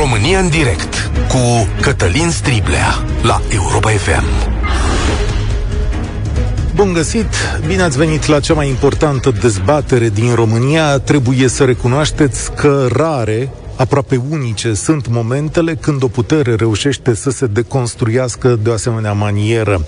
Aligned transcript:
România 0.00 0.38
în 0.38 0.48
direct 0.48 1.10
cu 1.28 1.68
Cătălin 1.80 2.30
Striblea 2.30 3.04
la 3.22 3.40
Europa 3.52 3.90
FM. 3.90 4.24
Bun 6.74 6.92
găsit! 6.92 7.26
Bine 7.66 7.82
ați 7.82 7.96
venit 7.96 8.26
la 8.26 8.40
cea 8.40 8.54
mai 8.54 8.68
importantă 8.68 9.32
dezbatere 9.40 10.08
din 10.08 10.34
România. 10.34 10.98
Trebuie 10.98 11.48
să 11.48 11.64
recunoașteți 11.64 12.52
că 12.52 12.86
rare, 12.92 13.50
aproape 13.80 14.20
unice 14.30 14.74
sunt 14.74 15.08
momentele 15.08 15.74
când 15.74 16.02
o 16.02 16.08
putere 16.08 16.54
reușește 16.54 17.14
să 17.14 17.30
se 17.30 17.46
deconstruiască 17.46 18.58
de 18.62 18.68
o 18.68 18.72
asemenea 18.72 19.12
manieră. 19.12 19.84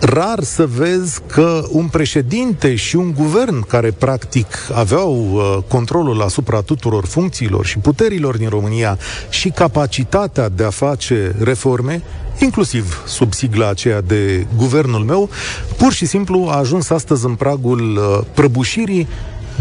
Rar 0.00 0.42
să 0.42 0.66
vezi 0.66 1.20
că 1.26 1.62
un 1.70 1.86
președinte 1.86 2.74
și 2.74 2.96
un 2.96 3.12
guvern 3.14 3.66
care 3.66 3.90
practic 3.90 4.46
aveau 4.74 5.30
uh, 5.32 5.62
controlul 5.68 6.22
asupra 6.22 6.60
tuturor 6.60 7.06
funcțiilor 7.06 7.66
și 7.66 7.78
puterilor 7.78 8.36
din 8.36 8.48
România 8.48 8.98
și 9.28 9.48
capacitatea 9.48 10.48
de 10.48 10.64
a 10.64 10.70
face 10.70 11.34
reforme, 11.42 12.02
inclusiv 12.38 13.02
sub 13.06 13.32
sigla 13.32 13.68
aceea 13.68 14.00
de 14.00 14.46
guvernul 14.56 15.04
meu, 15.04 15.30
pur 15.76 15.92
și 15.92 16.06
simplu 16.06 16.46
a 16.50 16.56
ajuns 16.56 16.90
astăzi 16.90 17.24
în 17.24 17.34
pragul 17.34 17.96
uh, 17.96 18.26
prăbușirii 18.34 19.08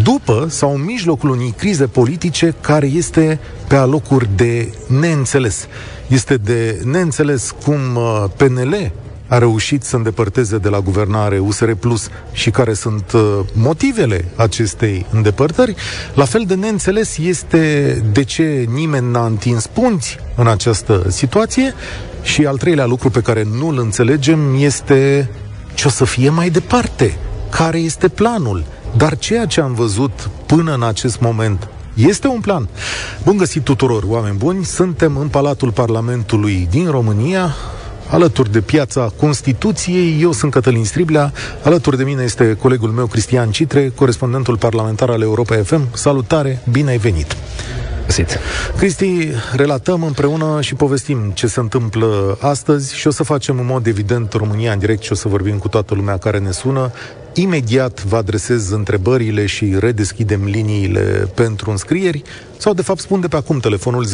după 0.04 0.46
sau 0.50 0.74
în 0.76 0.84
mijlocul 0.84 1.30
unei 1.30 1.54
crize 1.58 1.86
politice 1.86 2.56
care 2.62 2.88
este 2.88 3.40
pe 3.68 3.76
alocuri 3.76 4.30
de 4.36 4.74
neînțeles. 4.88 5.68
Este 6.08 6.36
de 6.38 6.82
neînțeles 6.84 7.56
cum 7.64 7.96
uh, 7.96 8.24
PNL 8.38 8.92
a 9.28 9.38
reușit 9.38 9.84
să 9.84 9.96
îndepărteze 9.96 10.58
de 10.58 10.70
la 10.70 10.80
guvernare 10.80 11.40
USR 11.40 11.72
Plus 11.72 12.10
și 12.32 12.50
care 12.50 12.74
sunt 12.74 13.12
uh, 13.12 13.22
motivele 13.54 14.26
acestei 14.36 15.06
îndepărtări. 15.12 15.76
La 16.14 16.26
fel 16.26 16.44
de 16.48 16.56
neînțeles 16.56 17.18
este 17.18 17.94
de 18.12 18.24
ce 18.24 18.66
nimeni 18.74 19.12
n-a 19.12 19.26
întins 19.26 19.68
punți 19.68 20.18
în 20.36 20.48
această 20.48 21.04
situație 21.08 21.74
și 22.22 22.46
al 22.46 22.58
treilea 22.58 22.86
lucru 22.86 23.10
pe 23.10 23.22
care 23.22 23.48
nu 23.58 23.68
îl 23.68 23.80
înțelegem 23.80 24.56
este 24.58 25.30
ce 25.74 25.88
o 25.88 25.90
să 25.90 26.06
fie 26.06 26.30
mai 26.30 26.50
departe. 26.50 27.18
Care 27.50 27.78
este 27.78 28.08
planul? 28.08 28.64
Dar 28.98 29.18
ceea 29.18 29.46
ce 29.46 29.62
am 29.62 29.74
văzut 29.74 30.30
până 30.46 30.74
în 30.74 30.84
acest 30.84 31.20
moment 31.20 31.68
este 31.94 32.28
un 32.28 32.40
plan. 32.40 32.68
Bun 33.24 33.38
găsit 33.38 33.64
tuturor, 33.64 34.04
oameni 34.08 34.38
buni! 34.38 34.66
Suntem 34.66 35.18
în 35.18 35.28
Palatul 35.28 35.72
Parlamentului 35.72 36.68
din 36.72 36.90
România, 36.90 37.56
alături 38.10 38.52
de 38.52 38.62
piața 38.62 39.12
Constituției. 39.20 40.22
Eu 40.22 40.32
sunt 40.32 40.52
Cătălin 40.52 40.86
Striblea, 40.86 41.32
alături 41.64 41.98
de 41.98 42.04
mine 42.04 42.24
este 42.24 42.54
colegul 42.62 42.90
meu 42.90 43.06
Cristian 43.06 43.52
Citre, 43.52 43.92
corespondentul 43.96 44.58
parlamentar 44.58 45.10
al 45.10 45.22
Europa 45.22 45.56
FM. 45.56 45.96
Salutare, 45.96 46.62
bine 46.72 46.90
ai 46.90 46.98
venit! 46.98 47.36
Găsit. 48.06 48.40
Cristi, 48.78 49.28
relatăm 49.56 50.04
împreună 50.04 50.62
și 50.62 50.76
povestim 50.76 51.32
ce 51.34 51.48
se 51.48 51.60
întâmplă 51.60 52.38
astăzi 52.42 52.96
și 52.96 53.08
o 53.08 53.12
să 53.12 53.24
facem 53.24 53.60
în 53.60 53.66
mod 53.66 53.88
evident 53.88 54.34
România 54.34 54.72
în 54.72 54.80
direct 54.80 55.04
și 55.04 55.12
o 55.12 55.16
să 55.16 55.28
vorbim 55.28 55.58
cu 55.58 55.68
toată 55.68 55.94
lumea 55.94 56.18
care 56.18 56.40
ne 56.40 56.52
sună. 56.52 56.92
Imediat 57.34 58.04
vă 58.04 58.16
adresez 58.16 58.70
întrebările 58.70 59.46
și 59.46 59.76
redeschidem 59.80 60.44
liniile 60.44 61.30
pentru 61.34 61.70
înscrieri 61.70 62.22
sau 62.58 62.74
de 62.74 62.82
fapt 62.82 63.00
spun 63.00 63.20
de 63.20 63.28
pe 63.28 63.36
acum 63.36 63.60
telefonul 63.60 64.06
0372069599 64.06 64.12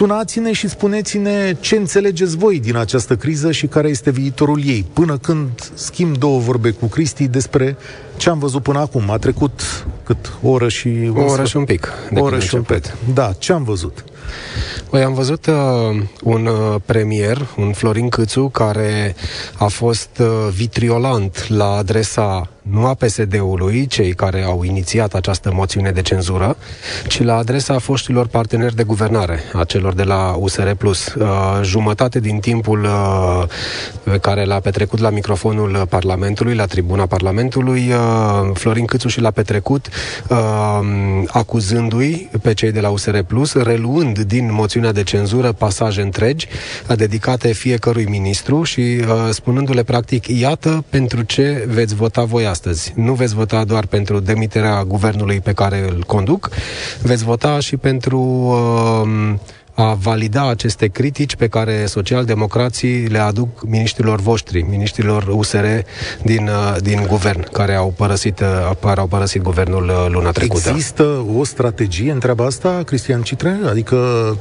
Sunați-ne 0.00 0.52
și 0.52 0.68
spuneți-ne 0.68 1.56
ce 1.60 1.76
înțelegeți 1.76 2.36
voi 2.36 2.60
din 2.60 2.76
această 2.76 3.16
criză 3.16 3.52
și 3.52 3.66
care 3.66 3.88
este 3.88 4.10
viitorul 4.10 4.60
ei. 4.64 4.86
Până 4.92 5.18
când 5.18 5.70
schimb 5.74 6.16
două 6.16 6.38
vorbe 6.38 6.70
cu 6.70 6.86
Cristi 6.86 7.28
despre 7.28 7.76
ce 8.16 8.30
am 8.30 8.38
văzut 8.38 8.62
până 8.62 8.78
acum. 8.78 9.10
A 9.10 9.16
trecut 9.16 9.86
cât? 10.04 10.32
O 10.42 10.48
oră 10.48 10.68
și... 10.68 11.12
O 11.14 11.22
oră 11.22 11.44
și 11.44 11.56
un 11.56 11.64
pic. 11.64 11.88
O 12.14 12.22
oră 12.22 12.38
și 12.38 12.54
un 12.54 12.62
pic. 12.62 12.96
Da, 13.14 13.32
ce 13.38 13.52
am 13.52 13.62
văzut? 13.62 14.04
Păi 14.90 15.02
am 15.02 15.14
văzut 15.14 15.46
uh, 15.46 16.02
un 16.22 16.46
uh, 16.46 16.80
premier, 16.84 17.46
un 17.56 17.72
Florin 17.72 18.08
Câțu, 18.08 18.48
care 18.48 19.14
a 19.58 19.66
fost 19.66 20.10
uh, 20.20 20.26
vitriolant 20.54 21.48
la 21.48 21.76
adresa 21.76 22.48
nu 22.62 22.86
a 22.86 22.94
PSD-ului, 22.94 23.86
cei 23.86 24.12
care 24.12 24.42
au 24.42 24.62
inițiat 24.62 25.14
această 25.14 25.50
moțiune 25.54 25.90
de 25.90 26.02
cenzură, 26.02 26.56
ci 27.06 27.22
la 27.22 27.36
adresa 27.36 27.78
foștilor 27.78 28.26
parteneri 28.26 28.76
de 28.76 28.82
guvernare, 28.82 29.40
a 29.52 29.64
celor 29.64 29.92
de 29.92 30.02
la 30.02 30.34
USR+. 30.38 30.70
Uh, 30.80 31.24
jumătate 31.62 32.20
din 32.20 32.38
timpul 32.38 32.84
uh, 32.84 34.18
care 34.20 34.44
l-a 34.44 34.60
petrecut 34.60 34.98
la 34.98 35.10
microfonul 35.10 35.86
Parlamentului, 35.88 36.54
la 36.54 36.64
tribuna 36.64 37.06
Parlamentului, 37.06 37.92
uh, 37.92 38.50
Florin 38.54 38.84
Câțu 38.84 39.08
și 39.08 39.20
l-a 39.20 39.30
petrecut 39.30 39.88
uh, 40.28 40.38
acuzându-i 41.26 42.30
pe 42.42 42.54
cei 42.54 42.72
de 42.72 42.80
la 42.80 42.88
USR+, 42.88 43.18
reluând 43.54 44.18
din 44.18 44.52
moțiunea 44.52 44.92
de 44.92 45.02
cenzură 45.02 45.52
pasaje 45.52 46.00
întregi 46.00 46.48
dedicate 46.96 47.52
fiecărui 47.52 48.04
ministru 48.04 48.62
și 48.62 48.80
uh, 48.80 49.28
spunându-le 49.30 49.82
practic, 49.82 50.26
iată 50.26 50.84
pentru 50.88 51.22
ce 51.22 51.64
veți 51.68 51.94
vota 51.94 52.24
voi 52.24 52.46
astăzi. 52.50 52.92
Nu 52.96 53.12
veți 53.12 53.34
vota 53.34 53.64
doar 53.64 53.86
pentru 53.86 54.20
demiterea 54.20 54.84
guvernului 54.84 55.40
pe 55.40 55.52
care 55.52 55.88
îl 55.88 56.04
conduc, 56.06 56.50
veți 57.02 57.24
vota 57.24 57.60
și 57.60 57.76
pentru 57.76 58.20
uh, 58.20 59.34
a 59.74 59.94
valida 59.94 60.48
aceste 60.48 60.86
critici 60.86 61.36
pe 61.36 61.48
care 61.48 61.86
socialdemocrații 61.86 63.06
le 63.06 63.18
aduc 63.18 63.66
miniștrilor 63.66 64.20
voștri, 64.20 64.62
miniștrilor 64.62 65.26
USR 65.28 65.64
din, 66.22 66.48
uh, 66.48 66.76
din 66.80 67.04
guvern, 67.08 67.50
care 67.52 67.74
au 67.74 67.94
părăsit, 67.96 68.40
uh, 68.40 68.70
care 68.80 69.00
au 69.00 69.06
părăsit 69.06 69.42
guvernul 69.42 69.84
uh, 69.88 70.06
luna 70.08 70.30
trecută. 70.30 70.68
Există 70.68 71.24
o 71.36 71.44
strategie 71.44 72.12
în 72.12 72.18
treaba 72.18 72.44
asta, 72.44 72.82
Cristian 72.84 73.22
Citre? 73.22 73.58
Adică 73.68 73.96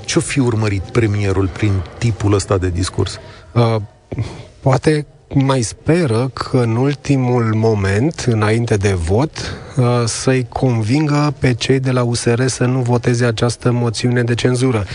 ce-o 0.05 0.21
fi 0.21 0.39
urmărit 0.39 0.81
premierul 0.81 1.47
prin 1.47 1.71
tipul 1.97 2.33
ăsta 2.33 2.57
de 2.57 2.69
discurs? 2.69 3.19
Uh, 3.51 3.75
poate 4.59 5.05
mai 5.33 5.61
speră 5.61 6.29
că 6.33 6.57
în 6.57 6.75
ultimul 6.75 7.53
moment, 7.55 8.25
înainte 8.27 8.75
de 8.75 8.93
vot, 8.93 9.57
uh, 9.77 9.85
să-i 10.05 10.45
convingă 10.49 11.33
pe 11.39 11.53
cei 11.53 11.79
de 11.79 11.91
la 11.91 12.03
USR 12.03 12.45
să 12.45 12.65
nu 12.65 12.79
voteze 12.79 13.25
această 13.25 13.71
moțiune 13.71 14.23
de 14.23 14.33
cenzură. 14.33 14.85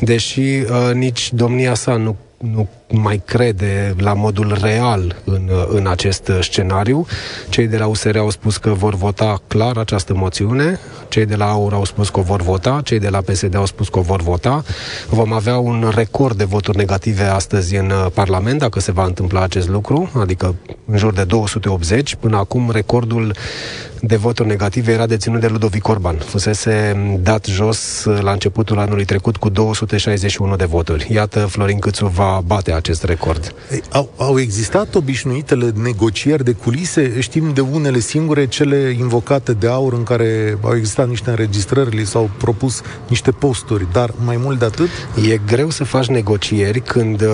Deși 0.00 0.40
uh, 0.40 0.90
nici 0.94 1.32
domnia 1.32 1.74
sa 1.74 1.96
nu 1.96 2.16
nu 2.50 2.68
mai 2.88 3.22
crede 3.24 3.94
la 3.98 4.14
modul 4.14 4.58
real 4.60 5.16
în, 5.24 5.50
în 5.68 5.86
acest 5.86 6.30
scenariu. 6.40 7.06
Cei 7.48 7.66
de 7.66 7.76
la 7.76 7.86
USR 7.86 8.16
au 8.16 8.30
spus 8.30 8.56
că 8.56 8.70
vor 8.70 8.94
vota 8.94 9.40
clar 9.46 9.76
această 9.76 10.14
moțiune, 10.14 10.78
cei 11.08 11.26
de 11.26 11.36
la 11.36 11.50
AUR 11.50 11.72
au 11.72 11.84
spus 11.84 12.08
că 12.08 12.20
o 12.20 12.22
vor 12.22 12.42
vota, 12.42 12.80
cei 12.84 12.98
de 12.98 13.08
la 13.08 13.20
PSD 13.20 13.54
au 13.54 13.66
spus 13.66 13.88
că 13.88 13.98
o 13.98 14.02
vor 14.02 14.22
vota. 14.22 14.64
Vom 15.08 15.32
avea 15.32 15.58
un 15.58 15.92
record 15.94 16.36
de 16.36 16.44
voturi 16.44 16.76
negative 16.76 17.24
astăzi 17.24 17.76
în 17.76 17.92
Parlament, 18.14 18.58
dacă 18.58 18.80
se 18.80 18.92
va 18.92 19.04
întâmpla 19.04 19.42
acest 19.42 19.68
lucru, 19.68 20.10
adică 20.20 20.54
în 20.86 20.96
jur 20.96 21.12
de 21.12 21.24
280. 21.24 22.14
Până 22.14 22.36
acum 22.36 22.70
recordul 22.70 23.34
de 24.04 24.16
voturi 24.16 24.48
negative 24.48 24.92
era 24.92 25.06
deținut 25.06 25.40
de 25.40 25.46
Ludovic 25.46 25.88
Orban. 25.88 26.16
Fusese 26.16 26.96
dat 27.20 27.44
jos 27.44 28.04
la 28.20 28.32
începutul 28.32 28.78
anului 28.78 29.04
trecut 29.04 29.36
cu 29.36 29.48
261 29.48 30.56
de 30.56 30.64
voturi. 30.64 31.08
Iată, 31.12 31.38
Florin 31.38 31.78
Câțu 31.78 32.06
va 32.06 32.42
bate 32.46 32.72
acest 32.72 33.04
record. 33.04 33.54
Au, 33.90 34.12
au 34.16 34.38
existat 34.38 34.94
obișnuitele 34.94 35.72
negocieri 35.82 36.44
de 36.44 36.52
culise? 36.52 37.20
Știm 37.20 37.52
de 37.52 37.60
unele 37.60 37.98
singure, 37.98 38.46
cele 38.46 38.94
invocate 38.98 39.52
de 39.52 39.66
aur, 39.66 39.92
în 39.92 40.02
care 40.02 40.58
au 40.62 40.76
existat 40.76 41.08
niște 41.08 41.30
înregistrări, 41.30 41.96
li 41.96 42.06
s-au 42.06 42.30
propus 42.38 42.80
niște 43.08 43.30
posturi, 43.30 43.86
dar 43.92 44.10
mai 44.24 44.36
mult 44.36 44.58
de 44.58 44.64
atât? 44.64 44.88
E 45.30 45.40
greu 45.46 45.70
să 45.70 45.84
faci 45.84 46.06
negocieri 46.06 46.80
când 46.80 47.20
uh, 47.20 47.28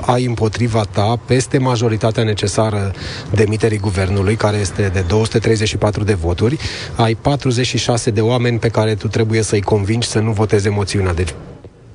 ai 0.00 0.24
împotriva 0.24 0.84
ta 0.90 1.20
peste 1.26 1.58
majoritatea 1.58 2.24
necesară 2.24 2.92
demiterii 3.30 3.78
guvernului, 3.78 4.34
care 4.34 4.56
este 4.56 4.90
de 4.92 5.04
234 5.08 6.04
de 6.04 6.13
de 6.14 6.20
voturi, 6.20 6.58
ai 6.96 7.14
46 7.14 8.10
de 8.10 8.20
oameni 8.20 8.58
pe 8.58 8.68
care 8.68 8.94
tu 8.94 9.08
trebuie 9.08 9.42
să-i 9.42 9.62
convingi 9.62 10.06
să 10.06 10.18
nu 10.18 10.32
voteze 10.32 10.68
moțiunea. 10.68 11.12
Deci 11.14 11.34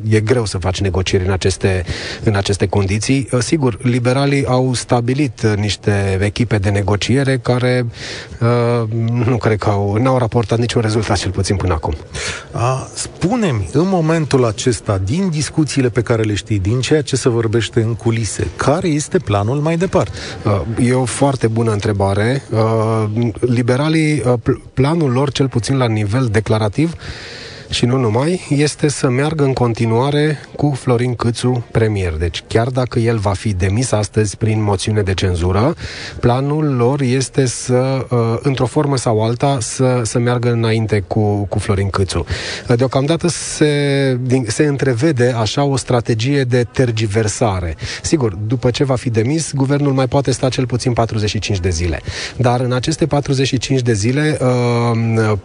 e 0.10 0.20
greu 0.20 0.46
să 0.46 0.58
faci 0.58 0.82
negocieri 0.82 1.26
în 1.26 1.32
aceste, 1.32 1.86
în 2.24 2.36
aceste 2.36 2.68
condiții. 2.68 3.28
Uh, 3.32 3.40
sigur, 3.40 3.78
liberalii 3.82 4.46
au 4.46 4.74
stabilit 4.74 5.42
uh, 5.42 5.54
niște 5.56 6.18
echipe 6.22 6.58
de 6.58 6.70
negociere 6.70 7.38
care 7.38 7.86
uh, 8.40 8.90
nu 9.26 9.38
cred 9.38 9.58
că 9.58 9.70
au, 9.70 9.96
n-au 9.96 10.18
raportat 10.18 10.60
niciun 10.60 10.82
rezultat, 10.82 11.18
cel 11.18 11.32
puțin 11.32 11.56
până 11.56 11.74
acum. 11.74 11.96
A, 12.52 12.88
spune-mi, 12.94 13.70
în 13.74 13.88
momentul 13.88 14.46
acesta, 14.46 15.02
din 15.06 15.30
discuțiile 15.30 15.90
pe 15.90 16.02
care 16.02 16.22
le 16.22 16.34
știi, 16.34 16.60
din 16.60 16.80
ceea 16.80 17.02
ce 17.02 17.16
se 17.16 17.30
vorbește 17.30 17.82
în 17.82 17.96
culise, 17.96 18.48
care 18.56 18.88
este 18.88 19.18
planul 19.18 19.60
mai 19.60 19.78
departe? 19.78 20.12
Uh, 20.44 20.88
e 20.88 20.94
o 20.94 21.06
foarte 21.06 21.48
bună 21.48 21.72
întrebare. 21.72 22.44
Uh, 22.52 23.30
liberalii, 23.40 24.24
uh, 24.26 24.56
planul 24.74 25.12
lor, 25.12 25.32
cel 25.32 25.48
puțin 25.48 25.78
la 25.78 25.88
nivel 25.88 26.28
declarativ, 26.32 26.94
și 27.70 27.86
nu 27.86 27.98
numai, 27.98 28.42
este 28.50 28.88
să 28.88 29.10
meargă 29.10 29.44
în 29.44 29.54
continuare 29.54 30.40
cu 30.56 30.72
Florin 30.72 31.16
Câțu 31.16 31.66
premier. 31.72 32.14
Deci 32.14 32.44
chiar 32.48 32.68
dacă 32.68 33.00
el 33.00 33.18
va 33.18 33.34
fi 33.34 33.54
demis 33.54 33.92
astăzi 33.92 34.38
prin 34.38 34.64
moțiune 34.64 35.02
de 35.02 35.14
cenzură, 35.14 35.76
planul 36.20 36.76
lor 36.76 37.02
este 37.02 37.46
să, 37.46 38.06
uh, 38.10 38.18
într-o 38.42 38.66
formă 38.66 38.98
sau 38.98 39.24
alta, 39.24 39.58
să, 39.62 40.02
să 40.04 40.20
meargă 40.20 40.52
înainte 40.52 41.04
cu, 41.08 41.46
cu 41.50 41.60
Florin 41.60 41.90
Câțu. 41.90 42.26
Deocamdată 42.76 43.28
se, 43.28 44.20
se 44.48 44.64
întrevede 44.64 45.36
așa 45.38 45.64
o 45.64 45.78
strategie 45.78 46.44
de 46.44 46.64
tergiversare. 46.72 47.76
Sigur, 48.02 48.34
după 48.34 48.70
ce 48.70 48.84
va 48.84 48.96
fi 48.96 49.10
demis, 49.10 49.54
guvernul 49.54 49.94
mai 49.94 50.08
poate 50.08 50.32
sta 50.32 50.50
cel 50.50 50.66
puțin 50.66 50.94
45 50.94 51.60
de 51.60 51.70
zile. 51.70 52.02
Dar 52.38 52.60
în 52.60 52.72
aceste 52.72 53.06
45 53.06 53.82
de 53.82 53.94
zile, 53.94 54.38
uh, 54.42 55.38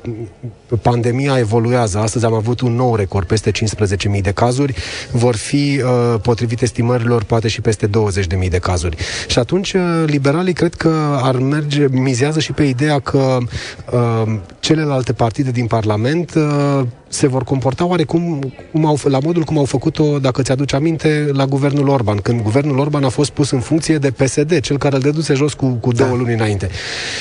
pandemia 0.82 1.38
evoluează. 1.38 1.98
Astăzi 2.14 2.32
am 2.32 2.38
avut 2.38 2.60
un 2.60 2.74
nou 2.74 2.94
record, 2.94 3.26
peste 3.26 3.50
15.000 3.50 4.20
de 4.22 4.30
cazuri. 4.30 4.74
Vor 5.10 5.36
fi, 5.36 5.82
uh, 5.84 6.20
potrivit 6.22 6.62
estimărilor, 6.62 7.24
poate 7.24 7.48
și 7.48 7.60
peste 7.60 7.86
20.000 7.86 8.48
de 8.48 8.58
cazuri. 8.58 8.96
Și 9.28 9.38
atunci, 9.38 9.72
uh, 9.72 9.80
liberalii 10.06 10.52
cred 10.52 10.74
că 10.74 11.18
ar 11.22 11.36
merge, 11.36 11.86
mizează 11.90 12.40
și 12.40 12.52
pe 12.52 12.62
ideea 12.62 12.98
că 13.00 13.38
celelalte 14.60 15.12
partide 15.12 15.50
din 15.50 15.66
Parlament 15.66 16.32
se 17.14 17.26
vor 17.26 17.44
comporta 17.44 17.86
oarecum 17.86 18.52
cum 18.72 18.86
au, 18.86 18.98
la 19.02 19.18
modul 19.22 19.42
cum 19.42 19.58
au 19.58 19.64
făcut-o, 19.64 20.18
dacă 20.18 20.42
ți-aduci 20.42 20.72
aminte, 20.72 21.28
la 21.32 21.46
guvernul 21.46 21.88
Orban, 21.88 22.16
când 22.16 22.42
guvernul 22.42 22.78
Orban 22.78 23.04
a 23.04 23.08
fost 23.08 23.30
pus 23.30 23.50
în 23.50 23.60
funcție 23.60 23.98
de 23.98 24.10
PSD, 24.10 24.60
cel 24.60 24.78
care 24.78 24.94
îl 24.94 25.00
deduse 25.00 25.34
jos 25.34 25.52
cu, 25.52 25.66
cu 25.66 25.92
două 25.92 26.10
da. 26.10 26.16
luni 26.16 26.32
înainte. 26.32 26.68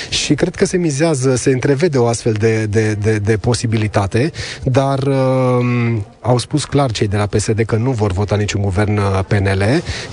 Și 0.10 0.34
cred 0.34 0.56
că 0.56 0.66
se 0.66 0.78
mizează, 0.78 1.36
se 1.36 1.50
întrevede 1.50 1.98
o 1.98 2.08
astfel 2.08 2.34
de, 2.34 2.66
de, 2.66 2.94
de, 2.94 3.18
de 3.18 3.38
posibilitate, 3.38 4.32
dar 4.64 5.00
uh, 5.00 5.98
au 6.22 6.38
spus 6.38 6.66
clar 6.66 6.92
cei 6.92 7.08
de 7.08 7.18
la 7.18 7.26
PSD 7.26 7.62
că 7.66 7.76
nu 7.76 7.92
vor 7.92 8.12
vota 8.12 8.36
niciun 8.36 8.62
guvern 8.62 8.98
uh, 8.98 9.20
PNL. 9.28 9.64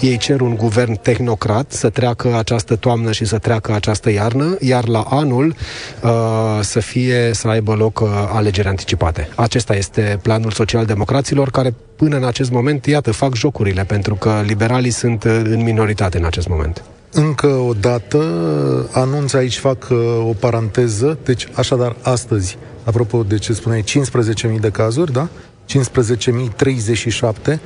Ei 0.00 0.17
cer 0.17 0.41
un 0.41 0.55
guvern 0.56 0.94
tehnocrat 0.94 1.73
să 1.73 1.88
treacă 1.88 2.37
această 2.37 2.77
toamnă 2.77 3.12
și 3.12 3.25
să 3.25 3.38
treacă 3.38 3.73
această 3.73 4.11
iarnă, 4.11 4.56
iar 4.61 4.88
la 4.88 5.00
anul 5.00 5.55
uh, 6.03 6.11
să 6.61 6.81
fie, 6.81 7.31
să 7.32 7.49
aibă 7.49 7.75
loc 7.75 8.00
uh, 8.00 8.09
alegeri 8.32 8.69
anticipate. 8.69 9.29
Acesta 9.35 9.69
este 9.75 10.19
planul 10.22 10.50
social-democraților 10.50 11.50
care 11.50 11.75
până 11.96 12.17
în 12.17 12.25
acest 12.25 12.50
moment, 12.50 12.87
iată, 12.87 13.12
fac 13.12 13.34
jocurile, 13.34 13.84
pentru 13.84 14.14
că 14.14 14.43
liberalii 14.46 14.90
sunt 14.90 15.25
uh, 15.25 15.40
în 15.44 15.62
minoritate 15.62 16.19
în 16.19 16.25
acest 16.25 16.49
moment. 16.49 16.84
Încă 17.12 17.46
o 17.46 17.72
dată, 17.72 18.19
anunț 18.93 19.32
aici, 19.32 19.58
fac 19.58 19.88
uh, 19.90 19.99
o 20.28 20.32
paranteză, 20.38 21.19
deci 21.25 21.49
așadar 21.55 21.96
astăzi, 22.02 22.58
apropo 22.84 23.22
de 23.22 23.38
ce 23.38 23.52
spuneai, 23.52 23.84
15.000 24.52 24.61
de 24.61 24.70
cazuri, 24.70 25.12
da? 25.12 25.28
15.037, 25.69 27.58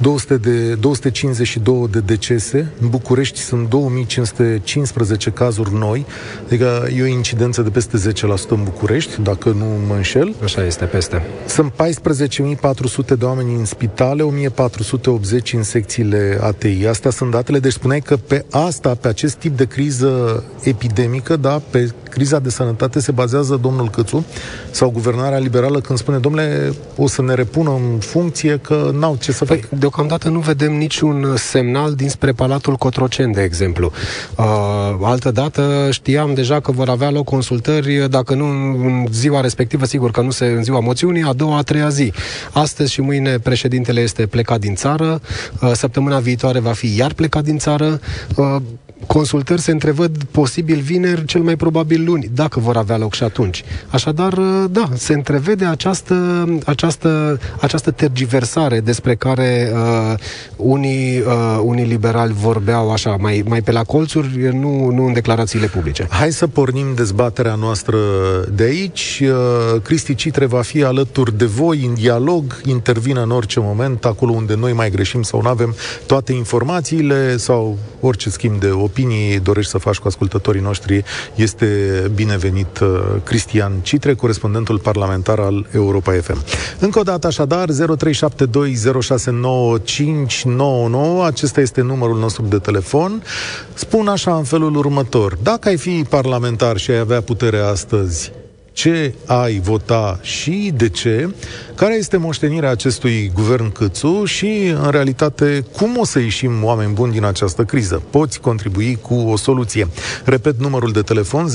200 0.00 0.36
de, 0.36 0.74
252 0.74 1.88
de 1.90 2.00
decese, 2.00 2.72
în 2.80 2.88
București 2.88 3.38
sunt 3.38 3.68
2515 3.68 5.30
cazuri 5.30 5.74
noi, 5.74 6.06
adică 6.46 6.88
e 6.96 7.02
o 7.02 7.06
incidență 7.06 7.62
de 7.62 7.68
peste 7.68 8.12
10% 8.12 8.12
în 8.48 8.64
București, 8.64 9.22
dacă 9.22 9.48
nu 9.48 9.66
mă 9.86 9.94
înșel. 9.94 10.34
Așa 10.42 10.64
este, 10.64 10.84
peste. 10.84 11.22
Sunt 11.46 11.72
14.400 11.72 13.18
de 13.18 13.24
oameni 13.24 13.54
în 13.54 13.64
spitale, 13.64 14.24
1.480 14.48 15.52
în 15.52 15.62
secțiile 15.62 16.38
ATI. 16.40 16.86
Astea 16.86 17.10
sunt 17.10 17.30
datele, 17.30 17.58
deci 17.58 17.72
spuneai 17.72 18.00
că 18.00 18.16
pe 18.16 18.44
asta, 18.50 18.94
pe 18.94 19.08
acest 19.08 19.36
tip 19.36 19.56
de 19.56 19.64
criză 19.64 20.44
epidemică, 20.62 21.36
da, 21.36 21.62
pe 21.70 21.90
criza 22.16 22.38
de 22.38 22.50
sănătate 22.50 23.00
se 23.00 23.12
bazează 23.12 23.58
domnul 23.62 23.90
Câțu 23.90 24.24
sau 24.70 24.90
guvernarea 24.90 25.38
liberală 25.38 25.80
când 25.80 25.98
spune, 25.98 26.18
domnule, 26.18 26.72
o 26.96 27.08
să 27.08 27.22
ne 27.22 27.34
repună 27.34 27.70
în 27.70 27.98
funcție 27.98 28.58
că 28.62 28.90
n-au 28.98 29.16
ce 29.20 29.32
să 29.32 29.44
păi, 29.44 29.60
facă. 29.60 29.76
Deocamdată 29.78 30.28
nu 30.28 30.38
vedem 30.38 30.72
niciun 30.72 31.34
semnal 31.36 31.94
dinspre 31.94 32.32
Palatul 32.32 32.74
Cotroceni, 32.76 33.32
de 33.32 33.42
exemplu. 33.42 33.92
Uh, 34.36 34.44
altă 35.00 35.30
dată 35.30 35.88
știam 35.90 36.34
deja 36.34 36.60
că 36.60 36.72
vor 36.72 36.88
avea 36.88 37.10
loc 37.10 37.24
consultări, 37.24 38.06
dacă 38.10 38.34
nu 38.34 38.44
în 38.46 39.06
ziua 39.10 39.40
respectivă, 39.40 39.84
sigur 39.84 40.10
că 40.10 40.20
nu 40.20 40.30
se 40.30 40.44
în 40.44 40.62
ziua 40.62 40.80
moțiunii, 40.80 41.22
a 41.22 41.32
doua, 41.32 41.56
a 41.56 41.62
treia 41.62 41.88
zi. 41.88 42.12
Astăzi 42.52 42.92
și 42.92 43.00
mâine 43.00 43.38
președintele 43.38 44.00
este 44.00 44.26
plecat 44.26 44.60
din 44.60 44.74
țară, 44.74 45.20
uh, 45.60 45.70
săptămâna 45.72 46.18
viitoare 46.18 46.58
va 46.58 46.72
fi 46.72 46.96
iar 46.96 47.12
plecat 47.12 47.44
din 47.44 47.58
țară. 47.58 48.00
Uh, 48.36 48.56
consultări 49.06 49.60
se 49.60 49.70
întrevăd 49.70 50.24
posibil 50.30 50.80
vineri, 50.80 51.24
cel 51.24 51.40
mai 51.40 51.56
probabil 51.56 52.04
luni, 52.04 52.30
dacă 52.34 52.60
vor 52.60 52.76
avea 52.76 52.96
loc 52.96 53.14
și 53.14 53.22
atunci. 53.22 53.64
Așadar, 53.88 54.32
uh, 54.32 54.64
da, 54.70 54.88
se 54.94 55.12
întrevede 55.12 55.64
această, 55.64 56.48
această, 56.64 57.40
această 57.60 57.90
tergiversare 57.90 58.80
despre 58.80 59.14
care 59.14 59.72
uh, 59.74 60.18
unii, 60.56 61.20
uh, 61.20 61.60
unii 61.62 61.84
liberali 61.84 62.32
vorbeau 62.32 62.92
așa, 62.92 63.16
mai, 63.20 63.44
mai 63.48 63.62
pe 63.62 63.72
la 63.72 63.84
colțuri, 63.84 64.50
nu, 64.52 64.90
nu 64.90 65.06
în 65.06 65.12
declarațiile 65.12 65.66
publice. 65.66 66.06
Hai 66.10 66.32
să 66.32 66.46
pornim 66.46 66.86
dezbaterea 66.94 67.54
noastră 67.54 67.96
de 68.52 68.62
aici. 68.62 69.22
Uh, 69.22 69.80
Cristi 69.82 70.14
Citre 70.14 70.46
va 70.46 70.62
fi 70.62 70.82
alături 70.82 71.38
de 71.38 71.44
voi 71.44 71.84
în 71.84 71.94
dialog, 71.94 72.60
intervină 72.64 73.22
în 73.22 73.30
orice 73.30 73.60
moment, 73.60 74.04
acolo 74.04 74.32
unde 74.32 74.54
noi 74.54 74.72
mai 74.72 74.90
greșim 74.90 75.22
sau 75.22 75.42
nu 75.42 75.48
avem 75.48 75.74
toate 76.06 76.32
informațiile 76.32 77.36
sau 77.36 77.78
orice 78.00 78.30
schimb 78.30 78.60
de 78.60 78.68
opinii 78.86 79.38
dorești 79.40 79.70
să 79.70 79.78
faci 79.78 79.96
cu 79.96 80.08
ascultătorii 80.08 80.60
noștri, 80.60 81.04
este 81.34 81.66
binevenit 82.14 82.78
uh, 82.78 82.88
Cristian 83.24 83.72
Citre, 83.82 84.14
corespondentul 84.14 84.78
parlamentar 84.78 85.38
al 85.38 85.66
Europa 85.74 86.12
FM. 86.12 86.44
Încă 86.78 86.98
o 86.98 87.02
dată, 87.02 87.26
așadar, 87.26 87.68
0372069599, 87.70 87.74
acesta 91.24 91.60
este 91.60 91.80
numărul 91.80 92.18
nostru 92.18 92.42
de 92.42 92.58
telefon. 92.58 93.22
Spun 93.74 94.08
așa 94.08 94.36
în 94.36 94.44
felul 94.44 94.76
următor. 94.76 95.36
Dacă 95.42 95.68
ai 95.68 95.76
fi 95.76 96.04
parlamentar 96.08 96.76
și 96.76 96.90
ai 96.90 96.98
avea 96.98 97.20
puterea 97.20 97.68
astăzi, 97.68 98.32
ce 98.76 99.14
ai 99.26 99.58
vota 99.58 100.18
și 100.22 100.72
de 100.74 100.88
ce, 100.88 101.34
care 101.74 101.94
este 101.94 102.16
moștenirea 102.16 102.70
acestui 102.70 103.30
guvern 103.34 103.72
Câțu 103.72 104.24
și, 104.24 104.74
în 104.82 104.90
realitate, 104.90 105.64
cum 105.76 105.96
o 105.98 106.04
să 106.04 106.18
ieșim 106.18 106.64
oameni 106.64 106.92
buni 106.92 107.12
din 107.12 107.24
această 107.24 107.64
criză. 107.64 108.02
Poți 108.10 108.40
contribui 108.40 108.98
cu 109.02 109.14
o 109.14 109.36
soluție. 109.36 109.88
Repet 110.24 110.60
numărul 110.60 110.92
de 110.92 111.00
telefon 111.00 111.48
0372069599. 111.48 111.52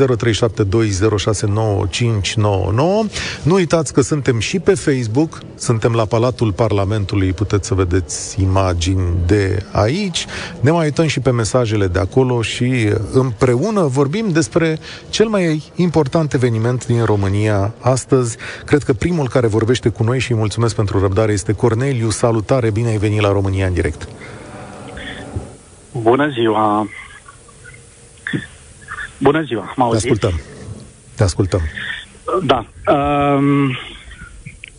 Nu 3.43 3.53
uitați 3.53 3.93
că 3.93 4.01
suntem 4.01 4.39
și 4.39 4.59
pe 4.59 4.73
Facebook, 4.73 5.39
suntem 5.55 5.93
la 5.93 6.05
Palatul 6.05 6.51
Parlamentului, 6.51 7.33
puteți 7.33 7.67
să 7.67 7.73
vedeți 7.73 8.41
imagini 8.41 9.13
de 9.25 9.65
aici. 9.71 10.25
Ne 10.59 10.71
mai 10.71 10.85
uităm 10.85 11.07
și 11.07 11.19
pe 11.19 11.31
mesajele 11.31 11.87
de 11.87 11.99
acolo 11.99 12.41
și 12.41 12.93
împreună 13.11 13.81
vorbim 13.81 14.29
despre 14.31 14.79
cel 15.09 15.27
mai 15.27 15.71
important 15.75 16.33
eveniment 16.33 16.85
din 16.85 16.97
România 17.11 17.73
astăzi. 17.79 18.37
Cred 18.65 18.83
că 18.83 18.93
primul 18.93 19.27
care 19.27 19.47
vorbește 19.47 19.89
cu 19.89 20.03
noi 20.03 20.19
și 20.19 20.31
îi 20.31 20.37
mulțumesc 20.37 20.75
pentru 20.75 20.99
răbdare 20.99 21.31
este 21.31 21.53
Corneliu. 21.53 22.09
Salutare, 22.09 22.71
bine 22.71 22.89
ai 22.89 22.97
venit 22.97 23.21
la 23.21 23.31
România 23.31 23.65
în 23.67 23.73
direct. 23.73 24.07
Bună 25.91 26.29
ziua! 26.29 26.87
Bună 29.17 29.41
ziua, 29.41 29.73
mă 29.75 29.83
auziți? 29.83 30.05
Te 30.05 30.11
ascultăm. 30.11 30.39
Te 31.15 31.23
ascultăm. 31.23 31.61
Da. 32.43 32.65
Um, 32.93 33.77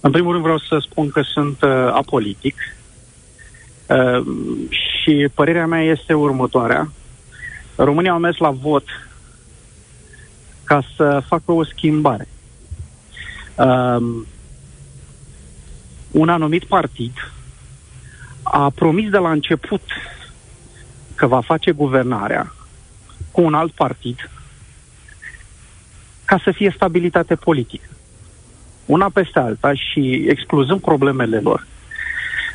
în 0.01 0.11
primul 0.11 0.31
rând 0.31 0.43
vreau 0.43 0.59
să 0.59 0.79
spun 0.91 1.11
că 1.11 1.23
sunt 1.23 1.62
uh, 1.62 1.71
apolitic 1.71 2.55
uh, 3.87 4.27
și 4.69 5.29
părerea 5.35 5.67
mea 5.67 5.83
este 5.83 6.12
următoarea. 6.12 6.91
România 7.77 8.12
au 8.12 8.19
mers 8.19 8.37
la 8.37 8.51
vot 8.51 8.85
ca 10.73 10.83
să 10.97 11.23
facă 11.26 11.52
o 11.52 11.64
schimbare. 11.64 12.29
Um, 13.57 14.26
un 16.11 16.29
anumit 16.29 16.64
partid 16.64 17.12
a 18.43 18.71
promis 18.71 19.11
de 19.11 19.19
la 19.19 19.31
început 19.31 19.83
că 21.14 21.26
va 21.26 21.41
face 21.41 21.71
guvernarea 21.71 22.52
cu 23.31 23.41
un 23.41 23.55
alt 23.55 23.73
partid 23.73 24.31
ca 26.25 26.41
să 26.45 26.50
fie 26.50 26.73
stabilitate 26.75 27.35
politică. 27.35 27.88
Una 28.87 29.11
peste 29.11 29.38
alta 29.38 29.75
și 29.75 30.25
excluzând 30.29 30.81
problemele 30.81 31.41
lor, 31.41 31.67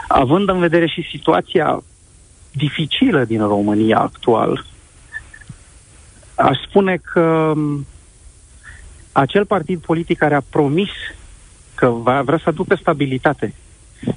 având 0.07 0.49
în 0.49 0.59
vedere 0.59 0.87
și 0.87 1.09
situația 1.11 1.83
dificilă 2.51 3.25
din 3.25 3.47
România 3.47 3.99
actual, 3.99 4.65
aș 6.35 6.57
spune 6.67 6.97
că 6.97 7.53
acel 9.19 9.45
partid 9.45 9.79
politic 9.79 10.17
care 10.17 10.35
a 10.35 10.41
promis 10.49 10.89
că 11.75 11.87
va 11.87 12.21
vrea 12.21 12.37
să 12.37 12.49
aducă 12.49 12.75
stabilitate 12.75 13.53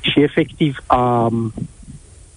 și 0.01 0.21
efectiv 0.23 0.83
a 0.87 1.33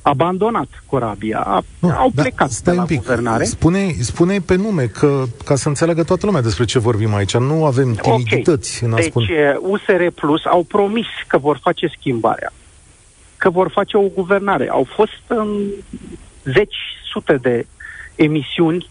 abandonat 0.02 0.84
corabia, 0.86 1.64
nu, 1.80 1.90
au 1.90 2.12
da, 2.14 2.22
plecat 2.22 2.52
stai 2.52 2.74
de 2.74 2.80
la 2.80 2.82
un 2.82 2.88
pic. 2.88 2.98
guvernare. 2.98 3.44
Spune, 3.44 3.92
spune 4.00 4.40
pe 4.40 4.56
nume, 4.56 4.86
că, 4.86 5.24
ca 5.46 5.56
să 5.56 5.68
înțeleagă 5.68 6.04
toată 6.04 6.26
lumea 6.26 6.42
despre 6.42 6.66
ce 6.66 6.80
vorbim 6.80 7.14
aici. 7.14 7.38
Nu 7.38 7.66
avem 7.66 7.94
timidități 7.94 8.84
okay. 8.84 8.90
în 8.90 9.04
a 9.04 9.08
spune. 9.08 9.26
Deci 9.26 9.56
USR 9.60 10.08
Plus 10.16 10.46
au 10.46 10.64
promis 10.64 11.08
că 11.28 11.38
vor 11.38 11.60
face 11.62 11.88
schimbarea, 11.98 12.54
că 13.38 13.50
vor 13.50 13.70
face 13.70 13.98
o 13.98 14.08
guvernare. 14.08 14.70
Au 14.70 14.88
fost 14.96 15.22
în 15.28 15.48
zeci, 16.44 16.78
sute 17.12 17.36
de 17.42 17.66
emisiuni 18.16 18.90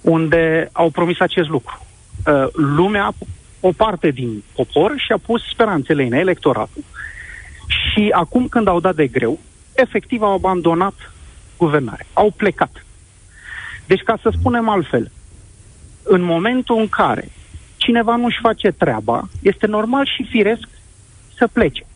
unde 0.00 0.68
au 0.72 0.90
promis 0.90 1.20
acest 1.20 1.48
lucru. 1.48 1.86
Uh, 2.26 2.46
lumea, 2.52 3.12
o 3.60 3.72
parte 3.72 4.10
din 4.10 4.42
popor, 4.54 4.94
și-a 4.96 5.18
pus 5.26 5.42
speranțele 5.48 6.04
în 6.04 6.12
electoratul 6.12 6.84
și 7.66 8.08
acum 8.12 8.48
când 8.48 8.66
au 8.68 8.80
dat 8.80 8.94
de 8.94 9.06
greu, 9.06 9.38
efectiv 9.74 10.22
au 10.22 10.32
abandonat 10.32 10.94
guvernare. 11.56 12.06
Au 12.12 12.32
plecat. 12.36 12.84
Deci, 13.86 14.02
ca 14.02 14.18
să 14.22 14.32
spunem 14.38 14.68
altfel, 14.68 15.10
în 16.02 16.22
momentul 16.22 16.78
în 16.78 16.88
care 16.88 17.30
cineva 17.76 18.16
nu-și 18.16 18.38
face 18.40 18.70
treaba, 18.70 19.28
este 19.42 19.66
normal 19.66 20.06
și 20.06 20.26
firesc 20.30 20.68
să 21.36 21.46
plece. 21.46 21.86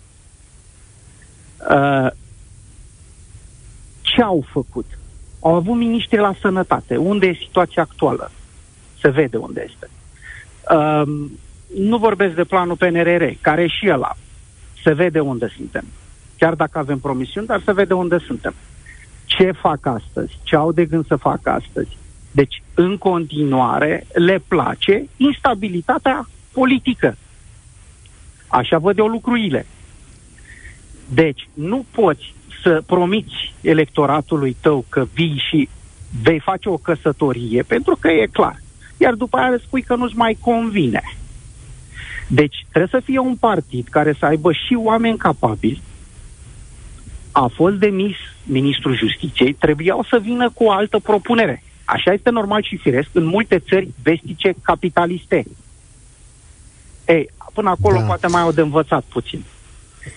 Uh, 1.70 2.10
ce 4.00 4.22
au 4.22 4.44
făcut? 4.50 4.86
Au 5.40 5.54
avut 5.54 5.76
miniștri 5.76 6.18
la 6.18 6.34
sănătate. 6.40 6.96
Unde 6.96 7.26
e 7.26 7.34
situația 7.34 7.82
actuală? 7.82 8.30
Se 9.00 9.08
vede 9.08 9.36
unde 9.36 9.66
este. 9.68 9.90
Uh, 9.90 10.01
nu 11.76 11.99
vorbesc 11.99 12.35
de 12.35 12.45
planul 12.45 12.76
PNRR, 12.76 13.25
care 13.40 13.62
e 13.62 13.66
și 13.66 13.88
ăla. 13.90 14.16
Se 14.83 14.92
vede 14.92 15.21
unde 15.21 15.52
suntem 15.57 15.85
chiar 16.42 16.54
dacă 16.54 16.78
avem 16.78 16.99
promisiuni, 16.99 17.47
dar 17.47 17.61
să 17.64 17.73
vede 17.73 17.95
unde 17.95 18.19
suntem. 18.19 18.54
Ce 19.25 19.50
fac 19.50 19.87
astăzi? 19.87 20.38
Ce 20.42 20.57
au 20.57 20.73
de 20.73 20.85
gând 20.85 21.07
să 21.07 21.16
facă 21.16 21.50
astăzi? 21.50 21.97
Deci, 22.31 22.62
în 22.75 22.99
continuare, 22.99 24.07
le 24.14 24.42
place 24.49 25.09
instabilitatea 25.16 26.28
politică. 26.52 27.16
Așa 28.47 28.78
văd 28.78 28.99
eu 28.99 29.07
lucrurile. 29.07 29.66
Deci, 31.09 31.49
nu 31.54 31.85
poți 31.90 32.35
să 32.62 32.83
promiți 32.87 33.54
electoratului 33.61 34.57
tău 34.61 34.85
că 34.88 35.07
vii 35.14 35.42
și 35.49 35.69
vei 36.23 36.38
face 36.38 36.69
o 36.69 36.76
căsătorie, 36.76 37.62
pentru 37.62 37.97
că 38.00 38.09
e 38.09 38.26
clar. 38.26 38.62
Iar 39.02 39.14
după 39.14 39.37
aia 39.37 39.59
spui 39.66 39.82
că 39.82 39.94
nu-ți 39.94 40.16
mai 40.16 40.37
convine. 40.40 41.02
Deci 42.26 42.66
trebuie 42.68 43.00
să 43.00 43.00
fie 43.04 43.18
un 43.18 43.37
partid 43.37 43.88
care 43.90 44.16
să 44.18 44.25
aibă 44.26 44.52
și 44.52 44.75
oameni 44.75 45.18
capabili, 45.18 45.82
a 47.32 47.50
fost 47.54 47.75
demis 47.75 48.16
ministrul 48.44 48.97
justiției, 48.97 49.52
trebuiau 49.52 50.04
să 50.11 50.18
vină 50.18 50.50
cu 50.50 50.64
o 50.64 50.71
altă 50.71 50.99
propunere. 50.99 51.62
Așa 51.85 52.12
este 52.12 52.30
normal 52.30 52.62
și 52.62 52.76
firesc 52.76 53.09
în 53.12 53.25
multe 53.25 53.59
țări 53.59 53.88
vestice 54.02 54.54
capitaliste. 54.62 55.44
Ei, 57.06 57.30
până 57.54 57.71
acolo 57.71 57.99
da. 57.99 58.04
poate 58.04 58.26
mai 58.26 58.40
au 58.40 58.52
de 58.52 58.61
învățat 58.61 59.04
puțin. 59.09 59.44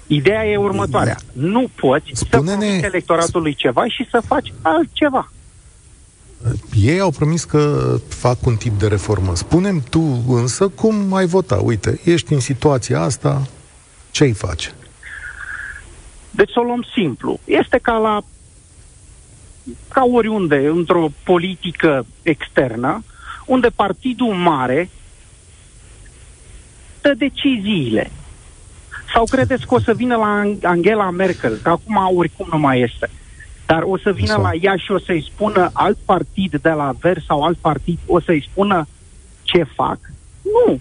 Ideea 0.07 0.45
e 0.45 0.57
următoarea. 0.57 1.17
Nu 1.33 1.67
poți 1.75 2.09
Spune-ne... 2.13 2.51
să 2.51 2.57
promiți 2.57 2.85
electoratului 2.85 3.53
ceva 3.53 3.87
și 3.87 4.07
să 4.09 4.21
faci 4.25 4.53
altceva. 4.61 5.31
Ei 6.73 6.99
au 6.99 7.11
promis 7.11 7.43
că 7.43 7.95
fac 8.07 8.45
un 8.45 8.55
tip 8.55 8.79
de 8.79 8.87
reformă. 8.87 9.35
Spunem 9.35 9.83
tu 9.89 10.23
însă 10.27 10.67
cum 10.67 11.13
ai 11.13 11.25
vota. 11.25 11.55
Uite, 11.55 11.99
ești 12.03 12.33
în 12.33 12.39
situația 12.39 13.01
asta, 13.01 13.47
ce 14.11 14.23
ai 14.23 14.31
face? 14.31 14.73
Deci 16.31 16.49
să 16.49 16.59
o 16.59 16.63
luăm 16.63 16.85
simplu. 16.95 17.39
Este 17.45 17.79
ca 17.81 17.97
la 17.97 18.21
ca 19.87 20.03
oriunde, 20.13 20.67
într-o 20.67 21.07
politică 21.23 22.05
externă, 22.21 23.03
unde 23.45 23.67
partidul 23.67 24.33
mare 24.33 24.89
dă 27.01 27.13
deciziile. 27.13 28.11
Sau 29.13 29.25
credeți 29.25 29.65
că 29.65 29.73
o 29.73 29.79
să 29.79 29.93
vină 29.93 30.15
la 30.15 30.53
Angela 30.69 31.09
Merkel, 31.09 31.59
că 31.63 31.69
acum 31.69 31.95
oricum 32.15 32.47
nu 32.51 32.57
mai 32.57 32.79
este, 32.79 33.09
dar 33.65 33.81
o 33.85 33.97
să 33.97 34.11
vină 34.11 34.37
la 34.41 34.51
ea 34.61 34.75
și 34.75 34.91
o 34.91 34.99
să-i 34.99 35.29
spună 35.33 35.69
alt 35.73 35.97
partid 36.05 36.59
de 36.61 36.69
la 36.69 36.93
Ver 36.99 37.17
sau 37.27 37.43
alt 37.43 37.57
partid, 37.57 37.99
o 38.05 38.19
să-i 38.19 38.47
spună 38.51 38.87
ce 39.43 39.63
fac? 39.75 39.97
Nu. 40.41 40.79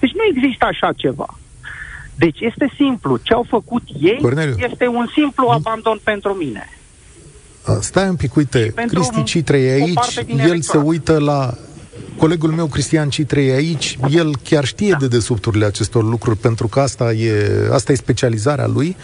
Deci 0.00 0.12
nu 0.12 0.22
există 0.30 0.64
așa 0.64 0.92
ceva. 0.92 1.38
Deci 2.14 2.40
este 2.40 2.72
simplu. 2.76 3.16
Ce 3.22 3.32
au 3.32 3.46
făcut 3.48 3.82
ei 4.00 4.18
Corneliu. 4.20 4.54
este 4.58 4.86
un 4.86 5.06
simplu 5.14 5.48
abandon 5.48 6.00
pentru 6.02 6.32
mine. 6.32 6.68
Stai 7.80 8.08
un 8.08 8.16
pic, 8.16 8.34
uite, 8.34 8.74
Cristi 8.86 9.22
Citrei 9.22 9.70
aici, 9.70 10.24
el 10.46 10.60
se 10.60 10.78
uită 10.78 11.18
la 11.18 11.54
colegul 12.16 12.50
meu 12.50 12.66
Cristian 12.66 13.08
Citrei 13.08 13.50
aici, 13.50 13.98
el 14.10 14.36
chiar 14.42 14.64
știe 14.64 14.90
da. 14.90 14.96
de 14.96 15.08
desubturile 15.08 15.64
acestor 15.64 16.04
lucruri, 16.04 16.36
pentru 16.36 16.68
că 16.68 16.80
asta 16.80 17.12
e, 17.12 17.50
asta 17.72 17.92
e 17.92 17.94
specializarea 17.94 18.66
lui. 18.66 18.96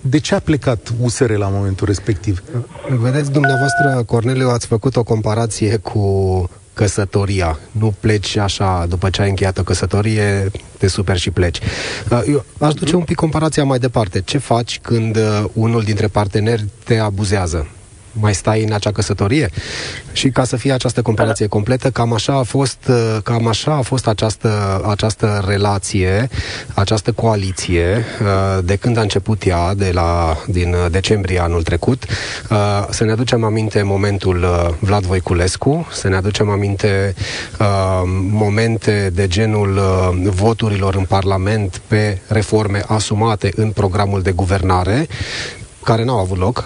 De 0.00 0.18
ce 0.18 0.34
a 0.34 0.38
plecat 0.38 0.92
USR 1.00 1.30
la 1.30 1.48
momentul 1.48 1.86
respectiv? 1.86 2.42
Vedeți, 2.88 3.32
dumneavoastră, 3.32 4.02
Corneliu, 4.06 4.48
ați 4.48 4.66
făcut 4.66 4.96
o 4.96 5.02
comparație 5.02 5.76
cu 5.76 6.50
căsătoria. 6.76 7.58
Nu 7.70 7.94
pleci 8.00 8.36
așa, 8.36 8.86
după 8.88 9.10
ce 9.10 9.22
ai 9.22 9.28
încheiat 9.28 9.58
o 9.58 9.62
căsătorie, 9.62 10.50
te 10.78 10.86
super 10.86 11.16
și 11.16 11.30
pleci. 11.30 11.58
Uh, 12.10 12.22
eu 12.28 12.44
aș 12.58 12.74
duce 12.74 12.96
un 12.96 13.02
pic 13.02 13.16
comparația 13.16 13.64
mai 13.64 13.78
departe. 13.78 14.22
Ce 14.24 14.38
faci 14.38 14.78
când 14.82 15.16
uh, 15.16 15.44
unul 15.52 15.82
dintre 15.82 16.06
parteneri 16.06 16.64
te 16.84 16.98
abuzează? 16.98 17.66
Mai 18.20 18.34
stai 18.34 18.62
în 18.62 18.72
acea 18.72 18.92
căsătorie? 18.92 19.50
Și 20.12 20.30
ca 20.30 20.44
să 20.44 20.56
fie 20.56 20.72
această 20.72 21.02
comparație 21.02 21.46
completă, 21.46 21.90
cam 21.90 22.12
așa 22.12 22.38
a 22.38 22.42
fost, 22.42 22.78
uh, 22.88 23.16
cam 23.22 23.46
așa 23.46 23.72
a 23.72 23.80
fost 23.80 24.06
această, 24.06 24.82
această 24.88 25.44
relație, 25.46 26.28
această 26.74 27.12
coaliție, 27.12 28.04
uh, 28.22 28.64
de 28.64 28.76
când 28.76 28.96
a 28.96 29.00
început 29.00 29.46
ea, 29.46 29.74
de 29.74 29.90
la, 29.92 30.36
din 30.46 30.74
decembrie 30.90 31.40
anul 31.40 31.62
trecut. 31.62 32.04
Uh, 32.50 32.56
să 32.90 33.04
ne 33.04 33.12
aducem 33.12 33.44
aminte 33.44 33.82
momentul 33.82 34.46
Vlad 34.80 35.04
Voiculescu, 35.04 35.86
să 35.92 36.08
ne 36.08 36.16
aducem 36.16 36.48
aminte 36.50 37.14
momente 38.30 39.10
de 39.14 39.26
genul 39.26 39.80
voturilor 40.22 40.94
în 40.94 41.04
Parlament 41.04 41.80
pe 41.86 42.18
reforme 42.28 42.82
asumate 42.86 43.52
în 43.56 43.70
programul 43.70 44.22
de 44.22 44.30
guvernare, 44.32 45.06
care 45.86 46.04
n-au 46.04 46.18
avut 46.18 46.38
loc. 46.38 46.64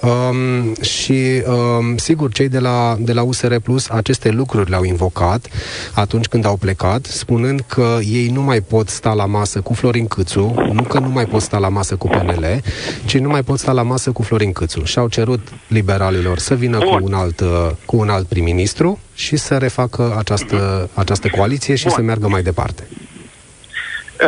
Um, 0.00 0.74
și, 0.82 1.42
um, 1.46 1.96
sigur, 1.96 2.32
cei 2.32 2.48
de 2.48 2.58
la, 2.58 2.96
de 3.00 3.12
la 3.12 3.22
USR 3.22 3.54
Plus 3.54 3.88
aceste 3.88 4.30
lucruri 4.30 4.70
le-au 4.70 4.82
invocat 4.82 5.46
atunci 5.94 6.26
când 6.26 6.44
au 6.44 6.56
plecat, 6.56 7.04
spunând 7.04 7.60
că 7.66 7.98
ei 8.02 8.28
nu 8.28 8.42
mai 8.42 8.60
pot 8.60 8.88
sta 8.88 9.12
la 9.12 9.26
masă 9.26 9.60
cu 9.60 9.74
Florin 9.74 10.06
Câțu, 10.06 10.54
nu 10.72 10.82
că 10.82 10.98
nu 10.98 11.08
mai 11.08 11.26
pot 11.26 11.42
sta 11.42 11.58
la 11.58 11.68
masă 11.68 11.96
cu 11.96 12.06
PNL, 12.06 12.60
ci 13.04 13.18
nu 13.18 13.28
mai 13.28 13.42
pot 13.42 13.58
sta 13.58 13.72
la 13.72 13.82
masă 13.82 14.10
cu 14.10 14.22
Florin 14.22 14.52
Câțu. 14.52 14.84
Și 14.84 14.98
au 14.98 15.08
cerut 15.08 15.48
liberalilor 15.68 16.38
să 16.38 16.54
vină 16.54 16.78
cu 16.78 16.98
un 17.02 17.14
alt, 17.14 17.40
uh, 17.40 17.70
cu 17.84 17.96
un 17.96 18.08
alt 18.08 18.26
prim-ministru 18.26 18.98
și 19.14 19.36
să 19.36 19.56
refacă 19.56 20.14
această, 20.18 20.88
această 20.94 21.28
coaliție 21.28 21.74
și 21.74 21.84
Bun. 21.84 21.92
să 21.92 22.00
meargă 22.00 22.28
mai 22.28 22.42
departe. 22.42 22.88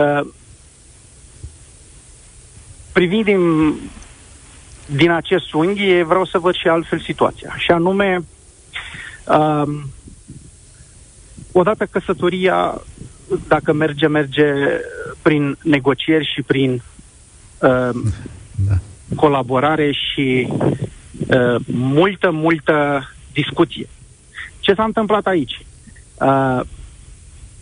Uh, 0.00 0.26
privind 2.92 3.24
din 3.24 3.40
din 4.92 5.10
acest 5.10 5.52
unghi 5.52 6.02
vreau 6.02 6.24
să 6.24 6.38
văd 6.38 6.54
și 6.54 6.68
altfel 6.68 7.00
situația. 7.00 7.54
Și 7.56 7.70
anume, 7.70 8.24
um, 9.26 9.90
odată 11.52 11.86
căsătoria, 11.86 12.80
dacă 13.48 13.72
merge, 13.72 14.06
merge 14.06 14.44
prin 15.22 15.58
negocieri 15.62 16.32
și 16.34 16.42
prin 16.42 16.70
um, 17.58 18.12
da. 18.68 18.74
colaborare 19.16 19.92
și 19.92 20.48
uh, 21.28 21.60
multă, 21.66 22.30
multă 22.30 23.08
discuție. 23.32 23.88
Ce 24.58 24.74
s-a 24.74 24.84
întâmplat 24.84 25.26
aici? 25.26 25.66
Uh, 26.14 26.60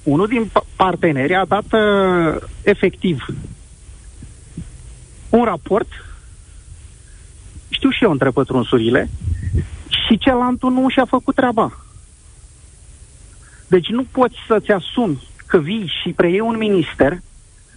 unul 0.02 0.26
din 0.26 0.50
parteneri 0.76 1.34
a 1.34 1.44
dat 1.44 1.64
uh, 1.72 2.36
efectiv 2.62 3.26
un 5.30 5.44
raport 5.44 5.88
știu 7.78 7.90
și 7.90 8.04
eu 8.04 8.10
între 8.10 8.30
pătrunsurile, 8.30 9.08
și 9.88 10.18
cealaltă 10.18 10.66
nu 10.66 10.88
și-a 10.88 11.04
făcut 11.04 11.34
treaba. 11.34 11.84
Deci 13.66 13.88
nu 13.88 14.04
poți 14.10 14.34
să-ți 14.46 14.70
asumi 14.70 15.28
că 15.46 15.58
vii 15.58 15.92
și 16.02 16.12
preiei 16.12 16.40
un 16.40 16.56
minister 16.56 17.18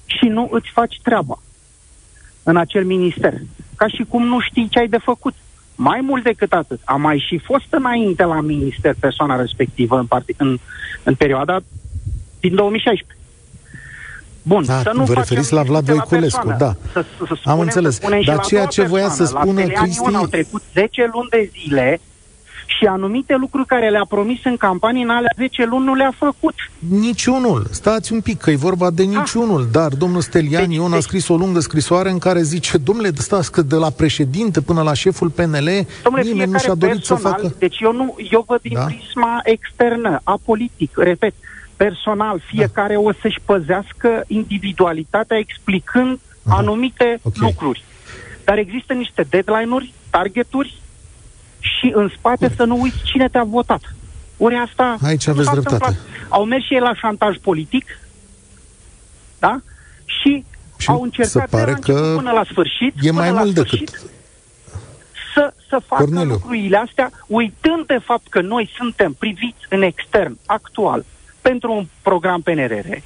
și 0.05 0.25
nu 0.25 0.47
îți 0.51 0.69
faci 0.69 0.99
treaba 1.03 1.39
în 2.43 2.57
acel 2.57 2.85
minister. 2.85 3.33
Ca 3.75 3.87
și 3.87 4.03
cum 4.03 4.25
nu 4.25 4.39
știi 4.39 4.67
ce 4.69 4.79
ai 4.79 4.87
de 4.87 4.97
făcut. 4.97 5.33
Mai 5.75 6.01
mult 6.01 6.23
decât 6.23 6.53
atât, 6.53 6.79
a 6.83 6.95
mai 6.95 7.25
și 7.27 7.37
fost 7.37 7.67
înainte 7.69 8.23
la 8.23 8.41
minister 8.41 8.95
persoana 8.99 9.35
respectivă 9.35 9.99
în, 9.99 10.05
part- 10.05 10.37
în, 10.37 10.57
în 11.03 11.15
perioada 11.15 11.59
din 12.39 12.55
2016. 12.55 13.20
Bun, 14.43 14.65
da, 14.65 14.81
să 14.81 14.91
nu 14.93 15.03
vă 15.03 15.13
referiți 15.13 15.53
la 15.53 15.61
Vlad 15.61 15.85
Voiculescu, 15.85 16.47
la 16.47 16.55
da. 16.55 16.75
Să, 16.91 17.05
să, 17.17 17.35
să 17.43 17.49
Am 17.49 17.59
înțeles. 17.59 17.99
Dar 18.25 18.39
ceea 18.39 18.65
ce 18.65 18.83
voia 18.83 19.09
să 19.09 19.25
spună 19.25 19.61
Cristi... 19.61 20.15
au 20.15 20.25
trecut 20.25 20.61
10 20.73 21.09
luni 21.13 21.29
de 21.29 21.51
zile 21.61 21.99
și 22.77 22.85
anumite 22.85 23.35
lucruri 23.35 23.67
care 23.67 23.89
le-a 23.89 24.05
promis 24.09 24.39
în 24.43 24.57
campanie 24.57 25.03
în 25.03 25.09
alea 25.09 25.31
10 25.37 25.65
luni 25.65 25.85
nu 25.85 25.93
le-a 25.93 26.13
făcut. 26.17 26.53
Niciunul. 26.79 27.67
Stați 27.71 28.13
un 28.13 28.21
pic, 28.21 28.39
că 28.39 28.51
e 28.51 28.55
vorba 28.55 28.89
de 28.89 29.01
ah. 29.01 29.07
niciunul. 29.07 29.61
Ah. 29.61 29.67
Dar 29.71 29.93
domnul 29.93 30.21
Stelian 30.21 30.67
deci, 30.67 30.75
Ion 30.75 30.89
deci, 30.89 30.97
a 30.97 31.01
scris 31.01 31.27
o 31.27 31.35
lungă 31.35 31.59
scrisoare 31.59 32.09
în 32.09 32.17
care 32.17 32.41
zice, 32.41 32.77
domnule, 32.77 33.11
stați 33.15 33.51
că 33.51 33.61
de 33.61 33.75
la 33.75 33.89
președinte 33.89 34.61
până 34.61 34.81
la 34.81 34.93
șeful 34.93 35.29
PNL, 35.29 35.69
domnule, 36.03 36.23
nimeni 36.23 36.51
nu 36.51 36.57
și-a 36.57 36.73
dorit 36.73 36.95
personal, 36.95 37.21
să 37.21 37.27
facă... 37.27 37.55
Deci 37.57 37.79
eu, 37.79 37.93
nu, 37.93 38.15
eu 38.31 38.43
văd 38.47 38.61
din 38.61 38.73
da? 38.73 38.85
prisma 38.85 39.39
externă, 39.43 40.19
apolitic, 40.23 40.97
repet, 40.97 41.33
personal, 41.83 42.41
fiecare 42.45 42.93
da. 42.93 42.99
o 42.99 43.11
să-și 43.21 43.39
păzească 43.45 44.23
individualitatea 44.27 45.37
explicând 45.37 46.19
Aha. 46.45 46.57
anumite 46.57 47.19
okay. 47.21 47.47
lucruri. 47.47 47.83
Dar 48.43 48.57
există 48.57 48.93
niște 48.93 49.27
deadline-uri, 49.29 49.93
targeturi 50.09 50.81
și 51.59 51.91
în 51.95 52.11
spate 52.17 52.47
Bun. 52.47 52.55
să 52.55 52.63
nu 52.63 52.81
uiți 52.81 53.03
cine 53.03 53.29
te-a 53.29 53.43
votat. 53.43 53.95
Ori 54.37 54.55
asta... 54.55 54.97
Aici 55.03 55.27
aveți 55.27 55.51
dreptate. 55.51 55.73
Întâmplat. 55.73 55.95
Au 56.29 56.45
mers 56.45 56.63
și 56.63 56.73
ei 56.73 56.79
la 56.79 56.95
șantaj 56.95 57.37
politic, 57.37 57.99
da? 59.39 59.61
Și, 60.05 60.45
și 60.77 60.89
au 60.89 61.01
încercat 61.01 61.49
pare 61.49 61.73
că 61.81 62.13
până 62.15 62.31
la 62.31 62.43
sfârșit, 62.51 62.93
e 63.01 63.11
mai 63.11 63.31
mult 63.31 63.51
sfârșit, 63.51 63.89
decât 63.89 64.09
să, 65.33 65.53
să 65.69 65.81
facă 65.85 66.03
Corneliu. 66.03 66.31
lucrurile 66.31 66.77
astea, 66.77 67.11
uitând 67.27 67.85
de 67.85 67.99
fapt 68.03 68.27
că 68.29 68.41
noi 68.41 68.69
suntem 68.77 69.13
priviți 69.13 69.65
în 69.69 69.81
extern, 69.81 70.37
actual, 70.45 71.05
pentru 71.41 71.73
un 71.73 71.87
program 72.01 72.41
PNRR, 72.41 72.97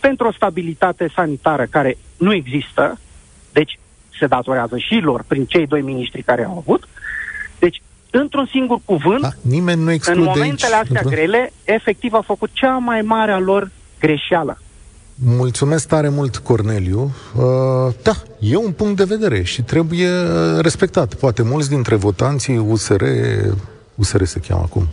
pentru 0.00 0.26
o 0.26 0.32
stabilitate 0.32 1.10
sanitară 1.14 1.66
care 1.70 1.96
nu 2.18 2.34
există, 2.34 2.98
deci 3.52 3.78
se 4.18 4.26
datorează 4.26 4.76
și 4.78 5.00
lor 5.02 5.24
prin 5.26 5.44
cei 5.44 5.66
doi 5.66 5.80
miniștri 5.80 6.22
care 6.22 6.44
au 6.44 6.56
avut. 6.58 6.88
Deci, 7.58 7.82
într-un 8.10 8.46
singur 8.50 8.78
cuvânt, 8.84 9.20
da, 9.20 9.30
nimeni 9.40 9.82
nu 9.82 9.90
în 10.04 10.22
momentele 10.22 10.74
aici, 10.74 10.82
astea 10.82 11.02
grele, 11.02 11.52
efectiv 11.64 12.12
a 12.12 12.20
făcut 12.20 12.50
cea 12.52 12.76
mai 12.76 13.00
mare 13.00 13.32
a 13.32 13.38
lor 13.38 13.70
greșeală. 14.00 14.58
Mulțumesc 15.24 15.88
tare 15.88 16.08
mult, 16.08 16.36
Corneliu. 16.36 17.10
Uh, 17.36 17.94
da, 18.02 18.12
e 18.38 18.56
un 18.56 18.72
punct 18.72 18.96
de 18.96 19.04
vedere 19.04 19.42
și 19.42 19.62
trebuie 19.62 20.08
respectat. 20.60 21.14
Poate 21.14 21.42
mulți 21.42 21.68
dintre 21.68 21.94
votanții 21.94 22.56
USR 22.56 23.04
USR 24.02 24.22
se 24.24 24.40
cheamă 24.48 24.62
acum. 24.64 24.88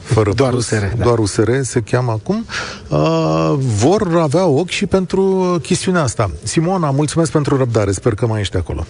Fără 0.00 0.32
doar 0.32 0.50
plus, 0.50 0.70
USR. 0.70 0.84
Da. 0.96 1.04
Doar 1.04 1.18
USR 1.18 1.50
se 1.60 1.80
cheamă 1.80 2.12
acum. 2.12 2.46
Uh, 2.88 3.52
vor 3.56 4.02
avea 4.16 4.46
ochi 4.46 4.68
și 4.68 4.86
pentru 4.86 5.22
chestiunea 5.62 6.02
asta. 6.02 6.30
Simona, 6.42 6.90
mulțumesc 6.90 7.32
pentru 7.32 7.56
răbdare. 7.56 7.90
Sper 7.90 8.14
că 8.14 8.26
mai 8.26 8.40
ești 8.40 8.56
acolo. 8.56 8.84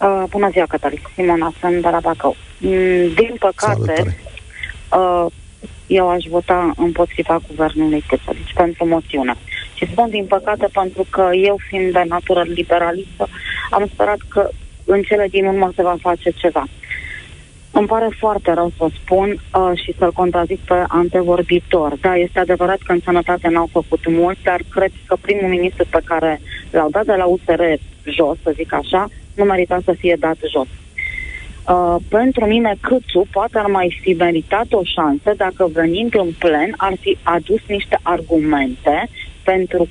Uh, 0.00 0.22
bună 0.30 0.48
ziua, 0.52 0.64
Cătălin. 0.68 1.02
Simona, 1.14 1.52
sunt 1.60 1.82
de 1.82 1.88
la 1.88 1.98
Bacău. 2.02 2.36
Mm, 2.58 3.14
din 3.14 3.36
păcate, 3.38 4.16
uh, 4.92 5.26
eu 5.86 6.08
aș 6.08 6.24
vota 6.30 6.72
împotriva 6.76 7.40
guvernului 7.48 8.04
Câță, 8.08 8.30
deci 8.32 8.52
pentru 8.54 8.86
moțiune. 8.86 9.34
Și 9.74 9.88
spun 9.90 10.08
din 10.10 10.24
păcate 10.24 10.68
pentru 10.72 11.06
că 11.10 11.28
eu, 11.34 11.56
fiind 11.68 11.92
de 11.92 12.04
natură 12.08 12.42
liberalistă, 12.42 13.28
am 13.70 13.90
sperat 13.92 14.18
că 14.28 14.48
în 14.84 15.02
cele 15.02 15.26
din 15.30 15.46
urmă 15.46 15.72
se 15.76 15.82
va 15.82 15.96
face 16.00 16.30
ceva. 16.30 16.64
Îmi 17.72 17.86
pare 17.86 18.08
foarte 18.18 18.52
rău 18.52 18.72
să 18.76 18.86
spun 19.02 19.28
uh, 19.30 19.70
și 19.84 19.94
să-l 19.98 20.12
contrazic 20.12 20.60
pe 20.60 20.84
antevorbitor. 20.88 21.96
Da, 22.00 22.16
este 22.16 22.38
adevărat 22.38 22.78
că 22.78 22.92
în 22.92 23.00
sănătate 23.04 23.48
n-au 23.48 23.68
făcut 23.72 24.08
mult, 24.08 24.38
dar 24.42 24.60
cred 24.70 24.90
că 25.06 25.16
primul 25.20 25.48
ministru 25.48 25.86
pe 25.90 26.00
care 26.04 26.40
l-au 26.70 26.90
dat 26.90 27.04
de 27.04 27.14
la 27.14 27.24
USR 27.24 27.62
jos, 28.04 28.36
să 28.42 28.52
zic 28.54 28.72
așa, 28.72 29.08
nu 29.34 29.44
merita 29.44 29.78
să 29.84 29.92
fie 29.92 30.16
dat 30.18 30.36
jos. 30.52 30.66
Uh, 31.68 31.96
pentru 32.08 32.46
mine, 32.46 32.74
Câțu 32.80 33.26
poate 33.30 33.58
ar 33.58 33.66
mai 33.66 33.98
fi 34.02 34.12
meritat 34.12 34.66
o 34.70 34.82
șansă 34.84 35.32
dacă 35.36 35.70
venind 35.72 36.14
în 36.14 36.28
plen 36.38 36.74
ar 36.76 36.92
fi 37.00 37.18
adus 37.22 37.60
niște 37.66 37.98
argumente 38.02 39.08
pentru 39.44 39.88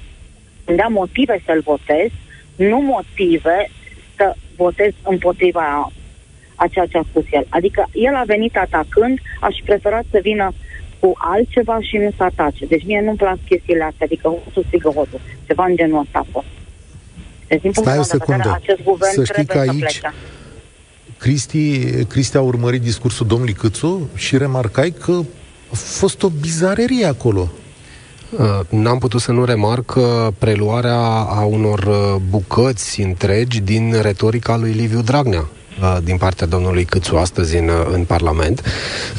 da 0.75 0.87
motive 0.89 1.41
să-l 1.45 1.61
votez, 1.61 2.09
nu 2.55 2.81
motive 2.81 3.69
să 4.15 4.33
votez 4.55 4.91
împotriva 5.03 5.91
a 6.63 6.67
ceea 6.67 6.85
ce 6.85 6.97
a 6.97 7.09
spus 7.09 7.25
el. 7.31 7.45
Adică 7.49 7.87
el 7.91 8.15
a 8.15 8.23
venit 8.25 8.55
atacând, 8.57 9.19
aș 9.39 9.55
prefera 9.65 10.01
să 10.11 10.19
vină 10.21 10.53
cu 10.99 11.11
altceva 11.15 11.77
și 11.81 11.97
nu 11.97 12.09
să 12.17 12.23
atace. 12.23 12.65
Deci 12.65 12.85
mie 12.85 13.01
nu-mi 13.05 13.17
plac 13.17 13.37
chestiile 13.45 13.83
astea, 13.83 14.05
adică 14.05 14.27
hoțul 14.27 14.63
strigă 14.67 14.89
hoțul. 14.89 15.21
Ceva 15.47 15.65
în 15.65 15.75
genul 15.75 15.99
ăsta 15.99 16.19
a 16.19 16.25
fost. 16.31 16.45
Deci, 17.47 17.61
din 17.61 17.71
Stai 17.73 17.97
o 17.97 18.03
secundă. 18.03 18.43
Vedere, 18.43 18.59
acest 18.61 18.83
guvern 18.83 19.13
să 19.13 19.23
știi 19.23 19.45
că 19.45 19.57
aici 19.57 19.99
să 20.01 20.11
Cristi, 21.17 21.79
Cristi 22.03 22.37
a 22.37 22.41
urmărit 22.41 22.81
discursul 22.81 23.27
domnului 23.27 23.53
Câțu 23.53 24.09
și 24.15 24.37
remarcai 24.37 24.93
că 24.99 25.19
a 25.71 25.75
fost 25.75 26.23
o 26.23 26.29
bizarerie 26.29 27.05
acolo. 27.05 27.49
Uh, 28.31 28.59
n-am 28.69 28.97
putut 28.97 29.21
să 29.21 29.31
nu 29.31 29.45
remarc 29.45 29.97
preluarea 30.37 30.99
a 31.27 31.43
unor 31.43 31.79
uh, 31.79 32.21
bucăți 32.29 33.01
întregi 33.01 33.59
din 33.59 34.01
retorica 34.01 34.57
lui 34.57 34.71
Liviu 34.71 35.01
Dragnea 35.01 35.39
Uh, 35.39 35.60
din 36.03 36.17
partea 36.17 36.47
domnului 36.47 36.85
Câțu 36.85 37.15
astăzi 37.15 37.57
în, 37.57 37.67
uh, 37.67 37.87
în 37.91 38.03
Parlament. 38.03 38.63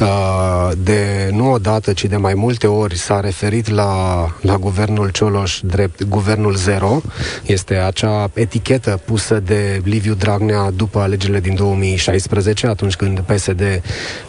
Uh, 0.01 0.71
de 0.79 1.31
nu 1.33 1.53
o 1.53 1.59
dată, 1.59 1.93
ci 1.93 2.05
de 2.05 2.17
mai 2.17 2.35
multe 2.35 2.67
ori 2.67 2.99
s-a 2.99 3.21
referit 3.21 3.69
la, 3.69 4.27
la 4.41 4.57
guvernul 4.57 5.11
Cioloș 5.11 5.61
drept 5.63 6.05
guvernul 6.05 6.55
zero. 6.55 7.01
Este 7.47 7.75
acea 7.75 8.31
etichetă 8.35 9.01
pusă 9.05 9.41
de 9.41 9.81
Liviu 9.85 10.15
Dragnea 10.15 10.71
după 10.71 10.99
alegerile 10.99 11.41
din 11.41 11.55
2016, 11.55 12.67
atunci 12.67 12.97
când 12.97 13.19
PSD 13.21 13.83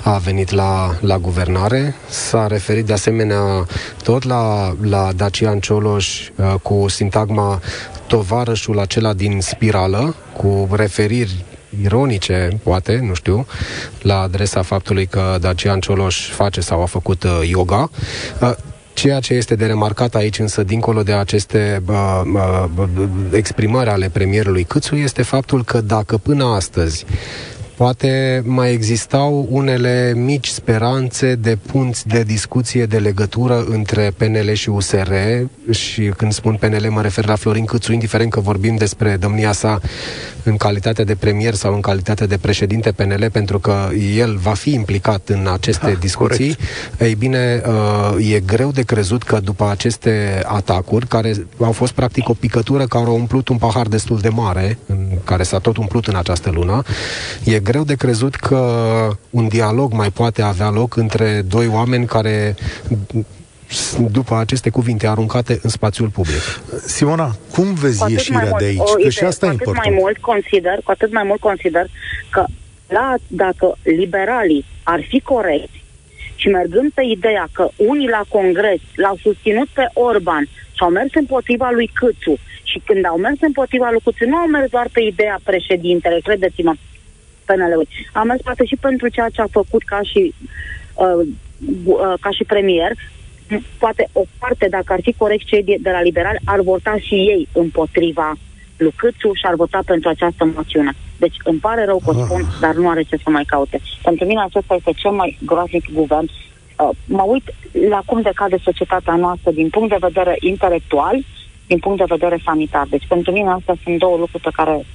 a 0.04 0.18
venit 0.18 0.52
la, 0.52 0.96
la 1.02 1.18
guvernare. 1.18 1.96
S-a 2.10 2.48
referit 2.48 2.86
de 2.86 2.94
asemenea 2.94 3.68
tot 4.04 4.24
la, 4.24 4.76
la 4.82 5.12
Dacian 5.16 5.60
Cioloș 5.60 6.30
cu 6.62 6.86
sintagma 6.88 7.60
tovarășul 8.08 8.80
acela 8.80 9.14
din 9.14 9.42
spirală, 9.42 10.16
cu 10.38 10.70
referiri 10.72 11.46
ironice, 11.82 12.60
poate, 12.64 13.00
nu 13.04 13.14
știu, 13.14 13.46
la 14.02 14.20
adresa 14.20 14.62
faptului 14.62 15.06
că 15.06 15.38
Dacian 15.42 15.80
Cioloș 15.80 16.30
face 16.30 16.62
sau 16.62 16.82
a 16.82 16.86
făcut 16.86 17.24
uh, 17.24 17.40
yoga. 17.50 17.90
Uh, 18.42 18.54
Ceea 18.94 19.20
ce 19.20 19.34
este 19.34 19.56
de 19.56 19.66
remarcat 19.66 20.16
aici, 20.16 20.40
însă, 20.40 20.64
dincolo 20.64 21.04
de 21.04 21.14
aceste 21.14 21.82
uh, 21.88 22.22
uh, 22.34 22.86
exprimări 23.32 23.90
ale 23.90 24.10
premierului 24.10 24.64
Câțu, 24.64 24.96
este 24.96 25.22
faptul 25.22 25.64
că 25.64 25.82
dacă 25.82 26.18
până 26.18 26.46
astăzi 26.46 27.06
Poate 27.76 28.42
mai 28.46 28.72
existau 28.72 29.48
unele 29.50 30.14
mici 30.16 30.48
speranțe 30.48 31.36
de 31.36 31.58
punți 31.72 32.08
de 32.08 32.24
discuție, 32.24 32.86
de 32.86 32.98
legătură 32.98 33.64
între 33.70 34.14
PNL 34.18 34.52
și 34.54 34.70
USR 34.70 35.12
și 35.72 36.12
când 36.18 36.34
spun 36.34 36.56
PNL 36.56 36.88
mă 36.90 37.02
refer 37.02 37.28
la 37.28 37.36
Florin 37.36 37.66
Câțu, 37.66 37.92
indiferent 37.92 38.32
că 38.32 38.40
vorbim 38.40 38.76
despre 38.76 39.18
domnia 39.18 39.52
sa 39.52 39.80
în 40.44 40.58
calitate 40.58 41.04
de 41.04 41.16
premier 41.16 41.54
sau 41.54 41.74
în 41.74 41.82
calitate 41.82 42.26
de 42.26 42.38
președinte 42.38 42.92
PNL, 42.92 43.30
pentru 43.32 43.60
că 43.60 43.90
el 44.16 44.36
va 44.36 44.54
fi 44.54 44.74
implicat 44.74 45.30
în 45.30 45.48
aceste 45.54 45.92
ha, 45.92 45.98
discuții. 46.00 46.56
Corect. 46.56 47.02
Ei 47.02 47.16
bine, 47.16 47.62
uh, 47.68 48.34
e 48.34 48.40
greu 48.40 48.72
de 48.72 48.82
crezut 48.82 49.24
că 49.24 49.40
după 49.40 49.70
aceste 49.70 50.44
atacuri, 50.46 51.08
care 51.08 51.34
au 51.60 51.72
fost 51.72 51.92
practic 51.92 52.30
o 52.30 52.34
picătură 52.34 52.86
care 52.86 53.06
a 53.06 53.10
umplut 53.10 53.48
un 53.48 53.58
pahar 53.58 53.88
destul 53.88 54.20
de 54.20 54.30
mare, 54.30 54.78
în 54.86 55.08
care 55.24 55.44
s-a 55.44 55.60
tot 55.60 55.78
umplut 55.78 56.08
în 56.08 56.16
această 56.16 56.50
lună, 56.54 56.84
e 57.44 57.60
greu 57.64 57.84
de 57.84 57.96
crezut 57.96 58.36
că 58.36 58.60
un 59.30 59.48
dialog 59.48 59.92
mai 59.92 60.10
poate 60.10 60.42
avea 60.42 60.70
loc 60.70 60.96
între 60.96 61.42
doi 61.42 61.68
oameni 61.68 62.06
care 62.06 62.56
după 64.12 64.36
aceste 64.36 64.70
cuvinte 64.70 65.08
aruncate 65.08 65.60
în 65.62 65.70
spațiul 65.70 66.10
public. 66.10 66.42
Simona, 66.86 67.36
cum 67.52 67.74
vezi 67.74 68.12
ieșirea 68.12 68.52
de 68.58 68.66
aici? 68.66 69.04
Că 69.04 69.10
și 69.10 69.24
asta 69.24 69.46
cu 69.46 69.52
e 69.52 69.56
important. 69.56 69.86
Mai 69.86 69.98
mult 70.00 70.18
consider, 70.18 70.80
cu 70.84 70.92
atât 70.92 71.14
mai 71.14 71.24
mult 71.24 71.40
consider 71.40 71.86
că 72.30 72.46
la, 72.88 73.16
dacă 73.28 73.78
liberalii 73.84 74.66
ar 74.84 75.02
fi 75.08 75.20
corecți 75.20 75.84
și 76.36 76.48
mergând 76.48 76.92
pe 76.94 77.04
ideea 77.04 77.48
că 77.52 77.70
unii 77.76 78.10
la 78.10 78.24
Congres 78.28 78.82
l-au 78.96 79.18
susținut 79.22 79.68
pe 79.74 79.86
Orban 79.94 80.48
și 80.72 80.82
au 80.84 80.90
mers 80.90 81.14
împotriva 81.14 81.70
lui 81.72 81.90
Câțu 81.94 82.36
și 82.64 82.82
când 82.86 83.06
au 83.06 83.18
mers 83.18 83.38
împotriva 83.42 83.88
lui 83.92 84.02
Câțu 84.04 84.26
nu 84.28 84.36
au 84.36 84.48
mers 84.48 84.70
doar 84.70 84.88
pe 84.92 85.02
ideea 85.02 85.40
președintele, 85.44 86.20
credeți-mă, 86.24 86.74
PNL-ului. 87.54 87.88
Am 88.14 88.28
mers 88.28 88.42
poate 88.42 88.66
și 88.66 88.76
pentru 88.76 89.08
ceea 89.08 89.30
ce 89.30 89.42
a 89.42 89.48
făcut 89.52 89.84
ca 89.84 90.00
și, 90.02 90.34
uh, 90.94 91.28
uh, 91.86 92.14
ca 92.20 92.30
și 92.32 92.44
premier, 92.44 92.92
poate 93.78 94.08
o 94.12 94.22
parte, 94.40 94.68
dacă 94.70 94.94
ar 94.94 95.00
fi 95.02 95.14
corect 95.18 95.46
cei 95.46 95.64
de, 95.64 95.76
de 95.82 95.90
la 95.90 96.02
liberali, 96.02 96.40
ar 96.46 96.60
vota 96.60 96.96
și 96.98 97.14
ei 97.14 97.48
împotriva 97.54 98.34
lui 98.78 98.94
Câțu 98.96 99.34
și 99.34 99.46
ar 99.46 99.56
vota 99.56 99.80
pentru 99.86 100.10
această 100.10 100.46
moțiune. 100.56 100.94
Deci 101.18 101.36
îmi 101.44 101.60
pare 101.60 101.86
rău 101.86 102.02
că 102.04 102.10
o 102.10 102.24
spun, 102.24 102.42
ah. 102.42 102.58
dar 102.60 102.76
nu 102.76 102.90
are 102.90 103.04
ce 103.04 103.18
să 103.24 103.30
mai 103.30 103.44
caute. 103.44 103.80
Pentru 104.02 104.26
mine 104.26 104.42
acesta 104.42 104.74
este 104.74 104.92
cel 104.96 105.12
mai 105.12 105.38
groaznic 105.46 105.94
guvern. 105.94 106.30
Uh, 106.30 106.90
mă 107.06 107.24
uit 107.28 107.44
la 107.90 108.02
cum 108.06 108.22
decade 108.22 108.58
societatea 108.64 109.16
noastră 109.16 109.52
din 109.52 109.70
punct 109.70 109.90
de 109.90 110.06
vedere 110.08 110.36
intelectual, 110.40 111.24
din 111.68 111.80
punct 111.80 111.98
de 111.98 112.16
vedere 112.16 112.42
sanitar. 112.46 112.86
Deci 112.90 113.08
pentru 113.08 113.32
mine 113.32 113.50
astea 113.50 113.76
sunt 113.84 114.00
două 114.00 114.18
lucruri 114.18 114.44
pe 114.44 114.50
care 114.54 114.86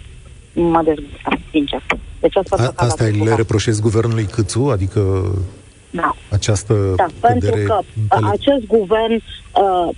mă 0.52 0.82
dezgustă, 0.82 1.30
sincer. 1.50 1.82
Deci 2.20 2.36
asta 2.36 2.72
A, 2.76 2.84
Asta 2.84 3.04
le 3.04 3.34
reproșez 3.34 3.80
guvernului 3.80 4.24
Câțu? 4.24 4.62
Adică 4.62 5.32
da. 5.90 6.14
această 6.30 6.92
Da, 6.96 7.06
pentru 7.20 7.50
că 7.50 7.80
intele... 8.00 8.30
acest 8.30 8.66
guvern 8.66 9.14
uh, 9.14 9.88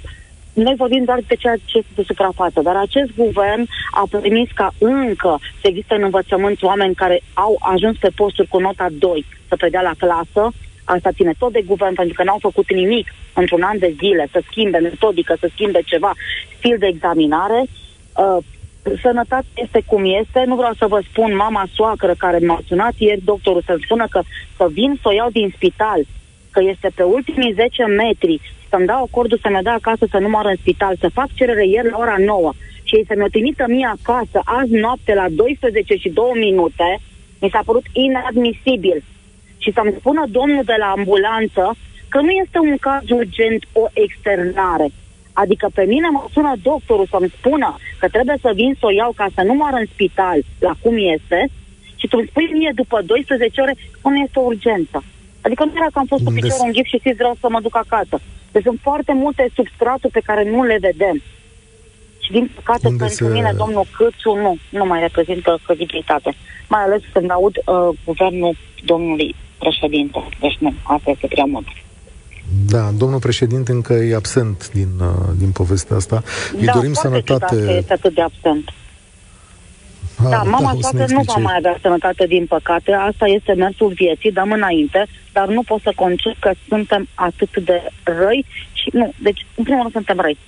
noi 0.53 0.75
vorbim 0.77 1.05
doar 1.05 1.21
de 1.27 1.35
ceea 1.35 1.57
ce 1.65 1.79
este 1.79 1.91
de 1.95 2.03
suprafață, 2.07 2.61
dar 2.61 2.77
acest 2.77 3.11
guvern 3.17 3.67
a 3.91 4.07
permis 4.11 4.49
ca 4.55 4.71
încă 4.79 5.39
să 5.61 5.67
existe 5.69 5.95
în 5.95 6.03
învățământ 6.03 6.63
oameni 6.63 6.95
care 6.95 7.23
au 7.33 7.57
ajuns 7.61 7.97
pe 7.99 8.11
posturi 8.15 8.49
cu 8.49 8.59
nota 8.59 8.87
2 8.91 9.25
să 9.49 9.57
predea 9.57 9.81
la 9.81 9.95
clasă. 9.99 10.53
Asta 10.85 11.13
ține 11.13 11.35
tot 11.39 11.53
de 11.53 11.63
guvern, 11.67 11.95
pentru 11.95 12.15
că 12.15 12.23
n-au 12.25 12.39
făcut 12.41 12.73
nimic 12.73 13.07
într-un 13.35 13.63
an 13.63 13.79
de 13.79 13.95
zile 13.99 14.29
să 14.33 14.43
schimbe 14.51 14.79
metodică, 14.79 15.37
să 15.41 15.49
schimbe 15.53 15.81
ceva, 15.85 16.13
stil 16.59 16.77
de 16.79 16.87
examinare. 16.87 17.65
Uh, 18.17 18.45
sănătatea 19.03 19.51
este 19.55 19.83
cum 19.87 20.03
este. 20.05 20.45
Nu 20.47 20.55
vreau 20.55 20.73
să 20.79 20.87
vă 20.87 21.01
spun 21.11 21.37
mama 21.37 21.65
soacră 21.75 22.15
care 22.19 22.39
m-a 22.39 22.61
sunat 22.67 22.95
ieri, 22.97 23.25
doctorul, 23.25 23.63
să-mi 23.67 23.85
spună 23.85 24.07
că 24.11 24.21
să 24.57 24.67
vin 24.73 24.99
să 25.03 25.09
o 25.09 25.13
iau 25.13 25.31
din 25.31 25.53
spital, 25.57 26.01
că 26.51 26.61
este 26.63 26.91
pe 26.95 27.03
ultimii 27.03 27.53
10 27.53 27.85
metri, 27.85 28.41
să-mi 28.69 28.87
dau 28.87 29.03
acordul 29.03 29.39
să 29.43 29.49
mă 29.51 29.61
dea 29.63 29.73
acasă 29.73 30.07
să 30.11 30.19
nu 30.19 30.29
moară 30.29 30.49
în 30.49 30.57
spital, 30.57 30.97
să 31.01 31.09
fac 31.09 31.29
cerere 31.35 31.67
ieri 31.67 31.91
la 31.91 31.99
ora 31.99 32.17
9 32.19 32.53
și 32.83 32.97
ei 32.97 33.05
să 33.07 33.15
mi-o 33.17 33.29
trimită 33.29 33.65
mie 33.69 33.89
acasă 33.99 34.39
azi 34.45 34.73
noapte 34.73 35.15
la 35.15 35.27
12 35.31 35.95
și 35.95 36.09
2 36.09 36.25
minute, 36.35 36.99
mi 37.41 37.51
s-a 37.51 37.63
părut 37.65 37.85
inadmisibil. 37.93 39.03
Și 39.59 39.73
să-mi 39.73 39.95
spună 39.99 40.25
domnul 40.29 40.65
de 40.65 40.75
la 40.79 40.87
ambulanță 40.97 41.77
că 42.09 42.21
nu 42.21 42.31
este 42.31 42.59
un 42.59 42.77
caz 42.77 43.11
urgent 43.11 43.65
o 43.73 43.85
externare. 43.93 44.89
Adică 45.33 45.67
pe 45.75 45.85
mine 45.85 46.09
mă 46.09 46.25
sună 46.33 46.53
doctorul 46.63 47.07
să-mi 47.11 47.33
spună 47.39 47.77
că 47.99 48.09
trebuie 48.09 48.37
să 48.41 48.51
vin 48.55 48.77
să 48.79 48.87
o 48.87 48.91
iau 48.91 49.13
ca 49.17 49.27
să 49.35 49.43
nu 49.43 49.55
moară 49.55 49.77
în 49.77 49.87
spital 49.93 50.39
la 50.59 50.75
cum 50.83 50.95
este 51.17 51.49
și 51.97 52.09
tu 52.09 52.17
îmi 52.19 52.29
spui 52.31 52.49
mie 52.53 52.73
după 52.75 53.03
12 53.03 53.61
ore 53.61 53.75
că 54.01 54.09
nu 54.09 54.17
este 54.17 54.39
o 54.39 54.49
urgență. 54.53 55.05
Adică 55.41 55.65
nu 55.65 55.73
era 55.75 55.91
că 55.93 55.99
am 55.99 56.07
fost 56.07 56.25
cu 56.25 56.33
piciorul 56.33 56.67
în 56.67 56.73
ghip 56.73 56.87
și 56.87 56.99
știți, 56.99 57.17
vreau 57.17 57.37
să 57.41 57.47
mă 57.51 57.61
duc 57.61 57.77
acasă. 57.77 58.17
Deci 58.53 58.63
sunt 58.63 58.79
foarte 58.83 59.13
multe 59.13 59.51
substraturi 59.55 60.13
pe 60.13 60.27
care 60.29 60.51
nu 60.51 60.63
le 60.65 60.79
vedem. 60.81 61.23
Și 62.25 62.31
din 62.31 62.51
păcate 62.55 62.87
Unde 62.87 63.05
pentru 63.05 63.25
se... 63.25 63.33
mine, 63.33 63.53
domnul 63.57 63.87
Câțu 63.97 64.33
nu, 64.35 64.57
nu 64.69 64.85
mai 64.85 65.01
reprezintă 65.01 65.59
credibilitate. 65.67 66.35
Mai 66.69 66.83
ales 66.83 67.03
când 67.13 67.31
aud 67.31 67.57
uh, 67.57 67.89
guvernul 68.05 68.57
domnului 68.85 69.35
președinte. 69.59 70.29
Deci 70.41 70.57
nu, 70.59 70.73
asta 70.83 71.11
este 71.11 71.27
prea 71.27 71.45
mult. 71.45 71.67
Da, 72.67 72.91
domnul 72.97 73.19
președinte 73.19 73.73
încă 73.73 73.93
e 73.93 74.15
absent 74.15 74.71
din, 74.73 74.89
uh, 75.01 75.07
din 75.39 75.51
povestea 75.51 75.97
asta. 75.97 76.23
Îi 76.59 76.65
da, 76.65 76.73
dorim 76.73 76.93
sănătate. 76.93 77.57
Da, 77.57 77.77
este 77.77 77.93
atât 77.93 78.15
de 78.15 78.23
absent. 78.23 78.73
Ah, 80.25 80.31
da, 80.31 80.43
mama 80.43 80.73
da, 80.73 80.79
soacră 80.81 81.05
nu 81.09 81.23
va 81.23 81.35
mai 81.37 81.55
avea 81.57 81.77
sănătate, 81.81 82.27
din 82.27 82.47
păcate. 82.47 82.93
Asta 82.93 83.27
este 83.27 83.53
mersul 83.53 83.93
vieții, 83.93 84.33
dăm 84.33 84.53
înainte, 84.53 85.07
dar 85.33 85.49
nu 85.49 85.63
pot 85.63 85.81
să 85.81 85.93
concep 85.97 86.39
că 86.39 86.53
suntem 86.69 87.09
atât 87.15 87.57
de 87.65 87.83
răi 88.03 88.45
și 88.73 88.91
nu. 88.93 89.13
Deci, 89.23 89.47
în 89.55 89.65
primul 89.65 89.81
rând, 89.81 89.93
suntem 89.93 90.19
răi. 90.21 90.39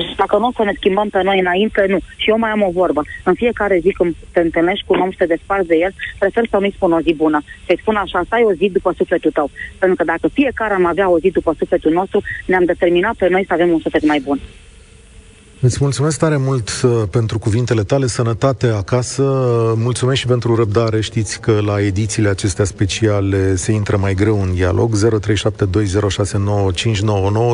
Și 0.00 0.16
dacă 0.16 0.36
nu 0.38 0.46
o 0.46 0.52
să 0.56 0.64
ne 0.64 0.72
schimbăm 0.76 1.08
pe 1.08 1.22
noi 1.22 1.38
înainte, 1.38 1.84
nu. 1.88 1.98
Și 2.16 2.30
eu 2.30 2.38
mai 2.38 2.50
am 2.50 2.62
o 2.62 2.70
vorbă. 2.70 3.02
În 3.24 3.34
fiecare 3.34 3.78
zi 3.78 3.90
când 3.90 4.14
te 4.32 4.40
întâlnești 4.40 4.84
cu 4.86 4.92
un 4.92 5.00
om 5.00 5.10
și 5.10 5.16
te 5.16 5.26
desparți 5.26 5.68
de 5.68 5.76
el, 5.76 5.92
prefer 6.18 6.44
să 6.50 6.56
nu-i 6.58 6.76
spun 6.76 6.92
o 6.92 7.00
zi 7.00 7.14
bună. 7.14 7.42
Să-i 7.66 7.78
spun 7.80 7.96
așa, 7.96 8.20
să 8.28 8.34
ai 8.34 8.42
o 8.42 8.52
zi 8.52 8.70
după 8.72 8.92
sufletul 8.96 9.30
tău. 9.30 9.50
Pentru 9.78 9.96
că 9.96 10.04
dacă 10.04 10.28
fiecare 10.28 10.74
am 10.74 10.86
avea 10.86 11.10
o 11.10 11.18
zi 11.18 11.30
după 11.30 11.54
sufletul 11.58 11.92
nostru, 11.92 12.22
ne-am 12.46 12.64
determinat 12.64 13.14
pe 13.14 13.28
noi 13.28 13.44
să 13.46 13.52
avem 13.52 13.70
un 13.70 13.80
suflet 13.80 14.06
mai 14.06 14.20
bun. 14.24 14.40
Îți 15.60 15.78
mulțumesc 15.80 16.18
tare 16.18 16.36
mult 16.36 16.70
uh, 16.84 17.02
pentru 17.10 17.38
cuvintele 17.38 17.82
tale, 17.82 18.06
sănătate 18.06 18.66
acasă, 18.66 19.22
mulțumesc 19.76 20.18
și 20.18 20.26
pentru 20.26 20.54
răbdare, 20.54 21.00
știți 21.00 21.40
că 21.40 21.60
la 21.64 21.80
edițiile 21.80 22.28
acestea 22.28 22.64
speciale 22.64 23.56
se 23.56 23.72
intră 23.72 23.96
mai 23.96 24.14
greu 24.14 24.42
în 24.42 24.54
dialog, 24.54 24.94
0372069599, 24.96 25.00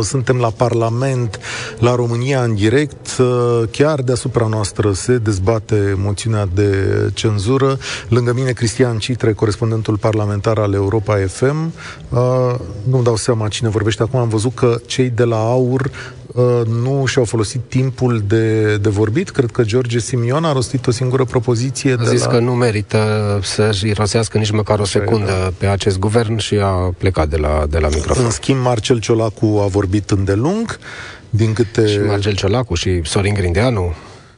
suntem 0.03 0.37
la 0.37 0.51
Parlament, 0.51 1.41
la 1.79 1.95
România 1.95 2.43
în 2.43 2.55
direct, 2.55 3.17
uh, 3.19 3.63
chiar 3.71 4.03
deasupra 4.03 4.47
noastră 4.47 4.93
se 4.93 5.19
dezbate 5.19 5.95
moțiunea 5.97 6.49
de 6.55 6.87
cenzură, 7.15 7.79
lângă 8.09 8.33
mine 8.33 8.51
Cristian 8.51 8.99
Citre, 8.99 9.33
corespondentul 9.33 9.97
parlamentar 9.97 10.59
al 10.59 10.73
Europa 10.73 11.17
FM, 11.27 11.73
uh, 12.09 12.55
nu-mi 12.89 13.05
dau 13.05 13.17
seama 13.17 13.49
cine 13.49 13.69
vorbește 13.69 14.03
acum, 14.03 14.19
am 14.21 14.29
văzut 14.29 14.55
că 14.55 14.81
cei 14.87 15.11
de 15.11 15.25
la 15.25 15.37
AUR 15.37 15.91
Uh, 15.91 16.24
nu 16.83 17.05
și-au 17.07 17.25
folosit 17.25 17.61
timpul 17.69 18.23
de, 18.27 18.77
de 18.77 18.89
vorbit. 18.89 19.31
Cred 19.31 19.51
că 19.51 19.63
George 19.63 19.99
Simion 19.99 20.45
a 20.45 20.53
rostit 20.53 20.87
o 20.87 20.91
singură 20.91 21.25
propoziție. 21.25 21.93
A 21.93 21.97
de 21.97 22.05
zis 22.05 22.25
la... 22.25 22.31
că 22.31 22.39
nu 22.39 22.53
merită 22.53 23.41
să-și 23.43 23.93
rosească 23.93 24.39
nici 24.39 24.51
măcar 24.51 24.79
o 24.79 24.85
secundă 24.85 25.27
da. 25.27 25.53
pe 25.59 25.67
acest 25.67 25.99
guvern 25.99 26.37
și 26.37 26.55
a 26.55 26.95
plecat 26.99 27.29
de 27.29 27.37
la, 27.37 27.67
de 27.69 27.79
la 27.79 27.89
microfon. 27.89 28.25
În 28.25 28.31
schimb, 28.31 28.61
Marcel 28.61 29.01
Ciolacu 29.01 29.61
a 29.65 29.67
vorbit 29.67 30.11
îndelung. 30.11 30.79
Din 31.31 31.53
câte... 31.53 31.87
Și 31.87 31.99
Marcel 31.99 32.35
Ciolacu 32.35 32.75
și 32.75 33.01
Sorin 33.05 33.35
Grindeanu. 33.35 33.95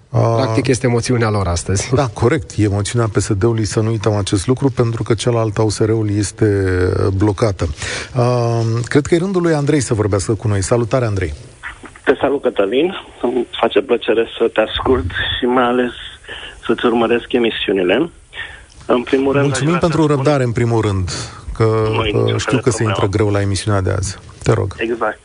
Practic 0.09 0.67
este 0.67 0.87
moțiunea 0.87 1.31
lor 1.31 1.47
astăzi. 1.47 1.91
Da, 1.95 2.07
corect. 2.07 2.51
E 2.57 2.69
moțiunea 2.69 3.09
PSD-ului 3.09 3.65
să 3.65 3.81
nu 3.81 3.91
uităm 3.91 4.15
acest 4.15 4.47
lucru, 4.47 4.71
pentru 4.71 5.03
că 5.03 5.15
cealaltă 5.15 5.63
USR-ul 5.63 6.11
este 6.17 6.47
blocată. 7.17 7.69
Uh, 8.17 8.61
cred 8.85 9.07
că 9.07 9.15
e 9.15 9.19
rândul 9.19 9.43
lui 9.43 9.55
Andrei 9.55 9.81
să 9.81 9.95
vorbească 9.95 10.33
cu 10.33 10.49
noi. 10.49 10.63
Salutare, 10.63 11.05
Andrei! 11.05 11.35
Te 12.07 12.15
salut, 12.21 12.43
Cătălin. 12.43 12.95
Îmi 13.23 13.47
face 13.61 13.81
plăcere 13.81 14.27
să 14.39 14.49
te 14.49 14.61
ascult 14.61 15.11
și 15.39 15.45
mai 15.45 15.65
ales 15.65 15.93
să-ți 16.67 16.87
urmăresc 16.87 17.33
emisiunile. 17.33 18.11
În 18.87 19.03
primul 19.03 19.33
rând... 19.33 19.45
Mulțumim 19.45 19.79
pentru 19.79 20.03
spun... 20.03 20.15
răbdare, 20.15 20.43
în 20.43 20.53
primul 20.53 20.81
rând, 20.81 21.09
că 21.57 21.65
uh, 21.65 22.35
știu 22.37 22.59
că 22.59 22.71
se 22.71 22.83
intră 22.83 23.07
greu 23.07 23.31
la 23.31 23.41
emisiunea 23.41 23.81
de 23.81 23.91
azi. 23.91 24.19
Te 24.43 24.53
rog. 24.53 24.75
Exact. 24.77 25.21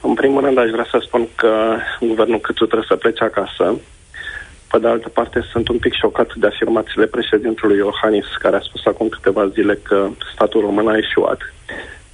În 0.00 0.14
primul 0.14 0.40
rând, 0.44 0.58
aș 0.58 0.70
vrea 0.70 0.86
să 0.90 0.98
spun 1.06 1.28
că 1.34 1.52
guvernul 2.00 2.38
Câțu 2.38 2.64
trebuie 2.64 2.88
să 2.88 2.96
plece 2.96 3.24
acasă. 3.24 3.74
Pe 4.70 4.78
de 4.78 4.88
altă 4.88 5.08
parte, 5.08 5.38
sunt 5.52 5.68
un 5.68 5.78
pic 5.78 5.92
șocat 5.92 6.34
de 6.34 6.46
afirmațiile 6.46 7.06
președintelui 7.06 7.76
Iohannis, 7.76 8.26
care 8.38 8.56
a 8.56 8.60
spus 8.68 8.86
acum 8.86 9.08
câteva 9.08 9.48
zile 9.48 9.74
că 9.82 10.08
statul 10.34 10.60
român 10.60 10.88
a 10.88 10.96
eșuat. 10.96 11.38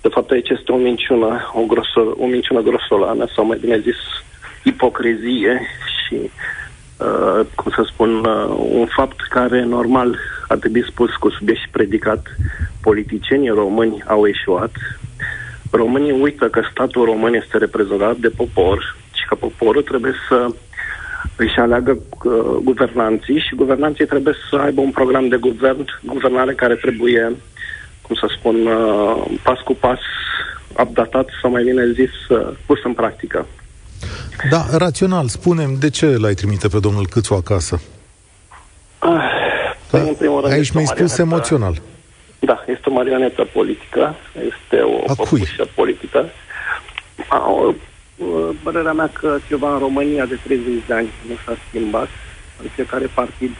De 0.02 0.08
fapt, 0.08 0.30
aici 0.30 0.48
este 0.48 0.72
o 0.72 0.76
minciună, 0.76 1.50
o, 1.52 1.62
groso, 1.66 2.14
o 2.18 2.26
minciună 2.26 2.60
grosolană, 2.60 3.26
sau 3.34 3.44
mai 3.46 3.58
bine 3.60 3.78
zis, 3.78 3.96
ipocrizie 4.62 5.60
și, 5.96 6.14
uh, 6.98 7.46
cum 7.54 7.72
să 7.74 7.82
spun, 7.92 8.24
uh, 8.24 8.56
un 8.70 8.86
fapt 8.86 9.20
care, 9.20 9.64
normal, 9.64 10.18
ar 10.48 10.56
trebui 10.58 10.84
spus 10.90 11.14
cu 11.14 11.30
subiect 11.30 11.60
și 11.60 11.68
predicat. 11.70 12.26
Politicienii 12.80 13.48
români 13.48 14.02
au 14.06 14.26
eșuat. 14.26 14.72
Românii 15.70 16.20
uită 16.20 16.48
că 16.48 16.62
statul 16.70 17.04
român 17.04 17.34
este 17.34 17.58
reprezentat 17.58 18.16
de 18.16 18.28
popor 18.28 18.96
și 19.12 19.26
că 19.28 19.34
poporul 19.34 19.82
trebuie 19.82 20.12
să 20.28 20.48
își 21.36 21.58
aleagă 21.58 21.98
uh, 22.24 22.32
guvernanții 22.62 23.38
și 23.38 23.54
guvernanții 23.54 24.06
trebuie 24.06 24.34
să 24.50 24.56
aibă 24.56 24.80
un 24.80 24.90
program 24.90 25.28
de 25.28 25.36
guvern, 25.36 25.84
guvernare 26.02 26.54
care 26.54 26.74
trebuie 26.74 27.36
cum 28.02 28.16
să 28.16 28.26
spun, 28.38 28.66
uh, 28.66 29.38
pas 29.42 29.58
cu 29.58 29.74
pas 29.74 29.98
updatat 30.80 31.28
sau 31.40 31.50
mai 31.50 31.62
bine 31.62 31.92
zis 31.92 32.28
uh, 32.28 32.56
pus 32.66 32.78
în 32.84 32.92
practică. 32.92 33.46
Da, 34.50 34.64
rațional, 34.76 35.28
spunem, 35.28 35.76
de 35.78 35.90
ce 35.90 36.06
l-ai 36.06 36.34
trimite 36.34 36.68
pe 36.68 36.78
domnul 36.78 37.06
Câțu 37.06 37.34
acasă? 37.34 37.80
Ah, 38.98 39.42
da, 39.90 39.98
în 39.98 40.14
primul 40.14 40.40
rând 40.40 40.52
aici 40.52 40.70
mi-ai 40.70 40.86
spus 40.86 41.18
emoțional. 41.18 41.80
Da, 42.38 42.64
este 42.66 42.88
o 42.88 42.92
marionetă 42.92 43.44
politică, 43.52 44.14
este 44.34 44.82
o 44.82 45.14
popușă 45.14 45.68
politică. 45.74 46.28
A, 47.28 47.50
o, 47.50 47.74
părerea 48.62 48.92
mea 48.92 49.10
că 49.12 49.38
ceva 49.48 49.72
în 49.72 49.78
România 49.78 50.26
de 50.26 50.38
30 50.42 50.66
de 50.86 50.94
ani 50.94 51.10
nu 51.28 51.34
s-a 51.44 51.56
schimbat. 51.68 52.08
În 52.62 52.68
fiecare 52.74 53.06
partid 53.14 53.50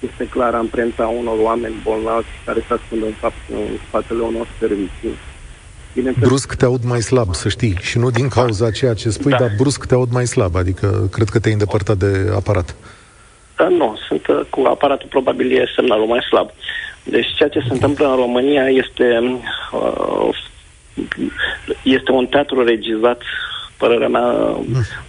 este 0.00 0.28
clar 0.30 0.54
amprenta 0.54 1.06
unor 1.06 1.38
oameni 1.38 1.74
bolnavi 1.82 2.26
care 2.44 2.64
se 2.68 2.74
ascund 2.74 3.02
în, 3.02 3.12
fapt, 3.12 3.40
în 3.50 3.78
spatele 3.88 4.22
unor 4.22 4.46
servicii. 4.58 5.18
Brusc 6.18 6.54
te 6.54 6.64
aud 6.64 6.84
mai 6.84 7.00
slab, 7.00 7.34
să 7.34 7.48
știi, 7.48 7.76
și 7.80 7.98
nu 7.98 8.10
din 8.10 8.28
cauza 8.28 8.70
ceea 8.70 8.94
ce 8.94 9.10
spui, 9.10 9.30
da. 9.30 9.36
dar 9.36 9.50
brusc 9.56 9.84
te 9.86 9.94
aud 9.94 10.12
mai 10.12 10.26
slab, 10.26 10.56
adică 10.56 11.08
cred 11.12 11.28
că 11.28 11.38
te-ai 11.38 11.52
îndepărtat 11.52 11.96
de 11.96 12.30
aparat. 12.34 12.74
Da, 13.56 13.68
nu, 13.68 13.98
sunt 14.08 14.26
uh, 14.26 14.40
cu 14.50 14.62
aparatul 14.66 15.08
probabil 15.08 15.52
e 15.52 15.72
semnalul 15.74 16.06
mai 16.06 16.20
slab. 16.28 16.50
Deci 17.02 17.34
ceea 17.34 17.48
ce 17.48 17.60
se 17.60 17.72
întâmplă 17.72 18.08
în 18.08 18.16
România 18.16 18.68
este 18.68 19.38
uh, 19.72 20.36
este 21.82 22.10
un 22.10 22.26
teatru 22.26 22.64
regizat 22.64 23.22
părerea 23.78 24.08
mea, 24.08 24.56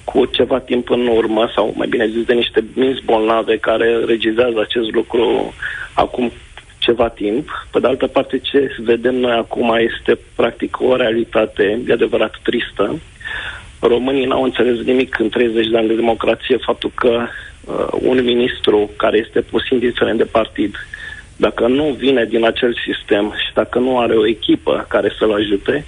cu 0.04 0.26
ceva 0.26 0.60
timp 0.60 0.90
în 0.90 1.08
urmă, 1.08 1.52
sau 1.56 1.74
mai 1.76 1.88
bine 1.88 2.08
zis 2.08 2.24
de 2.24 2.34
niște 2.34 2.64
minți 2.74 3.04
bolnave 3.06 3.58
care 3.58 3.98
regizează 4.06 4.60
acest 4.60 4.92
lucru 4.92 5.54
acum 5.94 6.32
ceva 6.78 7.10
timp. 7.10 7.68
Pe 7.72 7.80
de 7.80 7.88
altă 7.88 8.08
parte, 8.08 8.38
ce 8.38 8.76
vedem 8.84 9.16
noi 9.16 9.32
acum 9.32 9.76
este 9.78 10.20
practic 10.36 10.82
o 10.82 10.96
realitate 10.96 11.80
de 11.84 11.94
adevărat 11.94 12.34
tristă. 12.44 13.00
Românii 13.80 14.26
n-au 14.26 14.44
înțeles 14.44 14.86
nimic 14.86 15.20
în 15.20 15.30
30 15.30 15.68
de 15.68 15.78
ani 15.78 15.88
de 15.88 15.94
democrație, 15.94 16.58
faptul 16.58 16.92
că 16.96 17.28
uh, 17.66 17.88
un 18.02 18.24
ministru 18.24 18.90
care 18.98 19.18
este 19.18 19.42
pus 19.42 19.70
indiferent 19.70 20.18
de 20.18 20.24
partid, 20.24 20.76
dacă 21.36 21.68
nu 21.68 21.84
vine 21.98 22.26
din 22.26 22.46
acel 22.46 22.78
sistem 22.86 23.34
și 23.48 23.54
dacă 23.54 23.80
nu 23.80 24.00
are 24.00 24.14
o 24.14 24.28
echipă 24.28 24.86
care 24.90 25.12
să-l 25.20 25.34
ajute, 25.34 25.86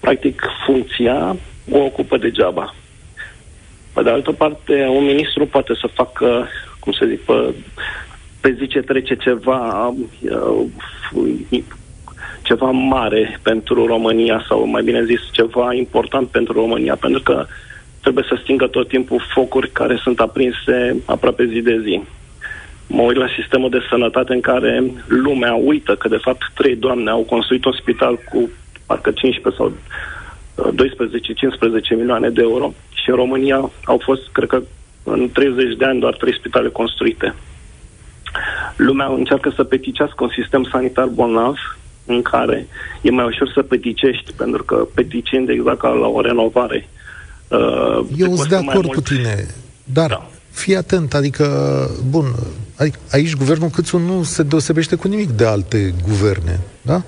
practic 0.00 0.42
funcția 0.66 1.36
o 1.70 1.78
ocupă 1.78 2.16
degeaba. 2.16 2.74
Pe 3.92 4.02
de 4.02 4.10
altă 4.10 4.32
parte, 4.32 4.86
un 4.90 5.04
ministru 5.04 5.46
poate 5.46 5.74
să 5.80 5.86
facă, 5.86 6.46
cum 6.78 6.92
să 6.92 7.06
zic, 7.08 7.20
pe, 7.20 7.54
pe 8.40 8.56
zi 8.58 8.66
ce 8.66 8.80
trece 8.80 9.16
ceva, 9.16 9.94
uh, 10.20 11.62
ceva 12.42 12.70
mare 12.70 13.38
pentru 13.42 13.86
România 13.86 14.44
sau 14.48 14.66
mai 14.66 14.82
bine 14.82 15.04
zis 15.04 15.20
ceva 15.32 15.74
important 15.74 16.28
pentru 16.28 16.52
România, 16.52 16.96
pentru 16.96 17.22
că 17.22 17.46
trebuie 18.00 18.24
să 18.28 18.38
stingă 18.42 18.66
tot 18.66 18.88
timpul 18.88 19.24
focuri 19.34 19.70
care 19.70 19.96
sunt 20.02 20.20
aprinse 20.20 21.02
aproape 21.04 21.46
zi 21.46 21.60
de 21.60 21.80
zi. 21.84 22.02
Mă 22.86 23.02
uit 23.02 23.16
la 23.16 23.26
sistemul 23.38 23.70
de 23.70 23.86
sănătate 23.88 24.32
în 24.32 24.40
care 24.40 24.84
lumea 25.06 25.54
uită 25.54 25.94
că 25.94 26.08
de 26.08 26.16
fapt 26.16 26.42
trei 26.54 26.76
doamne 26.76 27.10
au 27.10 27.20
construit 27.20 27.64
un 27.64 27.72
spital 27.72 28.18
cu 28.30 28.50
parcă 28.86 29.10
15 29.10 29.62
sau 29.62 29.72
12-15 30.56 31.96
milioane 31.96 32.28
de 32.28 32.40
euro 32.40 32.72
și 32.92 33.10
în 33.10 33.16
România 33.16 33.70
au 33.84 34.00
fost, 34.04 34.22
cred 34.32 34.48
că, 34.48 34.62
în 35.02 35.30
30 35.32 35.76
de 35.76 35.84
ani 35.84 36.00
doar 36.00 36.14
trei 36.14 36.34
spitale 36.34 36.68
construite. 36.68 37.34
Lumea 38.76 39.06
încearcă 39.06 39.52
să 39.56 39.64
peticească 39.64 40.24
un 40.24 40.30
sistem 40.40 40.68
sanitar 40.72 41.06
bolnav 41.06 41.56
în 42.06 42.22
care 42.22 42.66
e 43.00 43.10
mai 43.10 43.24
ușor 43.24 43.50
să 43.54 43.62
peticești, 43.62 44.32
pentru 44.32 44.64
că 44.64 44.86
peticiind 44.94 45.48
exact 45.48 45.78
ca 45.78 45.88
la 45.88 46.06
o 46.06 46.20
renovare. 46.20 46.88
Uh, 47.48 48.06
Eu 48.16 48.34
sunt 48.36 48.48
de 48.48 48.56
acord 48.56 48.92
cu 48.92 49.00
tine, 49.00 49.46
dar 49.84 50.08
da. 50.08 50.30
fii 50.50 50.76
atent, 50.76 51.14
adică, 51.14 51.46
bun, 52.10 52.24
adică 52.76 52.98
aici 53.10 53.36
guvernul 53.36 53.68
Câțu 53.68 53.98
nu 53.98 54.22
se 54.22 54.42
deosebește 54.42 54.96
cu 54.96 55.08
nimic 55.08 55.30
de 55.30 55.46
alte 55.46 55.94
guverne, 56.08 56.60
da? 56.82 57.02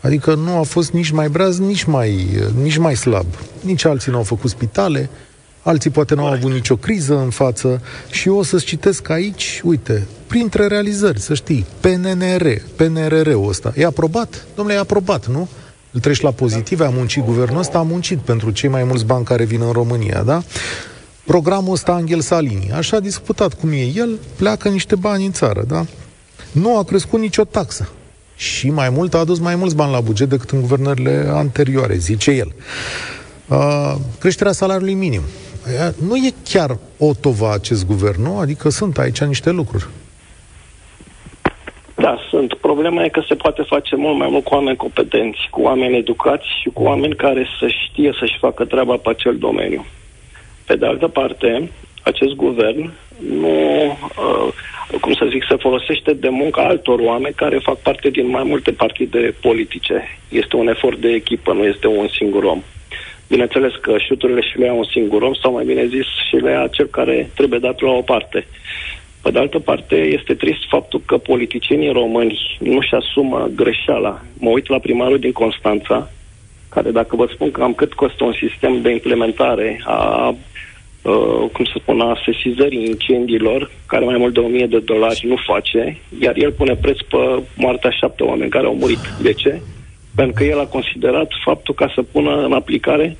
Adică 0.00 0.34
nu 0.34 0.58
a 0.58 0.62
fost 0.62 0.90
nici 0.90 1.10
mai 1.10 1.28
braz, 1.28 1.58
nici 1.58 1.84
mai, 1.84 2.40
nici 2.62 2.76
mai 2.76 2.96
slab. 2.96 3.26
Nici 3.60 3.84
alții 3.84 4.10
nu 4.10 4.16
au 4.16 4.22
făcut 4.22 4.50
spitale, 4.50 5.10
alții 5.62 5.90
poate 5.90 6.14
nu 6.14 6.26
au 6.26 6.32
avut 6.32 6.52
nicio 6.52 6.76
criză 6.76 7.18
în 7.18 7.30
față 7.30 7.82
și 8.10 8.28
eu 8.28 8.36
o 8.36 8.42
să-ți 8.42 8.64
citesc 8.64 9.08
aici, 9.08 9.60
uite, 9.64 10.06
printre 10.26 10.66
realizări, 10.66 11.20
să 11.20 11.34
știi, 11.34 11.66
PNNR, 11.80 12.62
PNRR-ul 12.76 13.48
ăsta, 13.48 13.72
e 13.76 13.84
aprobat? 13.84 14.46
Domnule, 14.54 14.76
e 14.76 14.80
aprobat, 14.80 15.26
nu? 15.26 15.48
Îl 15.90 16.00
treci 16.00 16.20
la 16.20 16.30
pozitive, 16.30 16.84
a 16.84 16.88
muncit 16.88 17.24
guvernul 17.24 17.58
ăsta, 17.58 17.78
a 17.78 17.82
muncit 17.82 18.18
pentru 18.18 18.50
cei 18.50 18.68
mai 18.68 18.84
mulți 18.84 19.04
bani 19.04 19.24
care 19.24 19.44
vin 19.44 19.60
în 19.60 19.72
România, 19.72 20.22
da? 20.22 20.42
Programul 21.24 21.72
ăsta 21.72 21.92
Angel 21.92 22.20
Salini, 22.20 22.70
așa 22.72 22.96
a 22.96 23.00
discutat 23.00 23.54
cum 23.54 23.70
e 23.70 23.92
el, 23.94 24.18
pleacă 24.36 24.68
niște 24.68 24.94
bani 24.94 25.24
în 25.24 25.32
țară, 25.32 25.64
da? 25.66 25.86
Nu 26.52 26.78
a 26.78 26.84
crescut 26.84 27.20
nicio 27.20 27.44
taxă 27.44 27.88
și 28.38 28.70
mai 28.70 28.90
mult 28.90 29.14
a 29.14 29.18
adus 29.18 29.38
mai 29.38 29.54
mulți 29.54 29.76
bani 29.76 29.92
la 29.92 30.00
buget 30.00 30.28
decât 30.28 30.50
în 30.50 30.60
guvernările 30.60 31.24
anterioare, 31.28 31.94
zice 31.94 32.30
el. 32.30 32.52
Uh, 33.48 33.94
creșterea 34.18 34.52
salariului 34.52 34.94
minim. 34.94 35.22
Nu 36.06 36.16
e 36.16 36.34
chiar 36.44 36.78
o 36.98 37.12
tova 37.20 37.52
acest 37.52 37.86
guvern, 37.86 38.22
nu? 38.22 38.38
Adică 38.38 38.68
sunt 38.68 38.98
aici 38.98 39.20
niște 39.20 39.50
lucruri. 39.50 39.86
Da, 41.94 42.18
sunt. 42.30 42.54
Problema 42.54 43.04
e 43.04 43.08
că 43.08 43.22
se 43.28 43.34
poate 43.34 43.62
face 43.62 43.96
mult 43.96 44.18
mai 44.18 44.28
mult 44.30 44.44
cu 44.44 44.54
oameni 44.54 44.76
competenți, 44.76 45.38
cu 45.50 45.60
oameni 45.60 45.96
educați 45.96 46.46
și 46.62 46.70
cu 46.72 46.82
oameni 46.82 47.14
care 47.14 47.46
să 47.60 47.68
știe 47.68 48.16
să-și 48.18 48.38
facă 48.38 48.64
treaba 48.64 48.96
pe 48.96 49.08
acel 49.08 49.36
domeniu. 49.38 49.84
Pe 50.66 50.76
de 50.76 50.86
altă 50.86 51.08
parte, 51.08 51.70
acest 52.08 52.34
guvern 52.34 52.92
nu, 53.18 53.84
uh, 53.84 54.98
cum 55.00 55.12
să 55.12 55.26
zic, 55.30 55.44
se 55.48 55.56
folosește 55.56 56.12
de 56.12 56.28
munca 56.28 56.62
altor 56.62 56.98
oameni 57.00 57.34
care 57.34 57.58
fac 57.58 57.78
parte 57.78 58.08
din 58.10 58.28
mai 58.28 58.42
multe 58.42 58.72
partide 58.72 59.34
politice. 59.40 60.18
Este 60.28 60.56
un 60.56 60.68
efort 60.68 60.98
de 60.98 61.08
echipă, 61.08 61.52
nu 61.52 61.64
este 61.64 61.86
un 61.86 62.08
singur 62.08 62.44
om. 62.44 62.62
Bineînțeles 63.28 63.72
că 63.80 63.98
șuturile 63.98 64.40
și 64.40 64.58
le 64.58 64.64
ia 64.64 64.72
un 64.72 64.84
singur 64.84 65.22
om, 65.22 65.34
sau 65.34 65.52
mai 65.52 65.64
bine 65.64 65.86
zis, 65.86 66.06
și 66.28 66.36
le 66.36 66.50
ia 66.50 66.66
cel 66.70 66.86
care 66.86 67.30
trebuie 67.34 67.58
dat 67.58 67.80
la 67.80 67.90
o 67.90 68.00
parte. 68.00 68.46
Pe 69.22 69.30
de 69.30 69.38
altă 69.38 69.58
parte, 69.58 69.96
este 69.96 70.34
trist 70.34 70.68
faptul 70.68 71.02
că 71.06 71.18
politicienii 71.18 71.92
români 71.92 72.38
nu-și 72.58 72.94
asumă 72.94 73.50
greșeala. 73.54 74.20
Mă 74.38 74.48
uit 74.50 74.68
la 74.68 74.78
primarul 74.78 75.18
din 75.18 75.32
Constanța, 75.32 76.10
care 76.70 76.90
dacă 76.90 77.16
vă 77.16 77.28
spun 77.32 77.50
cam 77.50 77.74
cât 77.74 77.92
costă 77.92 78.24
un 78.24 78.32
sistem 78.32 78.80
de 78.80 78.90
implementare 78.90 79.80
a 79.84 80.34
Uh, 81.02 81.50
cum 81.52 81.64
să 81.64 81.74
spun, 81.74 82.00
a 82.00 82.22
sesizării 82.24 82.86
incendiilor, 82.86 83.70
care 83.86 84.04
mai 84.04 84.16
mult 84.18 84.34
de 84.34 84.40
1000 84.40 84.66
de 84.66 84.78
dolari 84.78 85.26
nu 85.26 85.36
face, 85.46 85.98
iar 86.20 86.36
el 86.36 86.52
pune 86.52 86.74
preț 86.74 86.98
pe 86.98 87.42
moartea 87.54 87.90
șapte 87.90 88.22
oameni 88.22 88.50
care 88.50 88.66
au 88.66 88.74
murit. 88.74 88.98
De 89.22 89.32
ce? 89.32 89.60
Pentru 90.14 90.34
că 90.34 90.44
el 90.44 90.58
a 90.58 90.66
considerat 90.66 91.30
faptul 91.44 91.74
ca 91.74 91.92
să 91.94 92.02
pună 92.02 92.44
în 92.44 92.52
aplicare 92.52 93.16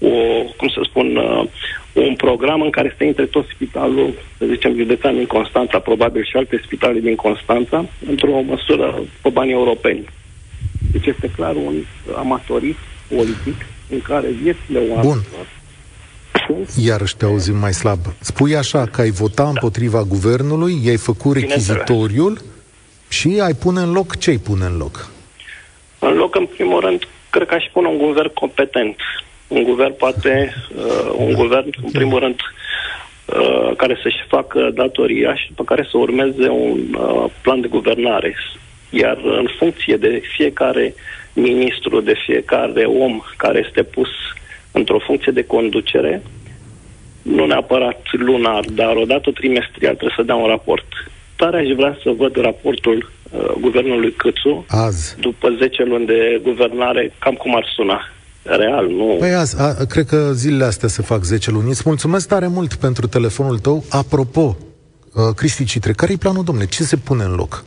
o, 0.00 0.08
cum 0.56 0.68
să 0.68 0.80
spun, 0.82 1.16
uh, 1.16 1.44
un 1.92 2.14
program 2.14 2.60
în 2.60 2.70
care 2.70 2.94
să 2.96 3.04
intre 3.04 3.24
tot 3.24 3.46
spitalul, 3.54 4.12
să 4.38 4.46
zicem, 4.46 4.76
județean 4.76 5.14
din 5.14 5.26
Constanța, 5.26 5.78
probabil 5.78 6.24
și 6.24 6.36
alte 6.36 6.60
spitale 6.64 6.98
din 6.98 7.14
Constanța, 7.14 7.84
într-o 8.08 8.40
măsură 8.40 9.02
pe 9.22 9.28
bani 9.28 9.50
europeni. 9.50 10.04
Deci 10.92 11.06
este 11.06 11.30
clar 11.36 11.54
un 11.54 11.74
amatorism 12.16 12.78
politic 13.08 13.66
în 13.90 14.00
care 14.00 14.28
viețile 14.42 14.78
oamenilor 14.78 15.46
Bun 16.48 16.66
Iarăși 16.84 17.16
te 17.16 17.24
auzim 17.24 17.56
mai 17.56 17.72
slab. 17.72 17.98
Spui 18.20 18.56
așa 18.56 18.86
că 18.86 19.00
ai 19.00 19.10
vota 19.10 19.42
da. 19.42 19.48
împotriva 19.48 20.02
guvernului, 20.02 20.78
i-ai 20.84 20.96
făcut 20.96 21.34
rechizitoriul 21.34 22.38
și 23.08 23.38
ai 23.42 23.54
pune 23.54 23.80
în 23.80 23.92
loc 23.92 24.18
ce 24.18 24.30
ai 24.30 24.36
pune 24.36 24.64
în 24.64 24.76
loc? 24.76 25.10
În 25.98 26.14
loc, 26.14 26.36
în 26.36 26.46
primul 26.46 26.80
rând, 26.80 27.02
cred 27.30 27.46
că 27.46 27.54
aș 27.54 27.64
pune 27.72 27.88
un 27.88 27.98
guvern 27.98 28.32
competent. 28.32 28.96
Un 29.48 29.62
guvern 29.62 29.96
poate, 29.96 30.54
uh, 30.76 31.14
un 31.16 31.32
guvern, 31.32 31.70
în 31.84 31.90
primul 31.90 32.18
rând, 32.18 32.40
uh, 33.24 33.76
care 33.76 33.98
să-și 34.02 34.24
facă 34.28 34.70
datoria 34.74 35.36
și 35.36 35.48
după 35.48 35.64
care 35.64 35.86
să 35.90 35.96
urmeze 35.96 36.48
un 36.48 36.78
uh, 36.98 37.24
plan 37.42 37.60
de 37.60 37.68
guvernare. 37.68 38.36
Iar 38.90 39.18
în 39.22 39.46
funcție 39.58 39.96
de 39.96 40.22
fiecare 40.36 40.94
ministru, 41.32 42.00
de 42.00 42.14
fiecare 42.26 42.84
om 42.84 43.20
care 43.36 43.64
este 43.66 43.82
pus 43.82 44.08
într-o 44.78 44.98
funcție 45.06 45.32
de 45.32 45.44
conducere, 45.44 46.22
nu 47.22 47.46
neapărat 47.46 48.00
lunar, 48.12 48.64
dar 48.80 48.96
odată 48.96 49.30
trimestrial 49.30 49.94
trebuie 49.94 50.16
să 50.16 50.22
dea 50.22 50.34
un 50.34 50.46
raport. 50.46 50.86
Tare 51.36 51.56
aș 51.58 51.70
vrea 51.76 51.98
să 52.02 52.10
văd 52.18 52.36
raportul 52.36 52.98
uh, 53.30 53.52
guvernului 53.60 54.12
Câțu 54.12 54.64
azi. 54.68 55.16
după 55.20 55.48
10 55.58 55.84
luni 55.84 56.06
de 56.06 56.40
guvernare, 56.42 57.12
cam 57.18 57.34
cum 57.34 57.56
ar 57.56 57.66
suna. 57.76 58.00
Real, 58.42 58.86
nu. 58.88 59.16
Păi 59.18 59.32
azi, 59.34 59.60
a, 59.60 59.74
cred 59.88 60.06
că 60.06 60.30
zilele 60.32 60.64
astea 60.64 60.88
se 60.88 61.02
fac 61.02 61.22
10 61.22 61.50
luni. 61.50 61.68
Îți 61.68 61.82
mulțumesc 61.84 62.28
tare 62.28 62.46
mult 62.46 62.74
pentru 62.74 63.06
telefonul 63.06 63.58
tău. 63.58 63.84
Apropo, 63.90 64.56
uh, 65.14 65.34
Cristi 65.36 65.64
Citre, 65.64 65.92
care 65.92 66.12
e 66.12 66.16
planul, 66.16 66.44
domnule? 66.44 66.66
Ce 66.66 66.82
se 66.82 66.96
pune 66.96 67.24
în 67.24 67.34
loc? 67.34 67.64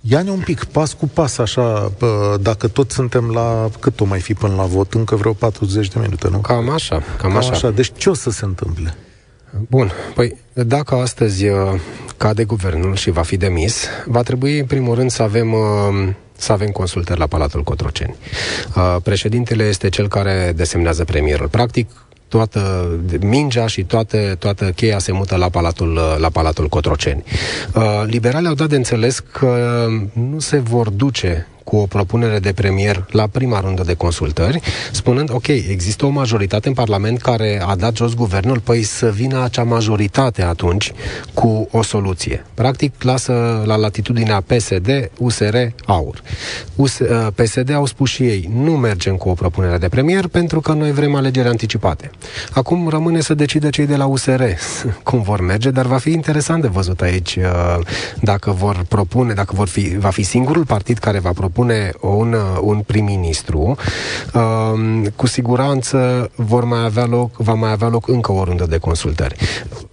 Ia-ne 0.00 0.30
un 0.30 0.40
pic, 0.40 0.64
pas 0.64 0.92
cu 0.92 1.08
pas, 1.08 1.38
așa, 1.38 1.92
dacă 2.40 2.68
tot 2.68 2.90
suntem 2.90 3.30
la, 3.30 3.68
cât 3.80 4.00
o 4.00 4.04
mai 4.04 4.20
fi 4.20 4.34
până 4.34 4.54
la 4.54 4.64
vot, 4.64 4.94
încă 4.94 5.16
vreo 5.16 5.32
40 5.32 5.88
de 5.88 5.98
minute, 5.98 6.28
nu? 6.28 6.38
Cam 6.38 6.68
așa, 6.68 6.94
cam, 6.96 7.30
cam 7.30 7.36
așa. 7.36 7.50
așa. 7.50 7.70
Deci 7.70 7.92
ce 7.96 8.10
o 8.10 8.14
să 8.14 8.30
se 8.30 8.44
întâmple? 8.44 8.94
Bun, 9.68 9.90
păi 10.14 10.36
dacă 10.52 10.94
astăzi 10.94 11.48
uh, 11.48 11.80
cade 12.16 12.44
guvernul 12.44 12.94
și 12.94 13.10
va 13.10 13.22
fi 13.22 13.36
demis, 13.36 13.86
va 14.06 14.22
trebui 14.22 14.58
în 14.58 14.66
primul 14.66 14.94
rând 14.94 15.10
să 15.10 15.22
avem 15.22 15.52
uh, 15.52 16.08
să 16.36 16.52
avem 16.52 16.68
consultări 16.68 17.18
la 17.18 17.26
Palatul 17.26 17.62
Cotroceni. 17.62 18.14
Uh, 18.76 18.96
președintele 19.02 19.64
este 19.64 19.88
cel 19.88 20.08
care 20.08 20.52
desemnează 20.56 21.04
premierul. 21.04 21.48
Practic, 21.48 21.90
toată 22.30 22.90
mingea 23.20 23.66
și 23.66 23.82
toată, 23.84 24.36
toată 24.38 24.70
cheia 24.70 24.98
se 24.98 25.12
mută 25.12 25.36
la 25.36 25.48
Palatul, 25.48 26.00
la 26.18 26.28
Palatul 26.28 26.68
Cotroceni. 26.68 27.22
Uh, 27.74 27.82
liberalii 28.06 28.48
au 28.48 28.54
dat 28.54 28.68
de 28.68 28.76
înțeles 28.76 29.18
că 29.18 29.86
nu 30.12 30.38
se 30.38 30.58
vor 30.58 30.88
duce 30.88 31.46
cu 31.70 31.76
o 31.76 31.86
propunere 31.86 32.38
de 32.38 32.52
premier 32.52 33.04
la 33.10 33.26
prima 33.26 33.60
rundă 33.60 33.82
de 33.82 33.94
consultări, 33.94 34.60
spunând, 34.92 35.30
ok, 35.32 35.46
există 35.46 36.06
o 36.06 36.08
majoritate 36.08 36.68
în 36.68 36.74
Parlament 36.74 37.20
care 37.20 37.62
a 37.66 37.76
dat 37.76 37.96
jos 37.96 38.14
guvernul, 38.14 38.58
păi 38.58 38.82
să 38.82 39.10
vină 39.10 39.42
acea 39.42 39.62
majoritate 39.62 40.42
atunci 40.42 40.92
cu 41.34 41.68
o 41.70 41.82
soluție. 41.82 42.46
Practic, 42.54 43.02
lasă 43.02 43.62
la 43.66 43.76
latitudinea 43.76 44.40
PSD, 44.40 45.10
USR, 45.18 45.56
AUR. 45.86 46.22
US, 46.74 46.98
uh, 46.98 47.26
PSD 47.34 47.72
au 47.72 47.86
spus 47.86 48.10
și 48.10 48.22
ei, 48.22 48.50
nu 48.54 48.72
mergem 48.72 49.16
cu 49.16 49.28
o 49.28 49.32
propunere 49.32 49.78
de 49.78 49.88
premier 49.88 50.26
pentru 50.26 50.60
că 50.60 50.72
noi 50.72 50.92
vrem 50.92 51.14
alegeri 51.14 51.48
anticipate. 51.48 52.10
Acum 52.52 52.88
rămâne 52.88 53.20
să 53.20 53.34
decide 53.34 53.70
cei 53.70 53.86
de 53.86 53.96
la 53.96 54.06
USR 54.06 54.42
cum 55.08 55.22
vor 55.22 55.40
merge, 55.40 55.70
dar 55.70 55.86
va 55.86 55.98
fi 55.98 56.10
interesant 56.10 56.62
de 56.62 56.68
văzut 56.68 57.00
aici 57.00 57.36
uh, 57.36 57.78
dacă 58.20 58.50
vor 58.50 58.84
propune, 58.88 59.32
dacă 59.32 59.52
vor 59.54 59.68
fi, 59.68 59.96
va 59.98 60.10
fi 60.10 60.22
singurul 60.22 60.64
partid 60.64 60.98
care 60.98 61.18
va 61.18 61.30
propune 61.30 61.58
propune 61.60 61.92
un, 62.00 62.36
un 62.60 62.80
prim-ministru, 62.80 63.76
uh, 64.34 65.08
cu 65.16 65.26
siguranță 65.26 66.30
vor 66.34 66.64
mai 66.64 66.84
avea 66.84 67.06
loc, 67.06 67.36
va 67.36 67.54
mai 67.54 67.70
avea 67.70 67.88
loc 67.88 68.08
încă 68.08 68.32
o 68.32 68.44
rundă 68.44 68.66
de 68.66 68.78
consultări. 68.78 69.34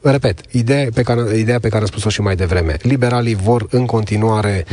Repet, 0.02 0.40
ideea 0.52 0.88
pe 0.94 1.02
care, 1.02 1.38
ideea 1.38 1.60
pe 1.60 1.70
care 1.70 1.82
am 1.82 1.88
spus-o 1.88 2.10
și 2.10 2.22
mai 2.22 2.36
devreme. 2.36 2.78
Liberalii 2.82 3.36
vor 3.36 3.68
în 3.70 3.86
continuare 3.86 4.66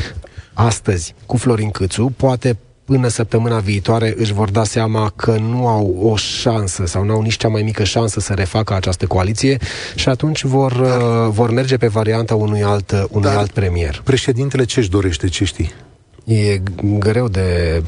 astăzi 0.53 1.15
cu 1.27 1.37
Florin 1.37 1.71
Câțu, 1.71 2.13
poate 2.17 2.59
până 2.85 3.09
săptămâna 3.09 3.59
viitoare 3.59 4.15
își 4.17 4.33
vor 4.33 4.51
da 4.51 4.65
seama 4.65 5.13
că 5.17 5.37
nu 5.37 5.67
au 5.67 5.97
o 6.03 6.17
șansă 6.17 6.87
sau 6.87 7.05
nu 7.05 7.13
au 7.13 7.21
nici 7.21 7.37
cea 7.37 7.49
mai 7.49 7.63
mică 7.63 7.85
șansă 7.85 8.21
să 8.21 8.33
refacă 8.33 8.75
această 8.75 9.07
coaliție 9.07 9.59
și 9.95 10.09
atunci 10.09 10.45
vor, 10.45 10.73
Dar, 10.73 11.01
uh, 11.01 11.31
vor 11.31 11.51
merge 11.51 11.77
pe 11.77 11.87
varianta 11.87 12.35
unui 12.35 12.63
alt, 12.63 13.09
unui 13.11 13.31
alt 13.31 13.51
premier. 13.51 14.01
Președintele 14.05 14.65
ce 14.65 14.81
își 14.81 14.91
dorește, 14.91 15.29
ce 15.29 15.45
știi? 15.45 15.73
E 16.25 16.63
greu 16.99 17.29
de, 17.29 17.83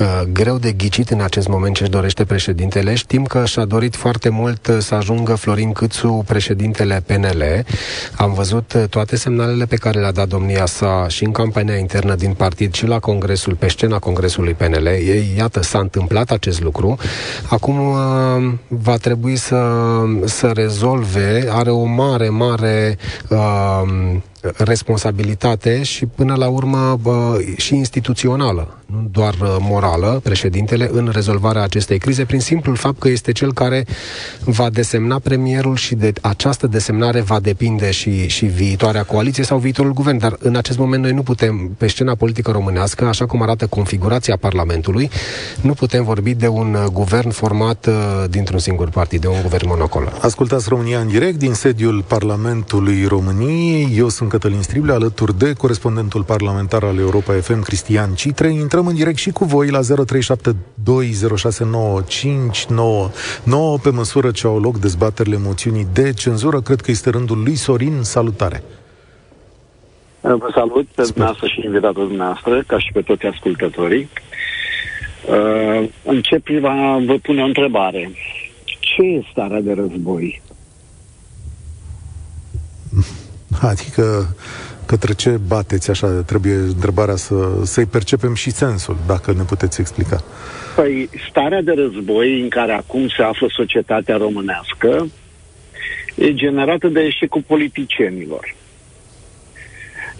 uh, 0.00 0.22
greu 0.32 0.58
de 0.58 0.72
ghicit 0.72 1.10
în 1.10 1.20
acest 1.20 1.48
moment 1.48 1.74
ce 1.74 1.82
își 1.82 1.90
dorește 1.90 2.24
președintele. 2.24 2.94
Știm 2.94 3.24
că 3.24 3.44
și-a 3.44 3.64
dorit 3.64 3.96
foarte 3.96 4.28
mult 4.28 4.66
uh, 4.66 4.76
să 4.78 4.94
ajungă 4.94 5.34
Florin 5.34 5.72
Câțu 5.72 6.24
președintele 6.26 7.02
PNL. 7.06 7.42
Am 8.16 8.32
văzut 8.32 8.72
uh, 8.72 8.84
toate 8.90 9.16
semnalele 9.16 9.64
pe 9.66 9.76
care 9.76 10.00
le-a 10.00 10.12
dat 10.12 10.28
domnia 10.28 10.66
sa 10.66 11.06
și 11.08 11.24
în 11.24 11.32
campania 11.32 11.76
internă 11.76 12.14
din 12.14 12.32
partid 12.32 12.74
și 12.74 12.86
la 12.86 12.98
congresul, 12.98 13.54
pe 13.54 13.68
scena 13.68 13.98
congresului 13.98 14.54
PNL. 14.54 14.86
Ei, 14.86 15.34
iată, 15.36 15.62
s-a 15.62 15.78
întâmplat 15.78 16.30
acest 16.30 16.62
lucru. 16.62 16.96
Acum 17.48 17.78
uh, 17.78 18.52
va 18.68 18.96
trebui 18.96 19.36
să, 19.36 19.72
să 20.24 20.46
rezolve, 20.54 21.48
are 21.50 21.70
o 21.70 21.84
mare, 21.84 22.28
mare 22.28 22.98
uh, 23.28 24.16
responsabilitate 24.56 25.82
și 25.82 26.06
până 26.06 26.34
la 26.34 26.48
urmă 26.48 26.98
bă, 27.02 27.38
și 27.56 27.74
instituțională 27.74 28.78
nu 28.92 29.08
doar 29.10 29.34
uh, 29.34 29.56
morală, 29.60 30.20
președintele, 30.22 30.88
în 30.92 31.10
rezolvarea 31.12 31.62
acestei 31.62 31.98
crize, 31.98 32.24
prin 32.24 32.40
simplul 32.40 32.76
fapt 32.76 32.98
că 32.98 33.08
este 33.08 33.32
cel 33.32 33.52
care 33.52 33.86
va 34.44 34.70
desemna 34.70 35.18
premierul 35.18 35.76
și 35.76 35.94
de 35.94 36.12
această 36.20 36.66
desemnare 36.66 37.20
va 37.20 37.40
depinde 37.40 37.90
și, 37.90 38.28
și 38.28 38.44
viitoarea 38.44 39.02
coaliție 39.02 39.44
sau 39.44 39.58
viitorul 39.58 39.92
guvern. 39.92 40.18
Dar 40.18 40.36
în 40.38 40.56
acest 40.56 40.78
moment 40.78 41.02
noi 41.02 41.12
nu 41.12 41.22
putem, 41.22 41.74
pe 41.78 41.86
scena 41.86 42.14
politică 42.14 42.50
românească, 42.50 43.04
așa 43.04 43.26
cum 43.26 43.42
arată 43.42 43.66
configurația 43.66 44.36
Parlamentului, 44.36 45.10
nu 45.60 45.72
putem 45.72 46.04
vorbi 46.04 46.34
de 46.34 46.48
un 46.48 46.74
uh, 46.74 46.84
guvern 46.92 47.30
format 47.30 47.86
uh, 47.86 47.94
dintr-un 48.30 48.58
singur 48.58 48.88
partid, 48.88 49.20
de 49.20 49.26
un 49.26 49.42
guvern 49.42 49.68
monocol. 49.68 50.18
Ascultați 50.20 50.68
România 50.68 50.98
în 50.98 51.08
direct 51.08 51.38
din 51.38 51.52
sediul 51.52 52.04
Parlamentului 52.06 53.04
României. 53.04 53.92
Eu 53.96 54.08
sunt 54.08 54.27
Cătălin 54.28 54.62
Strible, 54.62 54.92
alături 54.92 55.38
de 55.38 55.52
corespondentul 55.52 56.22
parlamentar 56.22 56.82
al 56.82 56.98
Europa 56.98 57.32
FM, 57.32 57.62
Cristian 57.62 58.14
Citre. 58.14 58.48
Intrăm 58.48 58.78
intrăm 58.78 58.92
în 58.92 58.98
direct 58.98 59.18
și 59.18 59.30
cu 59.30 59.44
voi 59.44 59.70
la 59.70 59.80
0372069599 59.80 59.84
pe 63.82 63.90
măsură 63.90 64.30
ce 64.30 64.46
au 64.46 64.60
loc 64.60 64.78
dezbaterile 64.78 65.36
moțiunii 65.38 65.86
de 65.92 66.12
cenzură. 66.12 66.60
Cred 66.60 66.80
că 66.80 66.90
este 66.90 67.10
rândul 67.10 67.42
lui 67.42 67.54
Sorin. 67.54 68.02
Salutare! 68.02 68.62
Vă 70.20 70.50
salut 70.54 70.86
pe 70.94 71.02
dumneavoastră 71.02 71.46
și 71.46 71.60
invitatul 71.64 72.06
dumneavoastră, 72.06 72.62
ca 72.66 72.78
și 72.78 72.92
pe 72.92 73.00
toți 73.00 73.26
ascultătorii. 73.26 74.08
Uh, 75.28 75.88
încep 76.04 76.42
priva 76.42 77.02
vă 77.06 77.18
pune 77.22 77.42
o 77.42 77.44
întrebare. 77.44 78.10
Ce 78.64 79.02
e 79.02 79.22
starea 79.30 79.60
de 79.60 79.72
război? 79.72 80.42
Adică 83.60 84.36
către 84.86 85.14
ce 85.14 85.30
bateți 85.46 85.90
așa? 85.90 86.06
Trebuie 86.06 86.54
întrebarea 86.54 87.16
să, 87.16 87.34
să-i 87.64 87.86
percepem 87.86 88.34
și 88.34 88.50
sensul, 88.50 88.96
dacă 89.06 89.32
ne 89.32 89.42
puteți 89.42 89.80
explica. 89.80 90.22
Păi, 90.74 91.10
starea 91.28 91.62
de 91.62 91.72
război 91.72 92.40
în 92.40 92.48
care 92.48 92.72
acum 92.72 93.08
se 93.08 93.22
află 93.22 93.46
societatea 93.50 94.16
românească 94.16 95.08
e 96.14 96.34
generată 96.34 96.88
de 96.88 97.00
eșecul 97.00 97.42
politicienilor. 97.46 98.54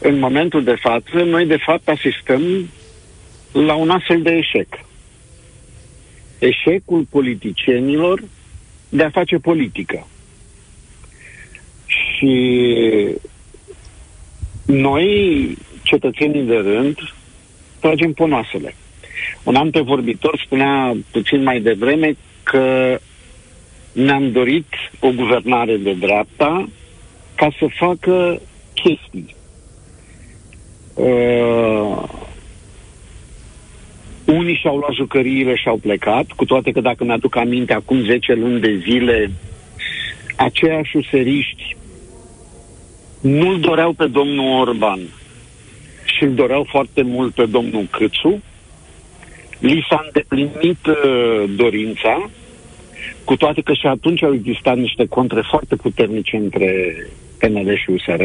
În 0.01 0.19
momentul 0.19 0.65
de 0.65 0.75
față, 0.81 1.23
noi 1.25 1.47
de 1.47 1.59
fapt 1.67 1.89
asistăm 1.89 2.69
la 3.53 3.75
un 3.75 3.91
astfel 3.91 4.23
de 4.23 4.31
eșec. 4.31 4.69
Eșecul 6.39 7.07
politicienilor 7.11 8.23
de 8.89 9.03
a 9.03 9.11
face 9.11 9.37
politică. 9.37 10.07
Și 12.17 13.17
noi, 14.67 15.57
cetățenii 15.83 16.43
de 16.43 16.57
rând, 16.57 16.99
tragem 17.81 18.13
ponoasele. 18.13 18.75
Un 19.43 19.55
antevorbitor 19.55 20.43
spunea 20.45 20.97
puțin 21.11 21.43
mai 21.43 21.61
devreme 21.61 22.17
că 22.43 22.99
ne-am 23.93 24.33
dorit 24.33 24.67
o 25.01 25.11
guvernare 25.11 25.77
de 25.77 25.93
dreapta 25.93 26.69
ca 27.35 27.49
să 27.59 27.67
facă 27.79 28.41
chestii. 28.75 29.37
Uh, 30.95 32.03
unii 34.25 34.55
și-au 34.55 34.77
luat 34.77 34.93
jucăriile 34.93 35.55
și 35.55 35.69
au 35.69 35.77
plecat, 35.77 36.27
cu 36.27 36.45
toate 36.45 36.71
că 36.71 36.81
dacă 36.81 37.05
mi-aduc 37.05 37.37
aminte, 37.37 37.73
acum 37.73 38.05
10 38.05 38.33
luni 38.35 38.61
de 38.61 38.83
zile, 38.89 39.31
aceiași 40.37 40.97
useriști 40.97 41.77
nu-l 43.21 43.61
doreau 43.61 43.93
pe 43.93 44.07
domnul 44.07 44.61
Orban 44.61 45.01
și 46.05 46.23
îl 46.23 46.35
doreau 46.35 46.67
foarte 46.69 47.03
mult 47.03 47.35
pe 47.35 47.47
domnul 47.47 47.87
Câțu. 47.91 48.43
Li 49.59 49.87
s-a 49.89 50.03
îndeplinit 50.05 50.87
uh, 50.87 51.51
dorința, 51.57 52.31
cu 53.25 53.37
toate 53.37 53.61
că 53.61 53.73
și 53.73 53.87
atunci 53.87 54.23
au 54.23 54.35
existat 54.35 54.77
niște 54.77 55.07
contre 55.07 55.41
foarte 55.51 55.77
puternice 55.77 56.37
între 56.37 56.97
PNL 57.39 57.77
și 57.77 57.91
USR. 57.91 58.23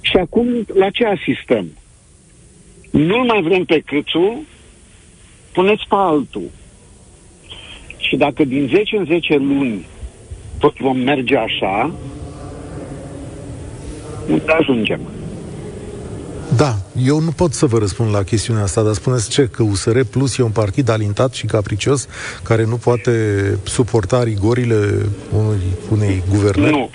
Și 0.00 0.16
acum 0.16 0.46
la 0.74 0.90
ce 0.90 1.04
asistăm? 1.04 1.66
Nu 2.90 3.16
mai 3.18 3.42
vrem 3.42 3.64
pe 3.64 3.82
Câțu, 3.86 4.46
puneți 5.52 5.84
pe 5.88 5.94
altul. 5.94 6.50
Și 7.96 8.16
dacă 8.16 8.44
din 8.44 8.70
10 8.74 8.96
în 8.96 9.04
10 9.04 9.36
luni 9.36 9.86
tot 10.58 10.76
vom 10.76 10.98
merge 10.98 11.36
așa, 11.36 11.94
unde 14.28 14.52
ajungem. 14.52 15.00
Da, 16.56 16.74
eu 17.04 17.20
nu 17.20 17.30
pot 17.30 17.52
să 17.52 17.66
vă 17.66 17.78
răspund 17.78 18.14
la 18.14 18.22
chestiunea 18.22 18.62
asta, 18.62 18.82
dar 18.82 18.92
spuneți 18.92 19.30
ce? 19.30 19.46
Că 19.46 19.62
USR 19.62 20.00
Plus 20.10 20.38
e 20.38 20.42
un 20.42 20.50
partid 20.50 20.88
alintat 20.88 21.34
și 21.34 21.46
capricios 21.46 22.08
care 22.42 22.64
nu 22.64 22.76
poate 22.76 23.12
suporta 23.64 24.22
rigorile 24.22 24.76
unui, 25.32 25.60
unei 25.90 26.22
guvernări? 26.28 26.70
Nu, 26.70 26.90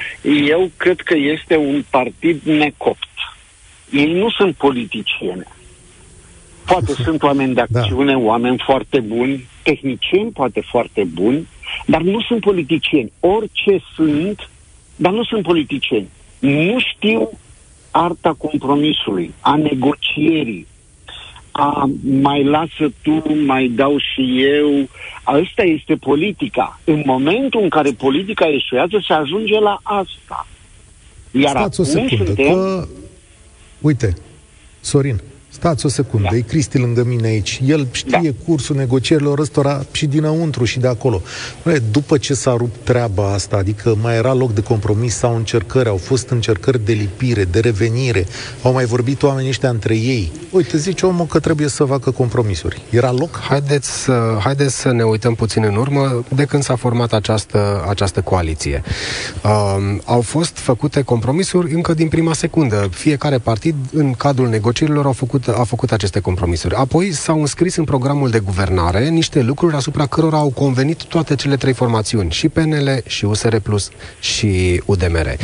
eu 0.48 0.72
cred 0.78 1.02
că 1.02 1.15
este 1.17 1.58
un 1.58 1.84
partid 1.89 2.41
necopt. 2.43 3.08
Ei 3.91 4.13
nu 4.13 4.30
sunt 4.30 4.56
politicieni. 4.56 5.48
Poate 6.65 6.93
sunt 7.06 7.24
oameni 7.24 7.54
de 7.54 7.63
da. 7.69 7.80
acțiune, 7.80 8.12
da. 8.12 8.17
oameni 8.17 8.63
foarte 8.65 9.00
buni, 9.00 9.48
tehnicieni 9.63 10.32
poate 10.32 10.62
foarte 10.69 11.04
buni, 11.13 11.48
dar 11.86 12.02
nu 12.02 12.22
sunt 12.22 12.39
politicieni. 12.39 13.12
Orice 13.19 13.84
sunt, 13.96 14.50
dar 14.96 15.12
nu 15.12 15.24
sunt 15.24 15.43
politicieni 15.43 16.10
nu 16.44 16.80
știu 16.80 17.30
arta 17.92 18.34
compromisului, 18.38 19.34
a 19.40 19.56
negocierii, 19.56 20.68
a 21.52 21.90
mai 22.02 22.44
lasă 22.44 22.92
tu, 23.02 23.36
mai 23.46 23.68
dau 23.68 23.98
și 23.98 24.44
eu. 24.44 24.90
Asta 25.24 25.64
este 25.64 25.96
politica. 25.96 26.80
În 26.84 27.04
momentul 27.06 27.62
în 27.62 27.70
care 27.70 27.92
politica 27.92 28.46
eșuează, 28.48 29.04
se 29.08 29.14
ajunge 29.14 29.60
la 29.60 29.80
asta. 29.84 30.48
Iar 31.32 31.50
Stați 31.50 31.80
o 31.80 31.84
secundă, 31.84 32.26
suntem... 32.26 32.54
că... 32.54 32.88
Uite, 33.82 34.14
Sorin, 34.80 35.22
Stați 35.63 35.86
o 35.86 35.89
secundă, 35.89 36.28
da. 36.32 36.38
e 36.38 36.39
Cristi 36.39 36.78
lângă 36.78 37.04
mine 37.04 37.28
aici. 37.28 37.62
El 37.65 37.88
știe 37.91 38.36
da. 38.38 38.45
cursul 38.45 38.76
negocierilor 38.76 39.39
ăstora 39.39 39.86
și 39.91 40.06
dinăuntru 40.06 40.63
și 40.63 40.80
de 40.80 40.88
acolo. 40.88 41.21
După 41.91 42.17
ce 42.17 42.34
s-a 42.34 42.56
rupt 42.58 42.84
treaba 42.84 43.34
asta, 43.34 43.56
adică 43.58 43.97
mai 44.02 44.15
era 44.15 44.34
loc 44.34 44.54
de 44.54 44.62
compromis 44.62 45.15
sau 45.15 45.36
încercări, 45.36 45.89
au 45.89 45.97
fost 45.97 46.30
încercări 46.30 46.86
de 46.86 46.93
lipire, 46.93 47.43
de 47.43 47.60
revenire, 47.60 48.26
au 48.62 48.73
mai 48.73 48.86
vorbit 48.86 49.23
oamenii 49.23 49.49
ăștia 49.49 49.69
între 49.69 49.95
ei. 49.95 50.32
Uite, 50.52 50.78
zice 50.78 51.06
omul 51.06 51.26
că 51.26 51.39
trebuie 51.39 51.67
să 51.67 51.84
facă 51.84 52.12
compromisuri. 52.12 52.82
Era 52.89 53.12
loc? 53.12 53.39
Haideți 53.39 54.04
să, 54.04 54.38
haideți 54.39 54.76
să 54.76 54.91
ne 54.91 55.04
uităm 55.04 55.36
puțin 55.36 55.63
în 55.63 55.76
urmă 55.76 56.23
de 56.36 56.45
când 56.45 56.63
s-a 56.63 56.76
format 56.76 57.13
această, 57.13 57.86
această 57.89 58.21
coaliție. 58.21 58.84
Um, 59.43 60.02
au 60.06 60.21
fost 60.21 60.58
făcute 60.58 61.02
compromisuri 61.02 61.73
încă 61.73 61.93
din 61.93 62.08
prima 62.08 62.34
secundă. 62.34 62.89
Fiecare 62.91 63.38
partid, 63.38 63.76
în 63.93 64.13
cadrul 64.13 64.47
negocierilor, 64.47 65.06
au 65.06 65.12
făcut 65.12 65.43
făcut, 65.43 65.53
a 65.58 65.63
făcut 65.63 65.92
aceste 65.92 66.20
compromisuri. 66.20 66.76
Apoi 66.76 67.12
s-au 67.12 67.39
înscris 67.39 67.76
în 67.76 67.84
programul 67.84 68.30
de 68.30 68.39
guvernare 68.39 69.10
niște 69.10 69.42
lucruri 69.42 69.76
asupra 69.76 70.06
cărora 70.06 70.38
au 70.38 70.49
convenit 70.49 71.04
toate 71.04 71.36
cele 71.36 71.56
trei 71.56 71.74
formațiuni, 71.74 72.32
și 72.32 72.49
PNL, 72.49 73.04
și 73.06 73.26
USR 73.26 73.56
Plus, 73.56 73.89
și 74.20 74.82
UDMR. 74.86 75.36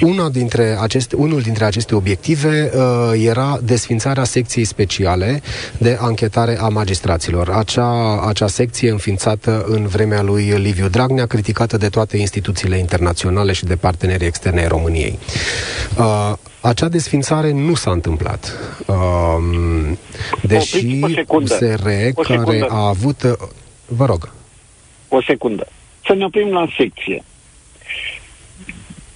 Una 0.00 0.28
dintre 0.28 0.76
aceste, 0.80 1.16
unul 1.16 1.40
dintre 1.40 1.64
aceste 1.64 1.94
obiective 1.94 2.70
uh, 2.74 3.24
era 3.24 3.58
desfințarea 3.62 4.24
secției 4.24 4.64
speciale 4.64 5.42
de 5.78 5.98
anchetare 6.00 6.58
a 6.60 6.68
magistraților. 6.68 7.50
Acea, 7.50 8.20
acea 8.26 8.46
secție 8.46 8.90
înființată 8.90 9.64
în 9.68 9.86
vremea 9.86 10.22
lui 10.22 10.44
Liviu 10.44 10.88
Dragnea, 10.88 11.26
criticată 11.26 11.76
de 11.76 11.88
toate 11.88 12.16
instituțiile 12.16 12.78
internaționale 12.78 13.52
și 13.52 13.64
de 13.64 13.76
partenerii 13.76 14.26
externe 14.26 14.60
ai 14.60 14.68
României. 14.68 15.18
Uh, 15.98 16.32
acea 16.64 16.88
desfințare 16.88 17.52
nu 17.52 17.74
s-a 17.74 17.90
întâmplat. 17.90 18.52
Um, 18.86 19.98
deși 20.42 21.00
USR, 21.28 21.88
care 22.22 22.66
a 22.68 22.86
avut... 22.86 23.22
Uh, 23.22 23.48
vă 23.86 24.04
rog. 24.04 24.32
O 25.08 25.22
secundă. 25.22 25.66
Să 26.06 26.14
ne 26.14 26.24
oprim 26.24 26.48
la 26.48 26.66
secție. 26.76 27.24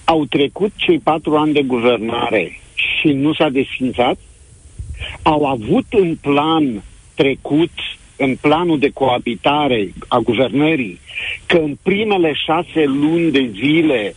Au 0.03 0.25
trecut 0.25 0.71
cei 0.75 0.99
patru 0.99 1.35
ani 1.35 1.53
de 1.53 1.61
guvernare 1.61 2.59
și 2.73 3.07
nu 3.07 3.33
s-a 3.33 3.49
desfințat? 3.49 4.17
Au 5.21 5.45
avut 5.45 5.85
în 5.89 6.15
plan 6.15 6.83
trecut, 7.15 7.71
în 8.15 8.35
planul 8.41 8.79
de 8.79 8.89
coabitare 8.89 9.93
a 10.07 10.17
guvernării, 10.17 10.99
că 11.45 11.57
în 11.57 11.77
primele 11.81 12.33
șase 12.33 12.83
luni 12.85 13.31
de 13.31 13.51
zile 13.59 14.15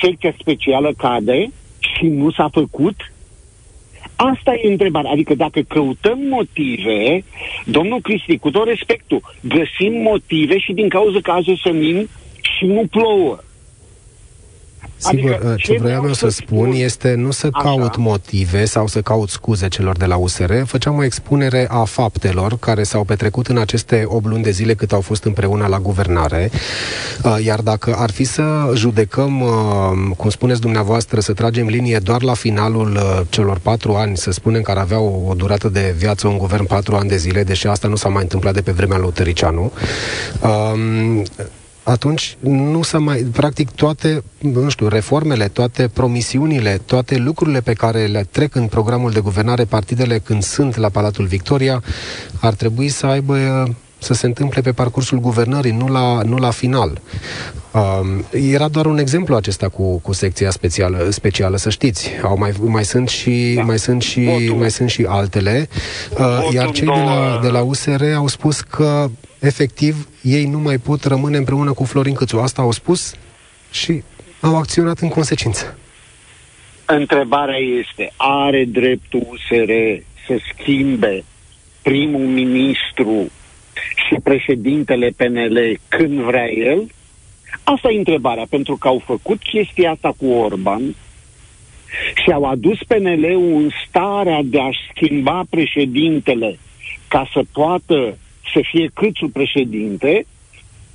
secția 0.00 0.34
specială 0.38 0.92
cade? 0.96 1.50
Și 1.96 2.06
nu 2.06 2.30
s-a 2.30 2.48
făcut? 2.52 3.12
Asta 4.16 4.54
e 4.54 4.70
întrebarea. 4.70 5.10
Adică 5.10 5.34
dacă 5.34 5.60
căutăm 5.60 6.18
motive, 6.28 7.24
domnul 7.64 8.00
Cristi, 8.00 8.38
cu 8.38 8.50
tot 8.50 8.66
respectul, 8.66 9.20
găsim 9.40 10.02
motive 10.02 10.58
și 10.58 10.72
din 10.72 10.88
cauza 10.88 11.18
că 11.22 11.30
azi 11.30 11.60
senin 11.62 12.08
și 12.58 12.64
nu 12.64 12.82
plouă. 12.90 13.38
Sigur, 14.96 15.30
adică, 15.30 15.54
ce 15.58 15.78
vreau 15.80 16.04
eu 16.04 16.12
să 16.12 16.28
spun 16.28 16.72
este 16.72 17.14
nu 17.14 17.30
să 17.30 17.48
așa. 17.52 17.68
caut 17.68 17.96
motive 17.96 18.64
sau 18.64 18.86
să 18.86 19.00
caut 19.00 19.28
scuze 19.28 19.68
celor 19.68 19.96
de 19.96 20.04
la 20.04 20.16
USR, 20.16 20.52
făceam 20.64 20.96
o 20.96 21.04
expunere 21.04 21.66
a 21.70 21.84
faptelor 21.84 22.58
care 22.58 22.82
s-au 22.82 23.04
petrecut 23.04 23.46
în 23.46 23.58
aceste 23.58 24.04
8 24.06 24.26
luni 24.26 24.42
de 24.42 24.50
zile 24.50 24.74
cât 24.74 24.92
au 24.92 25.00
fost 25.00 25.24
împreună 25.24 25.66
la 25.66 25.78
guvernare, 25.78 26.50
uh, 27.24 27.36
iar 27.44 27.60
dacă 27.60 27.94
ar 27.98 28.10
fi 28.10 28.24
să 28.24 28.72
judecăm, 28.74 29.40
uh, 29.40 29.50
cum 30.16 30.30
spuneți 30.30 30.60
dumneavoastră, 30.60 31.20
să 31.20 31.32
tragem 31.32 31.66
linie 31.66 31.98
doar 31.98 32.22
la 32.22 32.34
finalul 32.34 32.94
uh, 32.94 33.20
celor 33.28 33.58
4 33.58 33.94
ani, 33.94 34.16
să 34.16 34.30
spunem 34.30 34.62
că 34.62 34.70
ar 34.70 34.78
avea 34.78 34.98
o, 34.98 35.28
o 35.28 35.34
durată 35.34 35.68
de 35.68 35.94
viață 35.96 36.28
un 36.28 36.38
guvern 36.38 36.64
4 36.64 36.96
ani 36.96 37.08
de 37.08 37.16
zile, 37.16 37.44
deși 37.44 37.66
asta 37.66 37.88
nu 37.88 37.96
s-a 37.96 38.08
mai 38.08 38.22
întâmplat 38.22 38.54
de 38.54 38.60
pe 38.60 38.72
vremea 38.72 38.98
lui 38.98 39.12
Tăricianu, 39.12 39.72
um, 40.42 41.22
atunci 41.84 42.36
nu 42.40 42.82
să 42.82 42.98
mai, 42.98 43.18
practic 43.32 43.70
toate, 43.70 44.22
nu 44.38 44.68
știu, 44.68 44.88
reformele, 44.88 45.48
toate 45.48 45.88
promisiunile, 45.88 46.80
toate 46.84 47.16
lucrurile 47.16 47.60
pe 47.60 47.72
care 47.72 48.06
le 48.06 48.26
trec 48.30 48.54
în 48.54 48.66
programul 48.66 49.10
de 49.10 49.20
guvernare 49.20 49.64
partidele 49.64 50.18
când 50.18 50.42
sunt 50.42 50.76
la 50.76 50.88
Palatul 50.88 51.24
Victoria, 51.24 51.82
ar 52.40 52.54
trebui 52.54 52.88
să 52.88 53.06
aibă 53.06 53.36
să 53.98 54.14
se 54.14 54.26
întâmple 54.26 54.60
pe 54.60 54.72
parcursul 54.72 55.20
guvernării, 55.20 55.72
nu 55.72 55.86
la, 55.86 56.22
nu 56.22 56.36
la 56.36 56.50
final. 56.50 57.00
Um, 57.72 58.24
era 58.30 58.68
doar 58.68 58.86
un 58.86 58.98
exemplu 58.98 59.36
acesta 59.36 59.68
cu, 59.68 59.98
cu 59.98 60.12
secția 60.12 60.50
specială, 60.50 61.08
specială, 61.10 61.56
să 61.56 61.70
știți. 61.70 62.10
Au 62.22 62.38
mai, 62.38 62.52
mai 62.60 62.84
sunt 62.84 63.08
și 63.08 63.52
da. 63.56 63.62
mai 63.62 63.78
sunt 63.78 64.02
și 64.02 64.24
Votul. 64.24 64.56
mai 64.56 64.70
sunt 64.70 64.90
și 64.90 65.04
altele. 65.08 65.68
Uh, 66.18 66.48
iar 66.52 66.70
cei 66.70 66.86
de 66.86 67.00
la, 67.04 67.38
de 67.42 67.48
la 67.48 67.62
USR 67.62 68.02
au 68.16 68.26
spus 68.26 68.60
că 68.60 69.10
efectiv 69.44 70.08
ei 70.22 70.44
nu 70.44 70.58
mai 70.58 70.78
pot 70.78 71.04
rămâne 71.04 71.36
împreună 71.36 71.72
cu 71.72 71.84
Florin 71.84 72.14
Câțu. 72.14 72.38
Asta 72.38 72.62
au 72.62 72.70
spus 72.70 73.14
și 73.70 74.02
au 74.40 74.56
acționat 74.56 74.98
în 74.98 75.08
consecință. 75.08 75.78
Întrebarea 76.84 77.58
este, 77.80 78.12
are 78.16 78.64
dreptul 78.64 79.26
USR 79.30 79.70
să 80.26 80.36
schimbe 80.52 81.24
primul 81.82 82.26
ministru 82.26 83.30
și 84.08 84.14
președintele 84.22 85.10
PNL 85.16 85.80
când 85.88 86.20
vrea 86.20 86.50
el? 86.50 86.86
Asta 87.64 87.90
e 87.90 87.98
întrebarea, 87.98 88.46
pentru 88.50 88.76
că 88.76 88.88
au 88.88 89.02
făcut 89.04 89.42
chestia 89.42 89.90
asta 89.90 90.14
cu 90.16 90.26
Orban 90.26 90.94
și 92.24 92.30
au 92.32 92.44
adus 92.44 92.78
PNL-ul 92.88 93.62
în 93.62 93.68
starea 93.88 94.40
de 94.44 94.60
a 94.60 94.70
schimba 94.90 95.42
președintele 95.50 96.58
ca 97.08 97.28
să 97.32 97.42
poată 97.52 98.18
să 98.52 98.60
fie 98.70 98.90
câțu 98.94 99.28
președinte, 99.28 100.26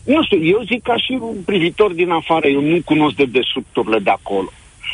nu 0.04 0.24
știu, 0.24 0.46
eu 0.46 0.62
zic 0.66 0.82
ca 0.82 0.98
și 0.98 1.18
un 1.22 1.42
privitor 1.46 1.94
din 1.94 2.10
afară, 2.10 2.48
eu 2.48 2.62
nu 2.62 2.82
cunosc 2.86 3.16
de 3.16 3.26
desubturile 3.26 4.00
de 4.00 4.10
acolo. 4.10 4.52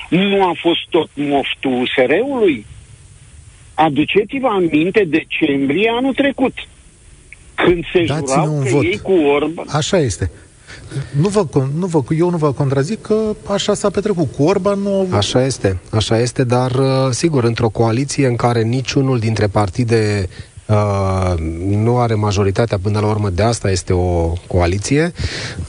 Nu 0.10 0.44
a 0.44 0.52
fost 0.62 0.80
tot 0.90 1.10
moftul 1.14 1.82
USR-ului? 1.82 2.66
Aduceți-vă 3.74 4.48
aminte 4.48 5.04
decembrie 5.04 5.92
anul 5.98 6.14
trecut, 6.14 6.54
când 7.56 7.84
se 7.94 8.04
Dați 8.06 8.32
jurau 8.32 8.58
un 8.58 8.64
că 8.64 8.70
vot. 8.70 8.84
ei 8.84 9.00
cu 9.00 9.12
Orban... 9.12 9.66
Așa 9.70 9.98
este. 9.98 10.32
Nu 11.22 11.28
vă, 11.28 11.46
nu 11.80 11.86
vă, 11.86 12.02
eu 12.18 12.30
nu 12.30 12.38
vă 12.38 12.52
contrazic 12.52 13.02
că 13.02 13.36
așa 13.48 13.74
s-a 13.74 13.90
petrecut. 13.90 14.32
Cu 14.36 14.44
Orban 14.44 14.80
nu... 14.80 15.08
Așa 15.12 15.46
este, 15.46 15.80
așa 15.92 16.20
este, 16.20 16.44
dar 16.44 16.72
uh, 16.72 17.10
sigur, 17.10 17.44
într-o 17.44 17.70
coaliție 17.70 18.28
în 18.28 18.36
care 18.36 18.64
niciunul 18.64 19.20
dintre 19.20 19.48
partide 19.48 20.30
Uh, 20.66 21.34
nu 21.70 21.98
are 21.98 22.14
majoritatea 22.14 22.78
până 22.84 23.00
la 23.00 23.08
urmă, 23.08 23.30
de 23.30 23.44
asta 23.44 23.72
este 23.72 23.94
o 23.94 24.34
coaliție. 24.48 25.12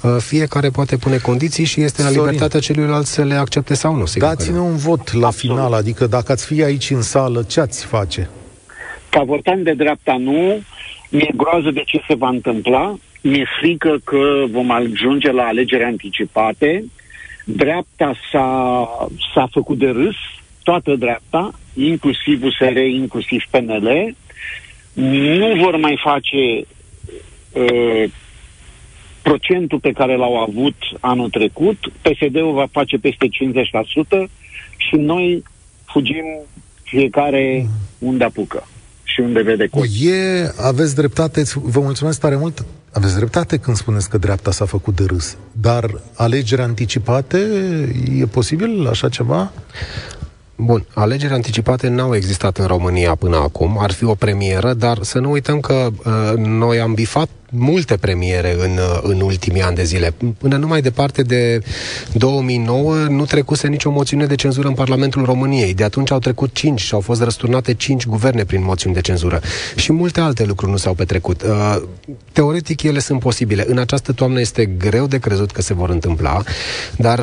Uh, 0.02 0.16
fiecare 0.18 0.68
poate 0.68 0.96
pune 0.96 1.16
condiții 1.16 1.64
și 1.64 1.80
este 1.80 2.02
la 2.02 2.10
libertatea 2.10 2.60
celuilalt 2.60 3.06
să 3.06 3.22
le 3.24 3.34
accepte 3.34 3.74
sau 3.74 3.94
nu. 3.94 4.04
Dați-ne 4.14 4.58
un 4.58 4.76
vot 4.76 5.12
la 5.12 5.30
final, 5.30 5.72
adică 5.72 6.06
dacă 6.06 6.32
ați 6.32 6.46
fi 6.46 6.62
aici 6.62 6.90
în 6.90 7.02
sală, 7.02 7.42
ce 7.42 7.60
ați 7.60 7.84
face? 7.84 8.30
Ca 9.08 9.22
votant 9.22 9.64
de 9.64 9.72
dreapta 9.72 10.16
nu, 10.18 10.62
mi-e 11.10 11.30
groază 11.36 11.70
de 11.70 11.82
ce 11.86 12.00
se 12.08 12.14
va 12.14 12.28
întâmpla, 12.28 12.96
mi-e 13.22 13.46
frică 13.60 13.96
că 14.04 14.44
vom 14.50 14.70
ajunge 14.70 15.32
la 15.32 15.42
alegeri 15.42 15.82
anticipate, 15.82 16.84
dreapta 17.44 18.14
s-a, 18.32 18.88
s-a 19.34 19.48
făcut 19.50 19.78
de 19.78 19.88
râs, 19.88 20.16
toată 20.62 20.94
dreapta, 20.94 21.50
inclusiv 21.74 22.42
USR, 22.42 22.76
inclusiv 22.76 23.42
PNL, 23.50 24.14
nu 24.96 25.54
vor 25.62 25.76
mai 25.76 26.00
face 26.04 26.66
uh, 27.52 28.10
procentul 29.22 29.80
pe 29.80 29.92
care 29.92 30.16
l-au 30.16 30.36
avut 30.36 30.74
anul 31.00 31.30
trecut, 31.30 31.76
PSD-ul 32.02 32.52
va 32.52 32.66
face 32.70 32.96
peste 32.96 33.26
50% 34.26 34.28
și 34.76 34.96
noi 34.96 35.42
fugim 35.84 36.24
fiecare 36.82 37.68
unde 37.98 38.24
apucă 38.24 38.66
și 39.02 39.20
unde 39.20 39.42
vede 39.42 39.66
cu. 39.66 39.84
E, 39.84 40.52
aveți 40.60 40.94
dreptate, 40.94 41.42
vă 41.54 41.80
mulțumesc 41.80 42.20
tare 42.20 42.36
mult, 42.36 42.64
aveți 42.92 43.16
dreptate 43.16 43.56
când 43.56 43.76
spuneți 43.76 44.10
că 44.10 44.18
dreapta 44.18 44.50
s-a 44.50 44.64
făcut 44.64 44.96
de 44.96 45.04
râs, 45.04 45.36
dar 45.52 45.84
alegeri 46.16 46.60
anticipate, 46.60 47.38
e 48.18 48.26
posibil 48.26 48.86
așa 48.88 49.08
ceva? 49.08 49.52
Bun, 50.58 50.86
alegeri 50.94 51.32
anticipate 51.32 51.88
n-au 51.88 52.14
existat 52.14 52.58
în 52.58 52.66
România 52.66 53.14
până 53.14 53.36
acum, 53.36 53.78
ar 53.80 53.92
fi 53.92 54.04
o 54.04 54.14
premieră, 54.14 54.72
dar 54.74 54.98
să 55.02 55.18
nu 55.18 55.30
uităm 55.30 55.60
că 55.60 55.88
uh, 55.96 56.36
noi 56.36 56.80
am 56.80 56.94
bifat 56.94 57.28
multe 57.50 57.96
premiere 57.96 58.52
în, 58.52 58.70
uh, 58.70 58.98
în 59.02 59.20
ultimii 59.20 59.62
ani 59.62 59.76
de 59.76 59.82
zile. 59.82 60.14
Până 60.38 60.56
nu 60.56 60.66
mai 60.66 60.80
departe 60.80 61.22
de 61.22 61.60
2009 62.12 62.94
nu 62.94 63.24
trecuse 63.24 63.66
nicio 63.68 63.90
moțiune 63.90 64.26
de 64.26 64.34
cenzură 64.34 64.68
în 64.68 64.74
Parlamentul 64.74 65.24
României. 65.24 65.74
De 65.74 65.84
atunci 65.84 66.10
au 66.10 66.18
trecut 66.18 66.52
5 66.52 66.80
și 66.80 66.94
au 66.94 67.00
fost 67.00 67.22
răsturnate 67.22 67.74
5 67.74 68.06
guverne 68.06 68.44
prin 68.44 68.64
moțiuni 68.64 68.94
de 68.94 69.00
cenzură. 69.00 69.40
Și 69.74 69.92
multe 69.92 70.20
alte 70.20 70.44
lucruri 70.44 70.70
nu 70.70 70.76
s-au 70.76 70.94
petrecut. 70.94 71.42
Uh, 71.42 71.82
teoretic 72.32 72.82
ele 72.82 72.98
sunt 72.98 73.20
posibile. 73.20 73.64
În 73.68 73.78
această 73.78 74.12
toamnă 74.12 74.40
este 74.40 74.64
greu 74.64 75.06
de 75.06 75.18
crezut 75.18 75.50
că 75.50 75.62
se 75.62 75.74
vor 75.74 75.90
întâmpla, 75.90 76.42
dar 76.96 77.20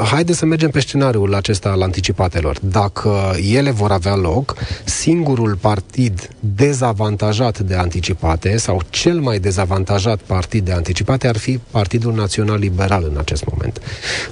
uh, 0.00 0.06
haide 0.06 0.32
să 0.32 0.46
mergem 0.46 0.70
pe 0.70 0.80
scenariul 0.80 1.34
acesta 1.34 1.68
al 1.68 1.82
anticipatelor. 1.82 2.58
Dacă 2.60 3.36
ele 3.52 3.70
vor 3.70 3.90
avea 3.90 4.14
loc, 4.14 4.54
singurul 4.84 5.56
partid 5.60 6.28
dezavantajat 6.40 7.58
de 7.58 7.74
anticipate 7.74 8.56
sau 8.56 8.82
cel 8.90 9.20
mai 9.20 9.38
dezavantajat 9.38 10.20
partid 10.20 10.64
de 10.64 10.72
anticipate 10.72 11.28
ar 11.28 11.36
fi 11.36 11.60
Partidul 11.70 12.14
Național 12.14 12.58
Liberal 12.58 13.06
în 13.10 13.18
acest 13.18 13.44
moment. 13.50 13.80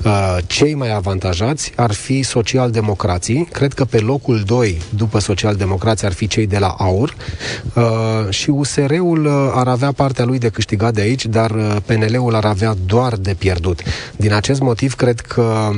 Uh, 0.05 0.37
cei 0.47 0.75
mai 0.75 0.95
avantajați 0.95 1.73
ar 1.77 1.93
fi 1.93 2.23
socialdemocrații. 2.23 3.49
Cred 3.53 3.73
că 3.73 3.85
pe 3.85 3.99
locul 3.99 4.43
2, 4.47 4.81
după 4.89 5.19
socialdemocrații, 5.19 6.07
ar 6.07 6.13
fi 6.13 6.27
cei 6.27 6.47
de 6.47 6.59
la 6.59 6.69
AUR 6.79 7.15
uh, 7.75 7.85
și 8.31 8.51
USR-ul 8.51 9.25
uh, 9.25 9.51
ar 9.55 9.69
avea 9.69 9.93
partea 9.93 10.25
lui 10.25 10.39
de 10.39 10.49
câștigat 10.49 10.95
de 10.95 11.01
aici, 11.01 11.27
dar 11.27 11.51
PNL-ul 11.87 12.35
ar 12.35 12.45
avea 12.45 12.75
doar 12.87 13.17
de 13.17 13.35
pierdut. 13.39 13.81
Din 14.17 14.33
acest 14.33 14.61
motiv, 14.61 14.95
cred 14.95 15.21
că 15.21 15.36
că 15.37 15.71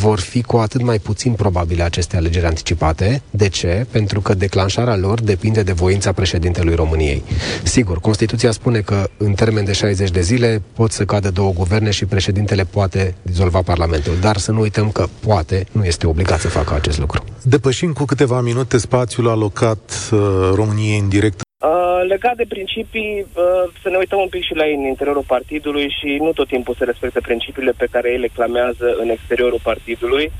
vor 0.00 0.18
fi 0.18 0.42
cu 0.42 0.56
atât 0.56 0.82
mai 0.82 0.98
puțin 0.98 1.32
probabile 1.32 1.82
aceste 1.82 2.16
alegeri 2.16 2.46
anticipate. 2.46 3.22
De 3.30 3.48
ce? 3.48 3.86
Pentru 3.90 4.20
că 4.20 4.34
declanșarea 4.34 4.96
lor 4.96 5.20
depinde 5.20 5.62
de 5.62 5.72
voința 5.72 6.12
președintelui 6.12 6.74
României. 6.74 7.22
Sigur, 7.62 8.00
Constituția 8.00 8.50
spune 8.50 8.80
că 8.80 9.08
în 9.16 9.32
termen 9.32 9.64
de 9.64 9.72
60 9.72 10.10
de 10.10 10.20
zile 10.20 10.62
pot 10.72 10.92
să 10.92 11.04
cadă 11.04 11.30
două 11.30 11.52
guverne 11.52 11.90
și 11.90 12.04
președintele 12.04 12.64
poate 12.64 13.14
dizolva 13.22 13.62
Parlamentul. 13.62 14.16
Dar 14.20 14.36
să 14.36 14.52
nu 14.52 14.60
uităm 14.60 14.90
că 14.90 15.06
poate, 15.20 15.66
nu 15.72 15.84
este 15.84 16.06
obligat 16.06 16.40
să 16.40 16.48
facă 16.48 16.74
acest 16.74 16.98
lucru. 16.98 17.24
Depășim 17.42 17.92
cu 17.92 18.04
câteva 18.04 18.40
minute 18.40 18.78
spațiul 18.78 19.28
alocat 19.28 20.10
uh, 20.12 20.18
României 20.54 20.98
în 20.98 21.08
direct 21.08 21.40
Uh, 21.60 22.02
legat 22.08 22.36
de 22.36 22.44
principii, 22.48 23.26
uh, 23.34 23.72
să 23.82 23.88
ne 23.88 23.96
uităm 23.96 24.18
un 24.18 24.28
pic 24.28 24.44
și 24.44 24.54
la 24.54 24.66
ei 24.66 24.74
în 24.74 24.86
interiorul 24.86 25.24
partidului 25.26 25.94
și 25.98 26.16
nu 26.20 26.32
tot 26.32 26.48
timpul 26.48 26.74
se 26.78 26.84
respectă 26.84 27.20
principiile 27.20 27.72
pe 27.76 27.86
care 27.90 28.10
ei 28.10 28.18
le 28.18 28.34
clamează 28.34 28.96
în 28.98 29.08
exteriorul 29.08 29.60
partidului. 29.62 30.32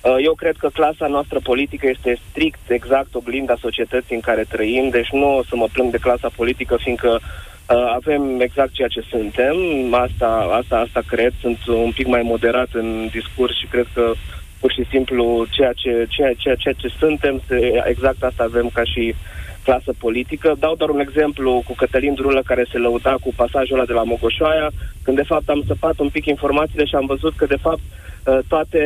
Uh, 0.00 0.16
eu 0.24 0.34
cred 0.34 0.56
că 0.56 0.68
clasa 0.68 1.06
noastră 1.06 1.38
politică 1.42 1.88
este 1.88 2.18
strict, 2.28 2.70
exact 2.70 3.14
oglinda 3.14 3.54
societății 3.60 4.14
în 4.14 4.20
care 4.20 4.44
trăim, 4.48 4.88
deci 4.88 5.10
nu 5.10 5.36
o 5.36 5.42
să 5.44 5.56
mă 5.56 5.66
plâng 5.72 5.90
de 5.90 6.04
clasa 6.06 6.30
politică, 6.36 6.76
fiindcă 6.76 7.20
uh, 7.20 7.92
avem 7.94 8.40
exact 8.40 8.72
ceea 8.72 8.88
ce 8.88 9.00
suntem, 9.10 9.56
asta, 9.94 10.48
asta, 10.60 10.76
asta 10.76 11.00
cred, 11.06 11.32
sunt 11.40 11.66
un 11.66 11.92
pic 11.94 12.06
mai 12.06 12.22
moderat 12.22 12.68
în 12.72 13.08
discurs 13.10 13.58
și 13.58 13.66
cred 13.66 13.86
că 13.94 14.12
pur 14.60 14.72
și 14.72 14.84
simplu 14.90 15.46
ceea 15.50 15.72
ce, 15.72 16.06
ceea, 16.08 16.32
ceea, 16.36 16.54
ceea 16.54 16.74
ce 16.74 16.88
suntem, 16.98 17.42
exact 17.84 18.22
asta 18.22 18.42
avem 18.42 18.70
ca 18.74 18.84
și 18.84 19.14
uh, 19.14 19.31
clasă 19.64 19.92
politică. 19.98 20.54
Dau 20.58 20.74
doar 20.74 20.90
un 20.90 21.00
exemplu 21.00 21.62
cu 21.66 21.74
Cătălin 21.74 22.14
Drulă 22.14 22.42
care 22.44 22.66
se 22.70 22.78
lăuda 22.78 23.14
cu 23.20 23.32
pasajul 23.36 23.76
ăla 23.76 23.84
de 23.84 23.92
la 23.92 24.02
Mogoșoaia, 24.02 24.70
când 25.02 25.16
de 25.16 25.22
fapt 25.22 25.48
am 25.48 25.62
săpat 25.66 25.98
un 25.98 26.08
pic 26.08 26.26
informațiile 26.26 26.84
și 26.84 26.94
am 26.94 27.06
văzut 27.06 27.34
că 27.36 27.46
de 27.46 27.58
fapt 27.60 27.80
uh, 28.24 28.38
toate, 28.48 28.82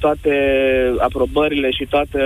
toate 0.00 0.32
aprobările 0.98 1.70
și 1.70 1.86
toată, 1.86 2.20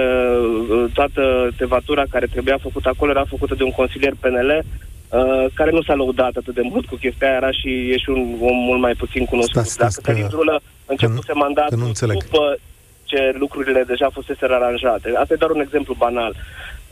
uh, 0.71 0.85
toată 0.93 1.51
tevatura 1.57 2.05
care 2.11 2.27
trebuia 2.27 2.59
făcută 2.61 2.89
acolo 2.89 3.11
era 3.11 3.25
făcută 3.25 3.55
de 3.55 3.63
un 3.63 3.71
consilier 3.71 4.13
PNL 4.21 4.65
Uh, 5.09 5.47
care 5.55 5.71
nu 5.71 5.83
s-a 5.83 5.95
lăudat 5.95 6.37
atât 6.37 6.55
de 6.55 6.61
mult 6.63 6.87
cu 6.87 6.95
chestia 6.95 7.29
aia, 7.29 7.37
era 7.37 7.51
și 7.51 7.91
e 7.93 7.97
și 7.99 8.11
un 8.11 8.37
om 8.41 8.57
mult 8.69 8.81
mai 8.81 8.93
puțin 8.93 9.25
cunoscut. 9.25 9.55
Stați, 9.55 9.73
stați, 9.73 9.95
Dacă 9.95 10.07
Cătălin 10.07 10.29
Drulă 10.29 10.61
începuse 10.87 11.33
mandatul 11.33 11.93
după 11.97 12.57
ce 13.05 13.35
lucrurile 13.39 13.83
deja 13.87 14.09
fusese 14.13 14.45
aranjate. 14.45 15.13
Asta 15.17 15.35
e 15.35 15.43
doar 15.43 15.51
un 15.51 15.61
exemplu 15.61 15.95
banal. 15.99 16.33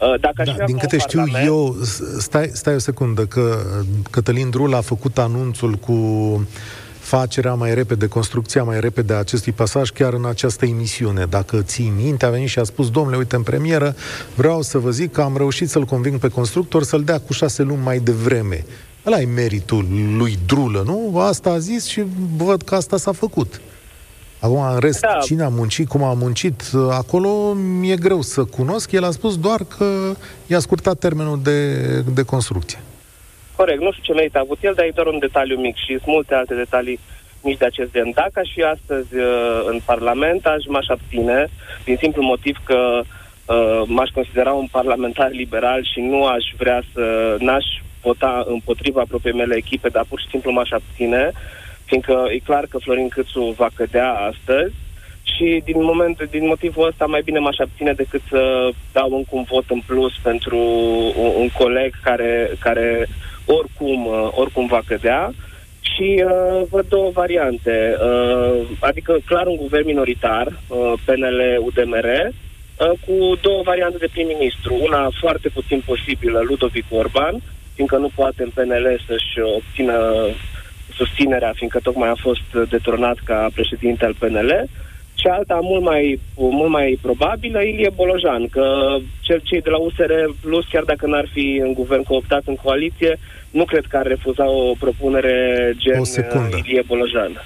Uh, 0.01 0.21
dacă 0.21 0.43
da, 0.45 0.65
din 0.65 0.77
câte 0.77 0.99
știu 0.99 1.19
parlament... 1.19 1.47
eu, 1.47 1.77
stai, 2.19 2.51
stai 2.53 2.75
o 2.75 2.79
secundă, 2.79 3.27
că 3.27 3.59
Cătălin 4.11 4.51
Drul 4.51 4.75
a 4.75 4.81
făcut 4.81 5.19
anunțul 5.19 5.73
cu 5.73 5.95
facerea 6.99 7.55
mai 7.55 7.75
repede, 7.75 8.07
construcția 8.07 8.63
mai 8.63 8.81
repede 8.81 9.15
a 9.15 9.19
acestui 9.19 9.53
pasaj 9.53 9.91
chiar 9.91 10.13
în 10.13 10.25
această 10.25 10.67
emisiune. 10.67 11.25
Dacă 11.25 11.63
ții 11.63 11.93
minte, 11.97 12.27
a 12.27 12.31
venit 12.31 12.49
și 12.49 12.59
a 12.59 12.65
spus, 12.65 12.91
domnule, 12.91 13.17
uite, 13.17 13.37
în 13.37 13.43
premieră, 13.43 13.95
vreau 14.35 14.63
să 14.63 14.79
vă 14.79 14.91
zic 14.91 15.13
că 15.13 15.21
am 15.21 15.37
reușit 15.37 15.69
să-l 15.69 15.85
conving 15.85 16.19
pe 16.19 16.29
constructor 16.29 16.83
să-l 16.83 17.05
dea 17.05 17.19
cu 17.19 17.33
șase 17.33 17.63
luni 17.63 17.83
mai 17.83 17.99
devreme. 17.99 18.65
Ăla 19.07 19.21
e 19.21 19.25
meritul 19.25 19.87
lui 20.17 20.39
Drulă, 20.47 20.83
nu? 20.87 21.19
Asta 21.19 21.51
a 21.51 21.59
zis 21.59 21.87
și 21.87 22.03
văd 22.37 22.63
că 22.63 22.75
asta 22.75 22.97
s-a 22.97 23.13
făcut. 23.13 23.61
Acum, 24.41 24.61
în 24.61 24.79
rest, 24.79 25.01
da. 25.01 25.19
cine 25.23 25.43
a 25.43 25.49
muncit, 25.49 25.89
cum 25.89 26.03
a 26.03 26.13
muncit, 26.13 26.63
acolo 26.91 27.53
mi-e 27.53 27.97
greu 27.97 28.21
să 28.21 28.45
cunosc. 28.45 28.93
El 28.93 29.05
a 29.05 29.11
spus 29.11 29.39
doar 29.39 29.61
că 29.79 30.13
i-a 30.47 30.59
scurtat 30.59 30.99
termenul 30.99 31.41
de, 31.43 32.01
de 32.01 32.23
construcție. 32.23 32.79
Corect, 33.57 33.81
nu 33.81 33.93
știu 33.93 34.05
ce 34.05 34.13
merită 34.13 34.39
a 34.39 34.41
avut 34.45 34.59
el, 34.61 34.73
dar 34.77 34.85
e 34.85 34.93
doar 34.95 35.07
un 35.07 35.19
detaliu 35.19 35.57
mic 35.57 35.77
și 35.77 35.87
sunt 35.87 36.07
multe 36.07 36.35
alte 36.35 36.55
detalii 36.55 36.99
mici 37.43 37.59
de 37.59 37.65
acest 37.65 37.93
gen. 37.93 38.11
Dacă 38.15 38.33
aș 38.35 38.49
fi 38.55 38.63
astăzi 38.63 39.17
uh, 39.17 39.61
în 39.67 39.81
Parlament, 39.85 40.47
aș 40.47 40.65
m-aș 40.67 40.87
abține, 40.89 41.49
din 41.85 41.97
simplu 41.97 42.23
motiv 42.23 42.57
că 42.65 43.01
uh, 43.01 43.83
m-aș 43.87 44.09
considera 44.09 44.53
un 44.53 44.67
parlamentar 44.71 45.31
liberal 45.31 45.85
și 45.93 46.01
nu 46.01 46.25
aș 46.25 46.45
vrea 46.57 46.83
să, 46.93 47.37
n-aș 47.39 47.65
vota 48.03 48.45
împotriva 48.47 49.03
propriei 49.09 49.37
mele 49.37 49.55
echipe, 49.57 49.89
dar 49.89 50.05
pur 50.09 50.21
și 50.21 50.29
simplu 50.31 50.51
m-aș 50.51 50.71
abține. 50.71 51.31
Uh, 51.33 51.39
fiindcă 51.87 52.25
e 52.31 52.39
clar 52.39 52.67
că 52.71 52.79
Florin 52.79 53.09
Câțu 53.09 53.55
va 53.57 53.69
cădea 53.75 54.13
astăzi 54.13 54.75
și 55.23 55.63
din 55.65 55.83
moment, 55.83 56.29
din 56.31 56.47
motivul 56.47 56.87
ăsta 56.87 57.07
mai 57.07 57.23
bine 57.25 57.39
m-aș 57.39 57.59
abține 57.59 57.93
decât 57.93 58.21
să 58.29 58.71
dau 58.93 59.17
încă 59.17 59.31
un 59.31 59.43
vot 59.43 59.65
în 59.69 59.81
plus 59.87 60.13
pentru 60.23 60.59
un, 61.17 61.31
un 61.37 61.49
coleg 61.49 61.95
care, 62.03 62.51
care 62.59 63.07
oricum, 63.45 64.07
uh, 64.07 64.29
oricum 64.31 64.67
va 64.67 64.81
cădea 64.87 65.33
și 65.81 66.25
uh, 66.27 66.63
văd 66.71 66.89
două 66.89 67.11
variante. 67.11 67.97
Uh, 68.01 68.67
adică 68.81 69.17
clar 69.25 69.47
un 69.47 69.57
guvern 69.57 69.87
minoritar, 69.87 70.47
uh, 70.47 70.93
PNL-UDMR, 71.05 72.07
uh, 72.07 72.91
cu 73.07 73.37
două 73.41 73.63
variante 73.65 73.99
de 73.99 74.09
prim-ministru. 74.13 74.75
Una 74.81 75.11
foarte 75.21 75.49
puțin 75.49 75.83
posibilă, 75.87 76.41
Ludovic 76.49 76.85
Orban, 76.91 77.35
fiindcă 77.75 77.97
nu 77.97 78.11
poate 78.15 78.43
în 78.43 78.51
PNL 78.55 79.01
să-și 79.07 79.41
obțină 79.57 80.27
susținerea, 80.97 81.53
fiindcă 81.55 81.81
tocmai 81.83 82.09
a 82.09 82.15
fost 82.21 82.69
detronat 82.69 83.17
ca 83.25 83.49
președinte 83.55 84.05
al 84.05 84.15
PNL, 84.19 84.69
și 85.21 85.27
alta 85.27 85.59
mult 85.63 85.83
mai, 85.83 86.21
mult 86.37 86.71
mai 86.71 86.99
probabilă, 87.03 87.63
Ilie 87.63 87.91
Bolojan, 87.95 88.49
că 88.49 88.97
cel 89.21 89.41
cei 89.45 89.61
de 89.61 89.71
la 89.71 89.77
USR 89.77 90.13
Plus, 90.41 90.65
chiar 90.69 90.83
dacă 90.83 91.07
n-ar 91.07 91.29
fi 91.33 91.61
în 91.63 91.73
guvern 91.73 92.03
cooptat 92.03 92.43
în 92.47 92.55
coaliție, 92.55 93.19
nu 93.51 93.65
cred 93.65 93.85
că 93.89 93.97
ar 93.97 94.07
refuza 94.07 94.51
o 94.51 94.73
propunere 94.79 95.73
gen 95.77 95.99
o 95.99 96.57
Ilie 96.65 96.83
Bolojan. 96.87 97.43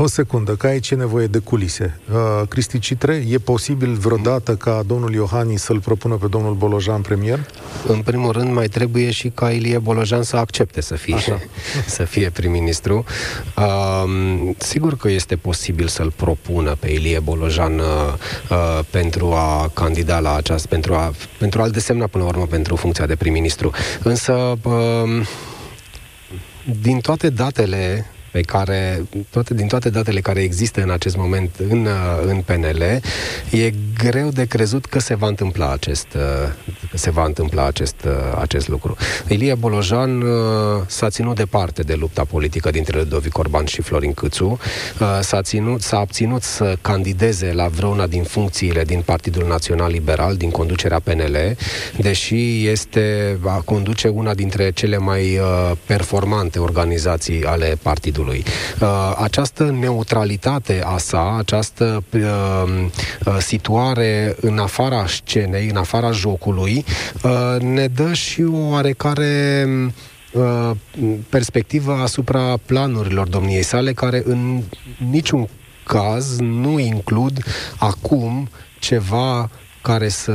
O 0.00 0.06
secundă, 0.06 0.54
că 0.54 0.66
aici 0.66 0.90
e 0.90 0.94
nevoie 0.94 1.26
de 1.26 1.38
culise. 1.38 2.00
Uh, 2.12 2.48
Cristi 2.48 2.78
Citre, 2.78 3.24
e 3.28 3.38
posibil 3.38 3.92
vreodată 3.92 4.56
ca 4.56 4.82
domnul 4.86 5.12
Iohannis 5.12 5.62
să-l 5.62 5.80
propună 5.80 6.14
pe 6.14 6.26
domnul 6.26 6.54
Bolojan 6.54 7.00
premier? 7.00 7.38
În 7.86 8.00
primul 8.00 8.32
rând, 8.32 8.52
mai 8.52 8.66
trebuie 8.66 9.10
și 9.10 9.28
ca 9.28 9.50
Ilie 9.50 9.78
Bolojan 9.78 10.22
să 10.22 10.36
accepte 10.36 10.80
să 10.80 10.94
fie, 10.94 11.16
să 11.86 12.04
fie 12.04 12.30
prim-ministru. 12.30 13.04
Uh, 13.56 14.54
sigur 14.58 14.96
că 14.96 15.10
este 15.10 15.36
posibil 15.36 15.86
să-l 15.86 16.12
propună 16.16 16.76
pe 16.78 16.90
Ilie 16.90 17.18
Bolojan 17.18 17.78
uh, 17.78 17.84
uh, 18.50 18.84
pentru 18.90 19.32
a 19.32 19.70
candida 19.74 20.18
la 20.18 20.34
această, 20.34 20.68
pentru, 20.68 20.94
a, 20.94 21.12
pentru 21.38 21.62
a-l 21.62 21.70
desemna 21.70 22.06
până 22.06 22.24
la 22.24 22.30
urmă 22.30 22.46
pentru 22.46 22.76
funcția 22.76 23.06
de 23.06 23.16
prim-ministru. 23.16 23.70
Însă, 24.02 24.32
uh, 24.62 25.26
din 26.80 27.00
toate 27.00 27.30
datele 27.30 28.06
pe 28.30 28.40
care, 28.40 29.06
toate, 29.30 29.54
din 29.54 29.66
toate 29.66 29.90
datele 29.90 30.20
care 30.20 30.40
există 30.40 30.82
în 30.82 30.90
acest 30.90 31.16
moment 31.16 31.50
în, 31.68 31.84
uh, 31.84 31.92
în 32.26 32.40
PNL, 32.40 32.82
e 33.50 33.72
greu 33.98 34.28
de 34.28 34.44
crezut 34.44 34.86
că 34.86 34.98
se 34.98 35.14
va 35.14 35.26
întâmpla 35.26 35.72
acest, 35.72 36.06
uh, 36.14 36.22
că 36.90 36.96
se 36.96 37.10
va 37.10 37.24
întâmpla 37.24 37.66
acest, 37.66 37.94
uh, 38.04 38.12
acest 38.40 38.68
lucru. 38.68 38.96
Ilie 39.28 39.54
Bolojan 39.54 40.24
s-a 40.86 41.08
ținut 41.08 41.36
departe 41.36 41.82
de 41.82 41.94
lupta 41.94 42.24
politică 42.24 42.70
dintre 42.70 42.98
Ludovic 42.98 43.38
Orban 43.38 43.64
și 43.64 43.82
Florin 43.82 44.12
Câțu, 44.12 44.58
s-a, 45.20 45.42
ținut, 45.42 45.82
s-a 45.82 45.98
abținut 45.98 46.42
să 46.42 46.76
candideze 46.80 47.52
la 47.52 47.68
vreuna 47.68 48.06
din 48.06 48.22
funcțiile 48.22 48.84
din 48.84 49.00
Partidul 49.00 49.46
Național 49.46 49.90
Liberal, 49.90 50.36
din 50.36 50.50
conducerea 50.50 51.00
PNL, 51.00 51.56
deși 51.96 52.68
este, 52.68 53.36
va 53.40 53.62
conduce 53.64 54.08
una 54.08 54.34
dintre 54.34 54.70
cele 54.70 54.98
mai 54.98 55.40
performante 55.86 56.58
organizații 56.58 57.44
ale 57.44 57.78
partidului 57.82 58.17
partidului. 58.18 58.44
Uh, 58.80 59.16
această 59.22 59.76
neutralitate 59.80 60.82
a 60.84 60.98
sa, 60.98 61.36
această 61.38 62.04
uh, 62.12 62.20
uh, 63.24 63.36
situare 63.38 64.36
în 64.40 64.58
afara 64.58 65.06
scenei, 65.06 65.68
în 65.68 65.76
afara 65.76 66.10
jocului, 66.10 66.84
ne 67.58 67.86
dă 67.86 68.12
și 68.12 68.42
o 68.42 68.68
oarecare 68.68 69.66
perspectivă 71.28 71.92
asupra 71.92 72.56
planurilor 72.66 73.28
domniei 73.28 73.62
sale, 73.62 73.92
care 73.92 74.22
în 74.24 74.62
niciun 75.10 75.48
caz 75.84 76.38
nu 76.38 76.78
includ 76.78 77.42
acum 77.78 78.48
ceva 78.78 79.50
care 79.90 80.08
să 80.08 80.32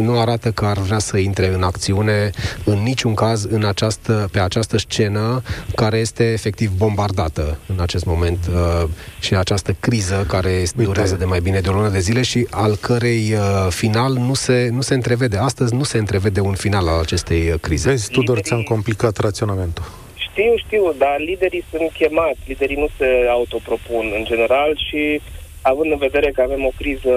nu 0.00 0.20
arată 0.20 0.50
că 0.50 0.64
ar 0.64 0.78
vrea 0.78 0.98
să 0.98 1.16
intre 1.16 1.46
în 1.46 1.62
acțiune 1.62 2.30
în 2.64 2.78
niciun 2.82 3.14
caz 3.14 3.44
în 3.44 3.64
această, 3.64 4.28
pe 4.32 4.40
această 4.40 4.78
scenă 4.78 5.42
care 5.74 5.96
este 5.98 6.24
efectiv 6.32 6.70
bombardată 6.70 7.58
în 7.66 7.80
acest 7.80 8.04
moment 8.04 8.38
uh, 8.46 8.88
și 9.20 9.34
această 9.34 9.76
criză 9.80 10.24
care 10.28 10.50
Uite. 10.50 10.82
durează 10.82 11.16
de 11.16 11.24
mai 11.24 11.40
bine 11.40 11.60
de 11.60 11.68
o 11.68 11.72
lună 11.72 11.88
de 11.88 11.98
zile 11.98 12.22
și 12.22 12.46
al 12.50 12.76
cărei 12.76 13.32
uh, 13.32 13.66
final 13.70 14.12
nu 14.12 14.34
se, 14.34 14.68
nu 14.72 14.80
se 14.80 14.94
întrevede. 14.94 15.36
Astăzi 15.36 15.74
nu 15.74 15.82
se 15.82 15.98
întrevede 15.98 16.40
un 16.40 16.54
final 16.54 16.88
al 16.88 17.00
acestei 17.00 17.50
uh, 17.50 17.60
crize. 17.60 17.88
Vezi, 17.88 18.10
Tudor, 18.10 18.36
liderii... 18.36 18.42
ți-am 18.42 18.62
complicat 18.62 19.16
raționamentul. 19.16 19.84
Știu, 20.14 20.52
știu, 20.56 20.94
dar 20.98 21.16
liderii 21.18 21.64
sunt 21.70 21.90
chemați, 21.98 22.40
liderii 22.46 22.76
nu 22.76 22.88
se 22.98 23.08
autopropun 23.30 24.12
în 24.18 24.24
general 24.24 24.70
și 24.88 25.20
având 25.62 25.90
în 25.92 25.98
vedere 25.98 26.30
că 26.30 26.40
avem 26.42 26.64
o 26.64 26.72
criză 26.78 27.14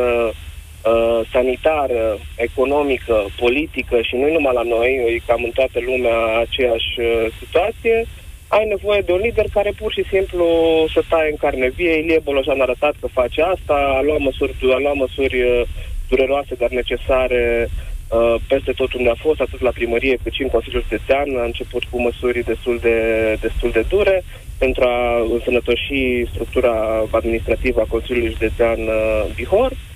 uh, 0.86 1.20
sanitară, 1.32 2.18
economică, 2.36 3.26
politică 3.40 4.02
și 4.02 4.16
nu 4.16 4.32
numai 4.32 4.54
la 4.54 4.62
noi, 4.76 4.92
e 5.08 5.22
cam 5.28 5.44
în 5.44 5.52
toată 5.60 5.80
lumea 5.80 6.18
aceeași 6.46 7.00
uh, 7.00 7.26
situație, 7.40 8.08
ai 8.48 8.66
nevoie 8.66 9.02
de 9.02 9.12
un 9.12 9.20
lider 9.24 9.46
care 9.54 9.72
pur 9.78 9.92
și 9.94 10.04
simplu 10.14 10.46
să 10.94 11.02
taie 11.10 11.30
în 11.30 11.36
carne 11.36 11.70
vie. 11.70 11.98
Ilie 11.98 12.20
Bolojan 12.20 12.60
a 12.60 12.62
arătat 12.62 12.94
că 13.02 13.08
face 13.08 13.42
asta, 13.42 13.74
a 13.98 14.02
luat 14.02 14.20
măsuri, 14.20 14.56
a 14.74 14.78
luat 14.78 14.96
măsuri 14.96 15.42
uh, 15.42 15.62
dureroase, 16.10 16.56
dar 16.56 16.70
necesare 16.70 17.70
uh, 17.70 18.36
peste 18.48 18.72
tot 18.72 18.94
unde 18.94 19.10
a 19.10 19.24
fost, 19.26 19.40
atât 19.42 19.62
la 19.62 19.70
primărie 19.70 20.18
cât 20.24 20.34
și 20.34 20.42
în 20.42 20.48
Consiliul 20.48 20.86
Județean. 20.90 21.28
A 21.38 21.44
început 21.44 21.84
cu 21.84 22.02
măsuri 22.02 22.44
destul 22.44 22.78
de, 22.82 22.98
destul 23.42 23.72
de 23.72 23.86
dure 23.90 24.24
pentru 24.58 24.84
a 24.84 24.98
însănătoși 25.32 26.26
structura 26.34 27.06
administrativă 27.12 27.82
a 27.82 27.92
Consiliului 27.96 28.32
Județean 28.32 28.80
uh, 28.80 29.26
Bihor. 29.36 29.72
Uh, 29.72 29.91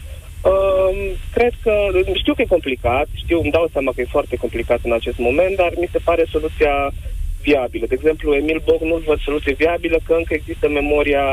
cred 1.31 1.53
că, 1.63 1.73
știu 2.13 2.33
că 2.33 2.41
e 2.41 2.55
complicat, 2.57 3.07
știu, 3.13 3.39
îmi 3.41 3.51
dau 3.51 3.69
seama 3.71 3.91
că 3.95 4.01
e 4.01 4.15
foarte 4.17 4.35
complicat 4.35 4.79
în 4.83 4.93
acest 4.93 5.17
moment, 5.17 5.55
dar 5.55 5.71
mi 5.79 5.89
se 5.91 5.99
pare 6.03 6.23
soluția 6.29 6.91
viabilă. 7.41 7.85
De 7.87 7.97
exemplu, 7.97 8.33
Emil 8.33 8.61
Boc 8.65 8.81
nu 8.81 9.01
văd 9.05 9.19
soluție 9.19 9.53
viabilă 9.53 9.97
că 10.05 10.13
încă 10.13 10.33
există 10.33 10.69
memoria 10.69 11.25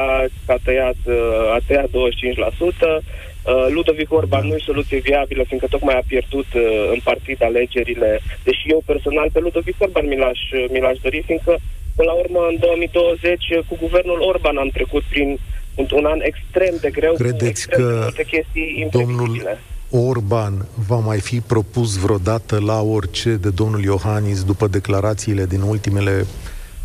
că 0.46 0.52
a 0.52 0.58
tăiat, 0.64 1.00
uh, 1.04 1.54
a 1.56 1.58
tăiat 1.66 1.88
25%, 1.90 3.02
Uh, 3.42 3.66
Ludovic 3.74 4.12
Orban 4.12 4.46
nu 4.46 4.54
e 4.54 4.70
soluție 4.70 4.98
viabilă, 4.98 5.42
fiindcă 5.42 5.68
tocmai 5.70 5.94
a 5.94 6.04
pierdut 6.06 6.46
uh, 6.54 6.90
în 6.92 7.00
partid 7.04 7.42
alegerile, 7.42 8.20
deși 8.44 8.70
eu 8.70 8.82
personal 8.86 9.28
pe 9.32 9.40
Ludovic 9.40 9.74
Orban 9.78 10.06
mi 10.06 10.16
l-aș, 10.16 10.40
mi 10.72 10.80
l-aș 10.80 10.98
dori, 10.98 11.22
fiindcă 11.26 11.58
până 11.96 12.10
la 12.10 12.18
urmă 12.22 12.46
în 12.50 12.56
2020 12.58 13.44
cu 13.68 13.76
guvernul 13.80 14.20
Orban 14.20 14.56
am 14.56 14.68
trecut 14.68 15.02
prin 15.02 15.38
un, 15.74 15.86
un 15.92 16.04
an 16.04 16.20
extrem 16.22 16.74
de 16.80 16.90
greu 16.90 17.14
Credeți 17.14 17.38
cu 17.42 17.46
extrem 17.46 17.80
că 17.80 17.92
de 17.92 17.98
multe 18.00 18.24
chestii 18.24 18.88
domnul 18.90 19.58
Orban 19.90 20.66
va 20.86 20.96
mai 20.96 21.20
fi 21.20 21.40
propus 21.40 21.96
vreodată 21.96 22.58
la 22.58 22.80
orice 22.80 23.30
de 23.30 23.50
domnul 23.50 23.82
Iohannis 23.82 24.44
după 24.44 24.66
declarațiile 24.66 25.46
din 25.46 25.60
ultimele 25.60 26.26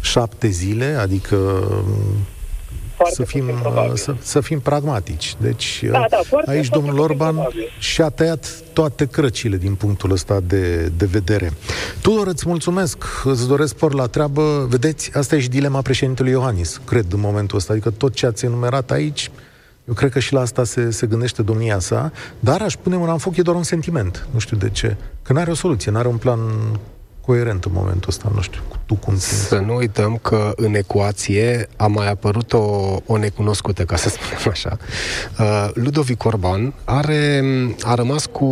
șapte 0.01 0.47
zile, 0.47 0.85
adică 0.85 1.38
să 3.05 3.23
fim, 3.23 3.51
să, 3.93 4.15
să 4.21 4.39
fim 4.39 4.59
pragmatici. 4.59 5.35
Deci 5.39 5.83
da, 5.91 6.05
da, 6.09 6.19
foarte, 6.25 6.51
aici 6.51 6.67
foarte 6.67 6.85
domnul 6.85 7.03
Orban 7.03 7.33
probabil. 7.33 7.69
și-a 7.79 8.09
tăiat 8.09 8.47
toate 8.73 9.05
crăcile 9.05 9.57
din 9.57 9.75
punctul 9.75 10.11
ăsta 10.11 10.39
de, 10.47 10.91
de 10.97 11.05
vedere. 11.05 11.51
Tudor, 12.01 12.27
îți 12.27 12.47
mulțumesc, 12.47 13.03
îți 13.23 13.47
doresc 13.47 13.75
por 13.75 13.93
la 13.93 14.07
treabă. 14.07 14.65
Vedeți, 14.69 15.11
asta 15.13 15.35
e 15.35 15.39
și 15.39 15.49
dilema 15.49 15.81
președintelui 15.81 16.31
Iohannis, 16.31 16.81
cred, 16.85 17.05
în 17.13 17.19
momentul 17.19 17.57
ăsta. 17.57 17.73
Adică 17.73 17.89
tot 17.89 18.13
ce 18.13 18.25
ați 18.25 18.45
enumerat 18.45 18.91
aici, 18.91 19.31
eu 19.87 19.93
cred 19.93 20.11
că 20.11 20.19
și 20.19 20.33
la 20.33 20.39
asta 20.39 20.63
se, 20.63 20.91
se 20.91 21.07
gândește 21.07 21.41
domnia 21.41 21.79
sa, 21.79 22.11
dar 22.39 22.61
aș 22.61 22.75
pune 22.75 22.95
mâna 22.95 23.11
în 23.11 23.17
foc, 23.17 23.37
e 23.37 23.41
doar 23.41 23.55
un 23.55 23.63
sentiment. 23.63 24.27
Nu 24.31 24.39
știu 24.39 24.57
de 24.57 24.69
ce. 24.69 24.95
Că 25.21 25.33
nu 25.33 25.39
are 25.39 25.51
o 25.51 25.55
soluție, 25.55 25.91
nu 25.91 25.97
are 25.97 26.07
un 26.07 26.17
plan 26.17 26.39
coerent 27.28 27.63
în 27.63 27.71
momentul 27.73 28.09
ăsta, 28.09 28.32
nu 28.36 28.41
știu, 28.41 28.61
tu 28.86 28.95
cum 28.95 29.17
simți. 29.17 29.47
Să 29.47 29.55
nu 29.65 29.75
uităm 29.75 30.19
că 30.21 30.53
în 30.55 30.75
ecuație 30.75 31.67
a 31.75 31.88
mai 31.88 32.09
apărut 32.09 32.53
o, 32.53 32.97
o 33.05 33.17
necunoscută, 33.17 33.84
ca 33.84 33.95
să 33.95 34.09
spunem 34.15 34.45
așa. 34.49 34.78
Uh, 35.39 35.69
Ludovic 35.73 36.25
Orban 36.25 36.73
are, 36.84 37.43
a 37.82 37.93
rămas 37.93 38.25
cu 38.25 38.45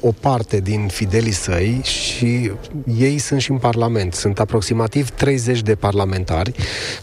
o 0.00 0.12
parte 0.20 0.60
din 0.60 0.86
fidelii 0.86 1.32
săi 1.32 1.80
și 1.82 2.52
ei 2.98 3.18
sunt 3.18 3.40
și 3.40 3.50
în 3.50 3.58
Parlament. 3.58 4.14
Sunt 4.14 4.40
aproximativ 4.40 5.10
30 5.10 5.62
de 5.62 5.74
parlamentari 5.74 6.54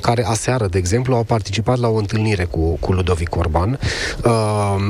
care 0.02 0.26
aseară, 0.26 0.68
de 0.68 0.78
exemplu, 0.78 1.16
au 1.16 1.24
participat 1.24 1.78
la 1.78 1.88
o 1.88 1.96
întâlnire 1.96 2.44
cu, 2.44 2.78
cu 2.80 2.92
Ludovic 2.92 3.36
Orban. 3.36 3.80
Uh, 4.26 4.32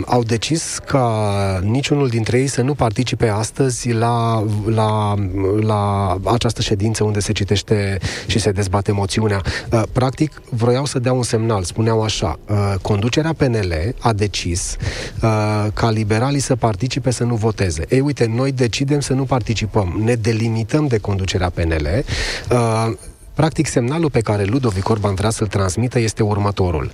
au 0.05 0.23
decis 0.23 0.77
ca 0.85 1.59
niciunul 1.63 2.07
dintre 2.07 2.39
ei 2.39 2.47
să 2.47 2.61
nu 2.61 2.73
participe 2.73 3.27
astăzi 3.27 3.91
la, 3.91 4.45
la, 4.65 5.15
la 5.59 6.17
această 6.25 6.61
ședință 6.61 7.03
unde 7.03 7.19
se 7.19 7.31
citește 7.31 7.99
și 8.27 8.39
se 8.39 8.51
dezbate 8.51 8.91
moțiunea. 8.91 9.41
Uh, 9.71 9.81
practic, 9.91 10.41
vroiau 10.49 10.85
să 10.85 10.99
dea 10.99 11.13
un 11.13 11.23
semnal. 11.23 11.63
Spuneau 11.63 12.01
așa, 12.01 12.39
uh, 12.49 12.73
conducerea 12.81 13.33
PNL 13.33 13.95
a 13.99 14.13
decis 14.13 14.77
uh, 15.21 15.67
ca 15.73 15.89
liberalii 15.89 16.39
să 16.39 16.55
participe, 16.55 17.11
să 17.11 17.23
nu 17.23 17.35
voteze. 17.35 17.85
Ei, 17.89 17.99
uite, 17.99 18.25
noi 18.25 18.51
decidem 18.51 18.99
să 18.99 19.13
nu 19.13 19.23
participăm. 19.23 20.01
Ne 20.03 20.15
delimităm 20.15 20.87
de 20.87 20.97
conducerea 20.97 21.49
PNL. 21.49 21.87
Practic, 23.33 23.67
semnalul 23.67 24.09
pe 24.09 24.19
care 24.19 24.43
Ludovic 24.43 24.89
Orban 24.89 25.15
vrea 25.15 25.29
să-l 25.29 25.47
transmită 25.47 25.99
este 25.99 26.23
următorul. 26.23 26.91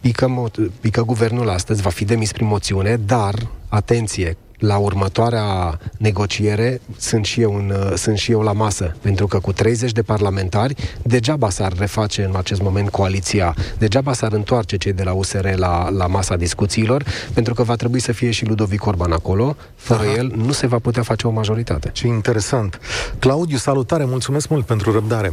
Pică, 0.00 0.50
pică 0.80 1.02
guvernul 1.02 1.48
astăzi, 1.48 1.82
va 1.82 1.90
fi 1.90 2.04
demis 2.04 2.32
prin 2.32 2.46
moțiune, 2.46 2.96
dar, 2.96 3.34
atenție, 3.68 4.36
la 4.66 4.78
următoarea 4.78 5.78
negociere 5.98 6.80
sunt 6.96 7.24
și, 7.24 7.40
eu 7.40 7.54
în, 7.54 7.96
sunt 7.96 8.18
și 8.18 8.30
eu 8.32 8.40
la 8.40 8.52
masă, 8.52 8.96
pentru 9.02 9.26
că 9.26 9.38
cu 9.38 9.52
30 9.52 9.92
de 9.92 10.02
parlamentari 10.02 10.74
degeaba 11.02 11.48
s-ar 11.50 11.72
reface 11.78 12.22
în 12.22 12.36
acest 12.36 12.62
moment 12.62 12.90
coaliția, 12.90 13.54
degeaba 13.78 14.12
s-ar 14.12 14.32
întoarce 14.32 14.76
cei 14.76 14.92
de 14.92 15.02
la 15.02 15.12
USR 15.12 15.46
la, 15.56 15.90
la 15.90 16.06
masa 16.06 16.36
discuțiilor, 16.36 17.04
pentru 17.34 17.54
că 17.54 17.62
va 17.62 17.74
trebui 17.74 18.00
să 18.00 18.12
fie 18.12 18.30
și 18.30 18.46
Ludovic 18.46 18.86
Orban 18.86 19.12
acolo, 19.12 19.56
fără 19.74 20.02
Aha. 20.02 20.14
el 20.16 20.32
nu 20.46 20.52
se 20.52 20.66
va 20.66 20.78
putea 20.78 21.02
face 21.02 21.26
o 21.26 21.30
majoritate. 21.30 21.90
Ce 21.92 22.06
interesant. 22.06 22.80
Claudiu, 23.18 23.56
salutare, 23.56 24.04
mulțumesc 24.04 24.48
mult 24.48 24.66
pentru 24.66 24.92
răbdare. 24.92 25.32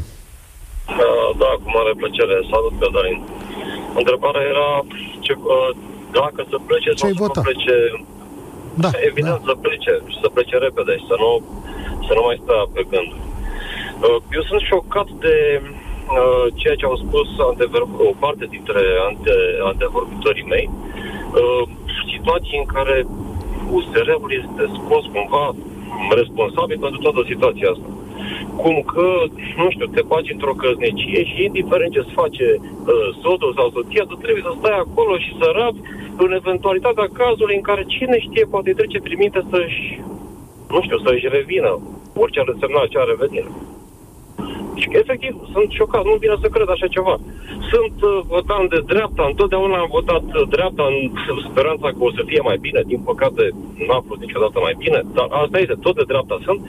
Uh, 0.87 1.29
da, 1.41 1.51
cu 1.63 1.67
mare 1.77 1.93
plăcere. 1.97 2.35
Salut, 2.51 2.73
Cătălin. 2.79 3.17
Întrebarea 4.01 4.43
era 4.53 4.69
ce, 5.19 5.33
uh, 5.37 5.69
dacă 6.19 6.39
să 6.49 6.57
plece 6.67 6.89
ce 6.89 7.07
sau 7.17 7.31
să 7.33 7.41
plece 7.41 7.75
da, 8.73 8.89
Evident 9.09 9.39
da. 9.39 9.45
să 9.47 9.53
plece, 9.65 9.93
să 10.21 10.27
plece 10.35 10.55
repede 10.57 10.93
și 10.97 11.05
să 11.11 11.15
nu, 11.23 11.31
să 12.07 12.11
nu 12.17 12.23
mai 12.25 12.41
stea 12.43 12.61
pe 12.73 12.81
gând. 12.91 13.11
Uh, 13.13 14.17
eu 14.37 14.43
sunt 14.49 14.61
șocat 14.71 15.07
de 15.25 15.35
uh, 15.61 16.45
ceea 16.55 16.75
ce 16.75 16.85
au 16.85 16.95
spus 17.05 17.27
antever- 17.51 17.91
o 18.09 18.13
parte 18.19 18.45
dintre 18.55 18.81
ante, 19.09 19.33
antevorbitorii 19.71 20.51
mei, 20.53 20.69
uh, 20.69 21.63
situații 22.13 22.57
în 22.63 22.67
care 22.75 23.05
USR-ul 23.75 24.31
este 24.41 24.63
scos 24.77 25.03
cumva 25.13 25.55
responsabil 26.19 26.77
pentru 26.79 26.99
toată 27.05 27.21
situația 27.31 27.69
asta. 27.69 27.89
Cum 28.61 28.75
că, 28.93 29.07
nu 29.57 29.67
știu, 29.69 29.85
te 29.85 30.01
bagi 30.11 30.31
într-o 30.31 30.59
căznecie 30.61 31.23
și 31.31 31.43
indiferent 31.43 31.91
ce-ți 31.93 32.17
face 32.21 32.47
uh, 32.59 33.07
soțul 33.21 33.53
sau 33.57 33.67
soția, 33.69 34.03
tu 34.03 34.15
trebuie 34.15 34.43
să 34.47 34.53
stai 34.59 34.77
acolo 34.79 35.13
și 35.17 35.31
să 35.39 35.47
rabi 35.59 35.81
în 36.17 36.31
eventualitatea 36.31 37.07
cazului 37.13 37.55
în 37.55 37.61
care 37.69 37.83
cine 37.95 38.19
știe 38.19 38.45
poate 38.53 38.71
trece 38.73 38.99
prin 38.99 39.17
minte 39.17 39.41
să-și, 39.51 40.01
nu 40.73 40.79
știu, 40.81 40.97
să-și 41.05 41.27
revină 41.37 41.71
orice 42.23 42.39
ar 42.39 42.47
însemna 42.53 42.81
acea 42.83 43.03
revenire. 43.11 43.51
Și 44.81 44.87
efectiv, 45.01 45.33
sunt 45.53 45.69
șocat, 45.71 46.03
nu 46.05 46.15
vine 46.23 46.37
să 46.41 46.47
cred 46.47 46.69
așa 46.69 46.87
ceva. 46.95 47.15
Sunt 47.71 47.97
uh, 48.01 48.19
votant 48.33 48.69
de 48.69 48.79
dreapta, 48.91 49.23
întotdeauna 49.27 49.77
am 49.77 49.89
votat 49.99 50.23
dreapta 50.55 50.83
în 50.93 50.97
speranța 51.49 51.87
că 51.87 52.01
o 52.07 52.11
să 52.17 52.21
fie 52.25 52.41
mai 52.49 52.57
bine. 52.65 52.81
Din 52.91 53.01
păcate, 53.09 53.43
nu 53.85 53.93
a 53.97 54.03
fost 54.07 54.19
niciodată 54.21 54.57
mai 54.61 54.75
bine, 54.83 54.99
dar 55.13 55.27
asta 55.43 55.57
este, 55.59 55.75
tot 55.85 55.95
de 55.95 56.09
dreapta 56.11 56.37
sunt. 56.45 56.61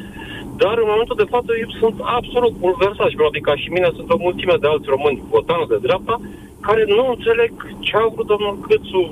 Dar 0.56 0.74
în 0.78 0.88
momentul 0.92 1.16
de 1.22 1.30
față 1.34 1.50
eu 1.62 1.70
sunt 1.82 1.96
absolut 2.18 2.54
bulversat 2.64 3.08
și 3.08 3.18
probabil 3.20 3.42
ca 3.48 3.56
și 3.56 3.68
mine 3.76 3.88
sunt 3.96 4.10
o 4.10 4.22
mulțime 4.26 4.56
de 4.60 4.66
alți 4.66 4.92
români 4.94 5.22
votanți 5.34 5.72
de 5.72 5.84
dreapta 5.86 6.16
care 6.60 6.82
nu 6.96 7.04
înțeleg 7.08 7.52
ce 7.86 7.96
a 7.96 8.06
vrut 8.14 8.26
domnul 8.26 8.58
Câțu 8.66 9.04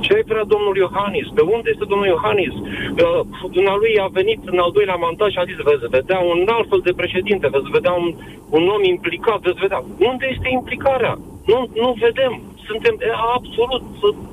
ce 0.00 0.24
vrea 0.26 0.44
domnul 0.54 0.76
Iohannis? 0.76 1.26
Pe 1.34 1.42
unde 1.54 1.68
este 1.72 1.84
domnul 1.88 2.06
Iohannis? 2.06 2.54
Uh, 2.54 3.76
lui 3.82 3.98
a 4.04 4.08
venit 4.20 4.40
în 4.44 4.58
al 4.58 4.70
doilea 4.72 4.94
mandat 4.94 5.30
și 5.30 5.38
a 5.38 5.44
zis, 5.44 5.56
veți 5.56 5.86
vedea 5.98 6.18
un 6.18 6.40
alt 6.56 6.68
fel 6.68 6.80
de 6.84 6.98
președinte, 7.00 7.46
veți 7.56 7.74
vedea 7.76 7.92
un, 7.92 8.14
un 8.50 8.64
om 8.74 8.82
implicat, 8.82 9.40
veți 9.40 9.60
vedea. 9.64 9.84
Unde 10.10 10.26
este 10.34 10.48
implicarea? 10.48 11.14
Nu, 11.46 11.58
nu 11.82 11.96
vedem. 12.06 12.32
Suntem 12.68 12.94
absolut 13.36 13.82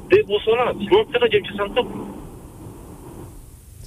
debusolați. 0.08 0.84
Nu 0.90 0.98
înțelegem 0.98 1.42
ce 1.42 1.52
se 1.56 1.64
întâmplă. 1.68 2.11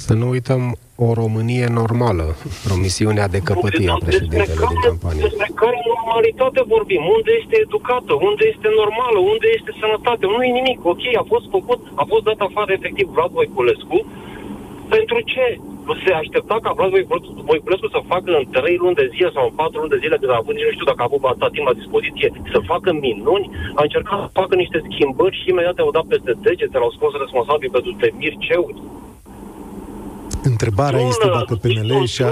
Să 0.08 0.14
nu 0.22 0.28
uităm 0.36 0.62
o 1.06 1.08
Românie 1.22 1.66
normală, 1.80 2.26
promisiunea 2.66 3.26
de 3.34 3.40
căpătie 3.48 3.88
a 3.94 3.98
președintelui 4.06 4.70
din 4.72 4.82
campanie. 4.88 5.22
Despre 5.26 5.50
care 5.62 5.78
normalitate 5.94 6.60
vorbim? 6.74 7.02
Unde 7.16 7.32
este 7.40 7.56
educată? 7.66 8.12
Unde 8.28 8.44
este 8.54 8.68
normală? 8.82 9.18
Unde 9.32 9.48
este 9.58 9.70
sănătate? 9.82 10.22
Nu 10.32 10.38
e 10.48 10.58
nimic. 10.60 10.78
Ok, 10.92 11.04
a 11.22 11.24
fost 11.32 11.46
făcut, 11.56 11.80
a 12.02 12.04
fost 12.12 12.24
dat 12.28 12.40
afară 12.48 12.70
efectiv 12.78 13.06
Vlad 13.14 13.30
Voiculescu. 13.38 13.96
Pentru 14.94 15.18
ce? 15.32 15.46
Se 16.04 16.12
aștepta 16.22 16.56
ca 16.64 16.70
Vlad 16.76 16.90
Voiculescu 17.50 17.88
să 17.96 18.08
facă 18.12 18.28
în 18.40 18.44
3 18.50 18.82
luni 18.82 18.98
de 19.00 19.06
zile 19.14 19.30
sau 19.36 19.44
în 19.48 19.54
4 19.62 19.80
luni 19.80 19.94
de 19.94 20.02
zile, 20.04 20.16
când 20.20 20.32
a 20.32 20.40
avut, 20.42 20.54
nici 20.54 20.68
nu 20.68 20.76
știu 20.76 20.90
dacă 20.90 21.00
a 21.02 21.08
avut 21.08 21.22
atât 21.24 21.52
timp 21.54 21.66
la 21.70 21.80
dispoziție, 21.80 22.28
să 22.54 22.68
facă 22.72 22.88
minuni, 23.06 23.50
a 23.78 23.82
încercat 23.86 24.18
să 24.22 24.38
facă 24.40 24.54
niște 24.62 24.78
schimbări 24.88 25.38
și 25.40 25.50
imediat 25.50 25.78
au 25.78 25.96
dat 25.98 26.06
peste 26.12 26.32
degete, 26.46 26.76
l-au 26.78 26.92
scos 26.96 27.12
responsabil 27.24 27.70
pentru 27.76 27.92
Temir 28.00 28.34
Ceut 28.46 28.78
Întrebarea 30.52 30.98
sună, 30.98 31.10
este 31.12 31.28
dacă 31.38 31.54
PNL 31.62 31.92
și-a... 32.14 32.30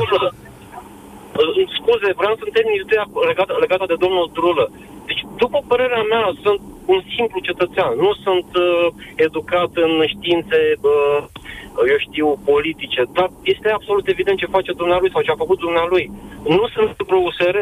Scuze, 1.76 2.08
vreau 2.20 2.34
să 2.38 2.44
termin 2.52 2.76
ideea 2.84 3.06
legată, 3.30 3.52
legată 3.64 3.84
de 3.92 3.96
domnul 4.04 4.30
Drulă. 4.36 4.66
Deci, 5.08 5.22
după 5.42 5.58
părerea 5.70 6.02
mea, 6.12 6.24
sunt 6.44 6.60
un 6.92 7.00
simplu 7.16 7.38
cetățean. 7.48 7.92
Nu 8.04 8.12
sunt 8.24 8.48
uh, 8.66 8.86
educat 9.26 9.70
în 9.86 9.92
științe 10.14 10.58
uh, 10.80 11.18
eu 11.92 11.98
știu, 12.06 12.28
politice, 12.44 13.02
dar 13.12 13.28
este 13.42 13.68
absolut 13.68 14.06
evident 14.08 14.38
ce 14.38 14.54
face 14.56 14.72
dumnealui 14.72 15.10
sau 15.12 15.22
ce 15.22 15.30
a 15.30 15.42
făcut 15.44 15.58
dumnealui. 15.58 16.10
Nu 16.56 16.64
sunt 16.74 16.92
pro 17.08 17.18
USR. 17.28 17.56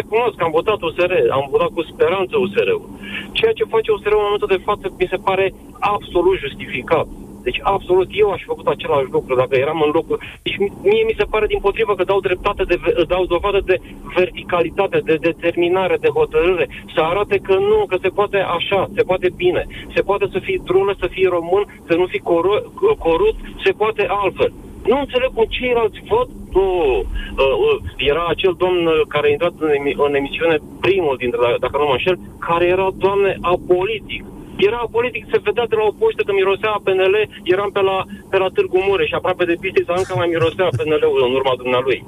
Recunosc 0.00 0.34
că 0.36 0.44
am 0.44 0.56
votat 0.60 0.80
USR, 0.80 1.12
am 1.30 1.46
votat 1.50 1.70
cu 1.76 1.82
speranță 1.82 2.34
USR-ul. 2.38 2.88
Ceea 3.32 3.52
ce 3.52 3.72
face 3.74 3.90
USR-ul 3.90 4.18
în 4.18 4.26
momentul 4.28 4.52
de 4.54 4.64
față 4.68 4.84
mi 4.98 5.10
se 5.12 5.18
pare 5.28 5.54
absolut 5.78 6.36
justificat. 6.44 7.06
Deci, 7.48 7.60
absolut, 7.62 8.08
eu 8.10 8.30
aș 8.30 8.40
fi 8.40 8.52
făcut 8.54 8.66
același 8.66 9.10
lucru 9.10 9.34
dacă 9.34 9.54
eram 9.56 9.82
în 9.86 9.90
locul... 9.98 10.18
Deci, 10.42 10.58
mie 10.90 11.04
mi 11.06 11.18
se 11.18 11.30
pare 11.32 11.46
din 11.46 11.58
potrivă 11.66 11.94
că 11.94 12.04
dau 12.04 12.20
dreptate, 12.20 12.62
de, 12.64 12.76
dau 13.06 13.24
dovadă 13.24 13.60
de 13.64 13.80
verticalitate, 14.16 14.98
de 15.04 15.16
determinare, 15.28 15.96
de 16.00 16.08
hotărâre, 16.08 16.68
să 16.94 17.00
arate 17.00 17.36
că 17.38 17.54
nu, 17.54 17.86
că 17.88 17.96
se 18.02 18.08
poate 18.08 18.36
așa, 18.36 18.90
se 18.96 19.02
poate 19.02 19.28
bine, 19.36 19.66
se 19.94 20.00
poate 20.02 20.26
să 20.32 20.38
fii 20.38 20.62
drună, 20.64 20.94
să 20.98 21.06
fii 21.10 21.24
român, 21.36 21.64
să 21.88 21.94
nu 21.96 22.06
fii 22.06 22.28
coru- 22.30 22.72
corupt, 22.98 23.40
se 23.64 23.70
poate 23.70 24.06
altfel. 24.08 24.52
Nu 24.86 24.98
înțeleg 24.98 25.30
cum 25.34 25.44
ceilalți 25.48 26.00
văd, 26.08 26.28
nu, 26.52 26.66
uh, 26.94 27.54
uh, 27.66 27.76
era 27.96 28.24
acel 28.28 28.54
domn 28.58 28.90
care 29.08 29.26
a 29.26 29.30
intrat 29.30 29.54
în, 29.58 29.70
în 30.06 30.14
emisiune, 30.14 30.56
primul 30.80 31.16
dintre, 31.18 31.38
dacă 31.60 31.76
nu 31.78 31.84
mă 31.84 31.92
înșel, 31.92 32.18
care 32.38 32.64
era, 32.66 32.88
doamne, 32.96 33.36
apolitic 33.40 34.24
era 34.66 34.80
politic, 34.96 35.24
se 35.30 35.46
vedea 35.48 35.66
de 35.66 35.76
la 35.80 35.84
o 35.90 35.96
poștă 36.00 36.22
că 36.22 36.32
mirosea 36.32 36.80
PNL, 36.84 37.16
eram 37.54 37.70
pe 37.76 37.82
la, 37.88 37.96
pe 38.30 38.36
la 38.42 38.48
Târgu 38.54 38.78
Mureș, 38.88 39.10
aproape 39.10 39.44
de 39.44 39.56
Bistrița, 39.60 39.94
încă 39.96 40.12
mai 40.16 40.28
mirosea 40.34 40.68
PNL-ul 40.76 41.22
în 41.28 41.34
urma 41.38 41.54
dumnealui. 41.62 42.00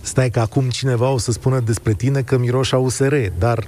Stai 0.00 0.30
că 0.30 0.40
acum 0.40 0.68
cineva 0.68 1.10
o 1.10 1.18
să 1.18 1.32
spună 1.32 1.58
despre 1.60 1.92
tine 1.92 2.20
că 2.22 2.38
miroșa 2.38 2.78
USR, 2.78 3.14
dar 3.38 3.58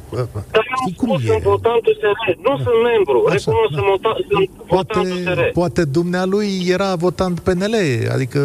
dar 0.50 0.64
știi 0.80 0.94
cum 0.96 1.18
e? 1.20 1.26
sunt 1.26 1.42
votant 1.42 1.86
USR, 1.86 2.18
nu 2.46 2.56
da. 2.56 2.62
sunt 2.64 2.78
membru, 2.92 3.24
Așa, 3.26 3.34
recunosc, 3.36 4.00
da. 4.02 4.10
sunt, 4.16 4.26
sunt 4.30 4.50
poate, 4.66 4.98
votant 4.98 5.26
USR. 5.26 5.40
Poate 5.52 5.84
dumnealui 5.84 6.50
era 6.76 6.94
votant 6.94 7.40
PNL, 7.40 7.76
adică 8.12 8.40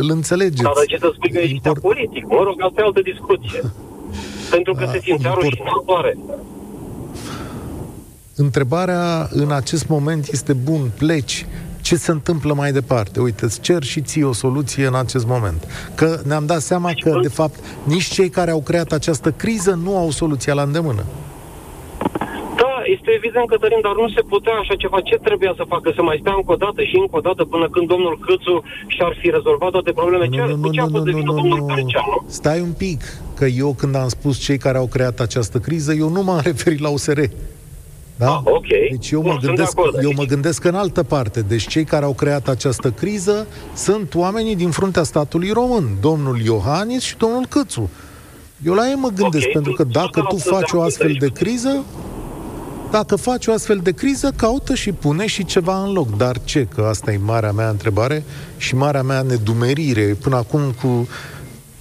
îl 0.00 0.10
înțelegeți. 0.10 0.62
Dar 0.62 0.72
de 0.78 0.86
ce 0.92 0.98
să 0.98 1.10
spui 1.14 1.30
că 1.30 1.38
ești 1.38 1.54
Import... 1.54 1.80
politic? 1.80 2.24
Mă 2.26 2.42
rog, 2.44 2.56
asta 2.58 2.80
e 2.80 2.84
altă 2.84 3.00
discuție. 3.00 3.60
Pentru 4.54 4.72
că 4.74 4.84
A, 4.84 4.90
se 4.90 4.98
simțea 4.98 5.30
import... 5.30 5.48
rușinătoare. 5.48 6.18
Întrebarea 8.36 9.28
în 9.30 9.50
acest 9.52 9.88
moment 9.88 10.28
este 10.32 10.52
bun, 10.52 10.90
pleci, 10.98 11.46
ce 11.80 11.96
se 11.96 12.10
întâmplă 12.10 12.54
mai 12.54 12.72
departe? 12.72 13.20
Uite, 13.20 13.44
îți 13.44 13.60
cer 13.60 13.82
și 13.82 14.00
ții 14.00 14.22
o 14.22 14.32
soluție 14.32 14.86
în 14.86 14.94
acest 14.94 15.26
moment. 15.26 15.90
Că 15.94 16.20
ne-am 16.26 16.46
dat 16.46 16.60
seama 16.60 16.90
că, 17.00 17.18
de 17.22 17.28
fapt, 17.28 17.58
nici 17.84 18.04
cei 18.04 18.28
care 18.28 18.50
au 18.50 18.62
creat 18.62 18.92
această 18.92 19.30
criză 19.30 19.78
nu 19.84 19.96
au 19.96 20.10
soluția 20.10 20.54
la 20.54 20.62
îndemână. 20.62 21.04
Da, 22.56 22.74
este 22.94 23.10
evident, 23.16 23.48
Cătălin, 23.48 23.80
dar 23.82 23.94
nu 23.94 24.08
se 24.08 24.22
putea 24.28 24.52
așa 24.52 24.74
ceva. 24.74 25.00
Ce 25.00 25.16
trebuia 25.16 25.52
să 25.56 25.64
facă? 25.68 25.92
Să 25.94 26.02
mai 26.02 26.18
stea 26.20 26.34
încă 26.36 26.52
o 26.52 26.56
dată 26.56 26.82
și 26.82 26.96
încă 26.96 27.16
o 27.16 27.20
dată 27.20 27.44
până 27.44 27.68
când 27.70 27.86
domnul 27.88 28.18
Câțu 28.26 28.62
și-ar 28.86 29.16
fi 29.20 29.30
rezolvat 29.30 29.70
toate 29.70 29.92
problemele? 29.92 30.36
Nu, 30.36 30.46
nu, 30.46 30.70
nu, 30.72 30.86
nu, 30.88 31.02
nu, 31.04 31.32
nu, 31.32 31.56
nu, 31.56 31.66
nu. 31.66 32.24
Stai 32.26 32.60
un 32.60 32.72
pic, 32.72 33.00
că 33.34 33.44
eu 33.44 33.74
când 33.78 33.94
am 33.94 34.08
spus 34.08 34.38
cei 34.38 34.58
care 34.58 34.78
au 34.78 34.86
creat 34.86 35.20
această 35.20 35.58
criză, 35.58 35.92
eu 35.92 36.08
nu 36.08 36.22
m-am 36.22 36.40
referit 36.50 36.80
la 36.80 36.88
USR. 36.88 37.20
Da? 38.22 38.30
Ah, 38.30 38.40
ok. 38.44 38.66
Deci 38.90 39.10
eu, 39.10 39.22
mă 39.22 39.36
gândesc, 39.42 39.76
eu 40.02 40.12
mă 40.16 40.24
gândesc 40.24 40.64
în 40.64 40.74
altă 40.74 41.02
parte. 41.02 41.40
Deci 41.40 41.68
cei 41.68 41.84
care 41.84 42.04
au 42.04 42.12
creat 42.12 42.48
această 42.48 42.90
criză 42.90 43.46
sunt 43.74 44.14
oamenii 44.14 44.56
din 44.56 44.70
fruntea 44.70 45.02
statului 45.02 45.50
român, 45.50 45.88
domnul 46.00 46.40
Iohannis 46.40 47.02
și 47.02 47.16
domnul 47.16 47.46
Câțu. 47.48 47.90
Eu 48.64 48.74
la 48.74 48.88
ei 48.88 48.94
mă 48.94 49.08
gândesc, 49.08 49.46
okay. 49.46 49.52
pentru 49.52 49.72
că 49.72 49.84
dacă 49.84 50.24
tu 50.28 50.36
faci 50.36 50.72
o 50.72 50.82
astfel 50.82 51.16
de 51.18 51.28
criză, 51.28 51.84
dacă 52.90 53.16
faci 53.16 53.46
o 53.46 53.52
astfel 53.52 53.80
de 53.82 53.92
criză, 53.92 54.32
caută 54.36 54.74
și 54.74 54.92
pune 54.92 55.26
și 55.26 55.44
ceva 55.44 55.82
în 55.82 55.92
loc. 55.92 56.16
Dar 56.16 56.36
ce? 56.44 56.66
Că 56.74 56.86
asta 56.88 57.12
e 57.12 57.16
marea 57.16 57.52
mea 57.52 57.68
întrebare 57.68 58.24
și 58.56 58.74
marea 58.74 59.02
mea 59.02 59.22
nedumerire. 59.22 60.16
Până 60.20 60.36
acum 60.36 60.60
cu 60.82 61.08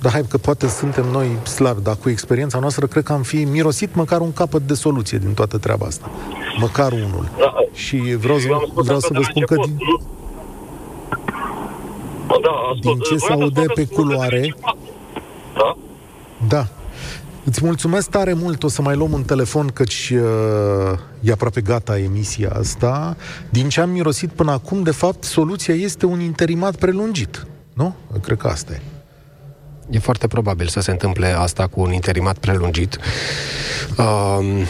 dar 0.02 0.12
hai 0.12 0.26
că 0.30 0.38
poate 0.38 0.68
suntem 0.68 1.06
noi 1.12 1.38
slabi, 1.44 1.82
dar 1.82 1.96
cu 1.96 2.10
experiența 2.10 2.60
noastră 2.60 2.86
cred 2.86 3.04
că 3.04 3.14
am 3.14 3.22
fi 3.22 3.44
mirosit 3.44 3.96
măcar 3.96 4.22
un 4.22 4.34
capăt 4.34 4.62
de 4.62 4.74
soluție 4.74 5.18
din 5.18 5.34
toată 5.34 5.58
treaba 5.58 5.86
asta. 5.86 6.10
Măcar 6.60 6.92
unul. 6.92 7.30
Da, 7.38 7.54
și 7.74 7.98
vreau, 7.98 8.38
să, 8.38 8.48
vreau 8.74 9.00
să 9.00 9.10
vă 9.14 9.22
spun 9.22 9.44
că 9.46 9.56
din, 9.56 9.78
da, 12.28 12.52
din 12.82 13.00
ce 13.00 13.18
se 13.18 13.32
aude 13.32 13.66
pe 13.74 13.86
culoare... 13.86 14.56
Da? 15.54 15.78
Da. 16.48 16.68
Îți 17.44 17.66
mulțumesc 17.66 18.10
tare 18.10 18.34
mult, 18.34 18.64
o 18.64 18.68
să 18.68 18.82
mai 18.82 18.96
luăm 18.96 19.12
un 19.12 19.24
telefon, 19.24 19.68
căci 19.68 20.14
uh, 20.14 21.00
e 21.22 21.32
aproape 21.32 21.62
gata 21.62 22.00
emisia 22.00 22.52
asta. 22.60 23.16
Din 23.50 23.70
ce 23.70 23.82
am 23.82 23.90
mirosit 23.90 24.30
până 24.30 24.52
acum, 24.52 24.84
de 24.84 24.92
fapt, 24.92 25.24
soluția 25.24 25.74
este 25.74 26.06
un 26.06 26.20
interimat 26.20 26.76
prelungit. 26.76 27.48
Nu? 27.74 27.96
Cred 28.22 28.38
că 28.38 28.48
asta 28.48 28.74
e. 28.74 28.82
E 29.92 30.00
foarte 30.00 30.28
probabil 30.28 30.68
să 30.68 30.80
se 30.80 30.92
întâmple 30.92 31.28
asta 31.38 31.68
cu 31.68 31.82
un 31.82 31.94
interimat 31.94 32.38
prelungit. 32.38 32.98
Uh, 33.98 34.68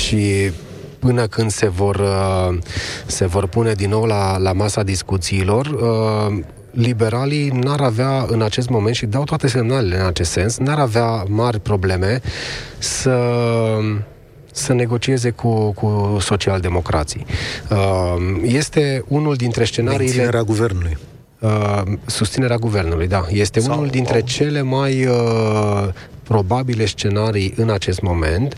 și 0.00 0.50
până 0.98 1.26
când 1.26 1.50
se 1.50 1.68
vor, 1.68 1.96
uh, 1.96 2.58
se 3.06 3.26
vor 3.26 3.46
pune 3.46 3.72
din 3.72 3.88
nou 3.88 4.04
la, 4.04 4.38
la 4.38 4.52
masa 4.52 4.82
discuțiilor, 4.82 5.66
uh, 5.66 6.38
liberalii 6.70 7.48
n-ar 7.48 7.80
avea 7.80 8.26
în 8.28 8.42
acest 8.42 8.68
moment, 8.68 8.94
și 8.94 9.06
dau 9.06 9.24
toate 9.24 9.48
semnalele 9.48 9.98
în 9.98 10.06
acest 10.06 10.30
sens, 10.30 10.58
n-ar 10.58 10.78
avea 10.78 11.24
mari 11.28 11.60
probleme 11.60 12.20
să 12.78 13.18
să 14.52 14.72
negocieze 14.72 15.30
cu, 15.30 15.72
cu 15.72 16.16
socialdemocrații. 16.20 17.26
Uh, 17.70 18.16
este 18.42 19.04
unul 19.08 19.34
dintre 19.34 19.64
scenariile... 19.64 20.04
Menținerea 20.04 20.42
guvernului. 20.42 20.98
Uh, 21.40 21.82
susținerea 22.06 22.56
guvernului, 22.56 23.06
da. 23.06 23.26
Este 23.30 23.60
Sau, 23.60 23.76
unul 23.76 23.88
dintre 23.88 24.18
o... 24.18 24.20
cele 24.20 24.62
mai 24.62 25.06
uh, 25.06 25.88
probabile 26.22 26.86
scenarii 26.86 27.54
în 27.56 27.70
acest 27.70 28.00
moment. 28.00 28.56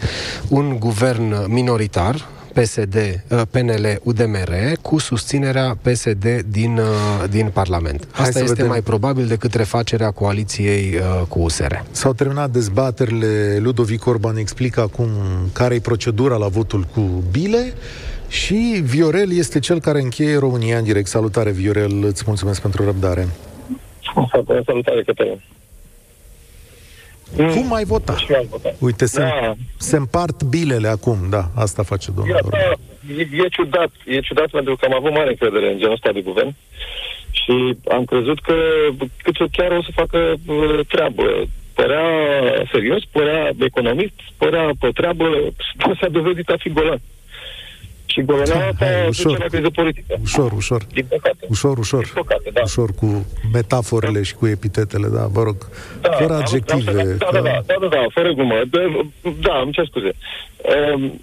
Un 0.49 0.77
guvern 0.79 1.53
minoritar, 1.53 2.29
PSD, 2.53 2.95
uh, 3.29 3.43
PNL, 3.51 4.01
UDMR, 4.03 4.53
cu 4.83 4.99
susținerea 4.99 5.79
PSD 5.83 6.27
din, 6.49 6.79
uh, 6.79 7.29
din 7.31 7.51
Parlament. 7.53 8.09
Asta 8.11 8.39
este 8.39 8.45
vedem. 8.45 8.67
mai 8.67 8.81
probabil 8.81 9.27
decât 9.27 9.55
refacerea 9.55 10.11
coaliției 10.11 10.95
uh, 10.95 11.27
cu 11.29 11.39
USR. 11.39 11.73
S-au 11.91 12.13
terminat 12.13 12.51
dezbaterile, 12.51 13.59
Ludovic 13.61 14.07
Orban 14.07 14.37
explică 14.37 14.81
acum 14.81 15.11
care 15.53 15.75
e 15.75 15.81
procedura 15.81 16.37
la 16.37 16.49
votul 16.49 16.87
cu 16.95 17.01
bile. 17.31 17.75
Și 18.33 18.81
Viorel 18.85 19.33
este 19.33 19.59
cel 19.59 19.81
care 19.81 20.01
încheie 20.01 20.39
România 20.39 20.79
în 20.79 20.85
direct. 20.85 21.07
Salutare, 21.07 21.51
Viorel, 21.51 22.05
îți 22.05 22.25
mulțumesc 22.27 22.63
pentru 22.63 22.85
răbdare. 22.85 23.29
Salutare, 24.67 25.03
Cătălin. 25.03 25.41
Cum 27.37 27.67
mai 27.67 27.85
vota? 27.85 28.15
Uite, 28.79 29.07
se, 29.07 29.21
da. 29.21 29.55
se 29.77 29.97
împart 29.97 30.43
bilele 30.43 30.89
acum, 30.89 31.17
da, 31.31 31.45
asta 31.55 31.83
face 31.83 32.11
domnul. 32.11 32.39
Da, 32.51 32.59
e, 33.17 33.21
e 33.21 33.49
ciudat, 33.49 33.91
e 34.07 34.21
ciudat 34.21 34.51
pentru 34.51 34.77
că 34.77 34.85
am 34.85 34.95
avut 34.95 35.13
mare 35.13 35.29
încredere 35.29 35.73
în 35.73 35.79
genul 35.79 35.93
ăsta 35.93 36.13
de 36.13 36.21
guvern 36.21 36.55
și 37.31 37.77
am 37.91 38.05
crezut 38.05 38.41
că 38.41 38.55
cât 39.23 39.37
chiar 39.53 39.71
o 39.71 39.83
să 39.83 39.91
facă 39.95 40.19
uh, 40.47 40.81
treabă. 40.89 41.23
Părea 41.75 42.07
serios, 42.73 43.03
părea 43.13 43.51
economist, 43.59 44.21
părea 44.37 44.71
pe 44.81 44.89
treabă, 44.95 45.25
s-a 46.01 46.09
dovedit 46.09 46.49
a 46.49 46.57
fi 46.59 46.69
golan. 46.71 47.01
Și 48.13 48.21
guvernarea 48.23 48.73
da, 48.79 48.87
ușor, 49.09 49.39
la 49.39 49.45
criză 49.45 49.71
politică. 49.71 50.15
Ușor, 50.23 50.53
ușor. 50.53 50.83
Din 50.93 51.07
păcate. 51.09 51.47
Ușor, 51.49 51.79
ușor. 51.79 52.03
Din 52.03 52.13
păcate, 52.15 52.51
da. 52.53 52.61
Ușor 52.65 52.91
cu 53.01 53.27
metaforele 53.53 54.19
da. 54.19 54.23
și 54.23 54.35
cu 54.35 54.47
epitetele, 54.47 55.09
da, 55.09 55.27
vă 55.27 55.43
rog. 55.43 55.57
Da, 56.01 56.11
fără 56.11 56.35
adjective. 56.35 57.01
Am, 57.01 57.17
da, 57.19 57.31
da, 57.33 57.41
da, 57.41 57.63
da, 57.67 57.77
da, 57.81 57.87
da, 57.87 58.05
fără 58.13 58.33
glumă. 58.33 58.55
Da, 58.71 58.81
da 59.41 59.61
îmi 59.65 59.73
cer 59.73 59.87
scuze. 59.87 60.13
Um, 60.95 61.21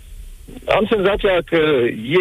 am 0.65 0.85
senzația 0.89 1.37
că 1.45 1.61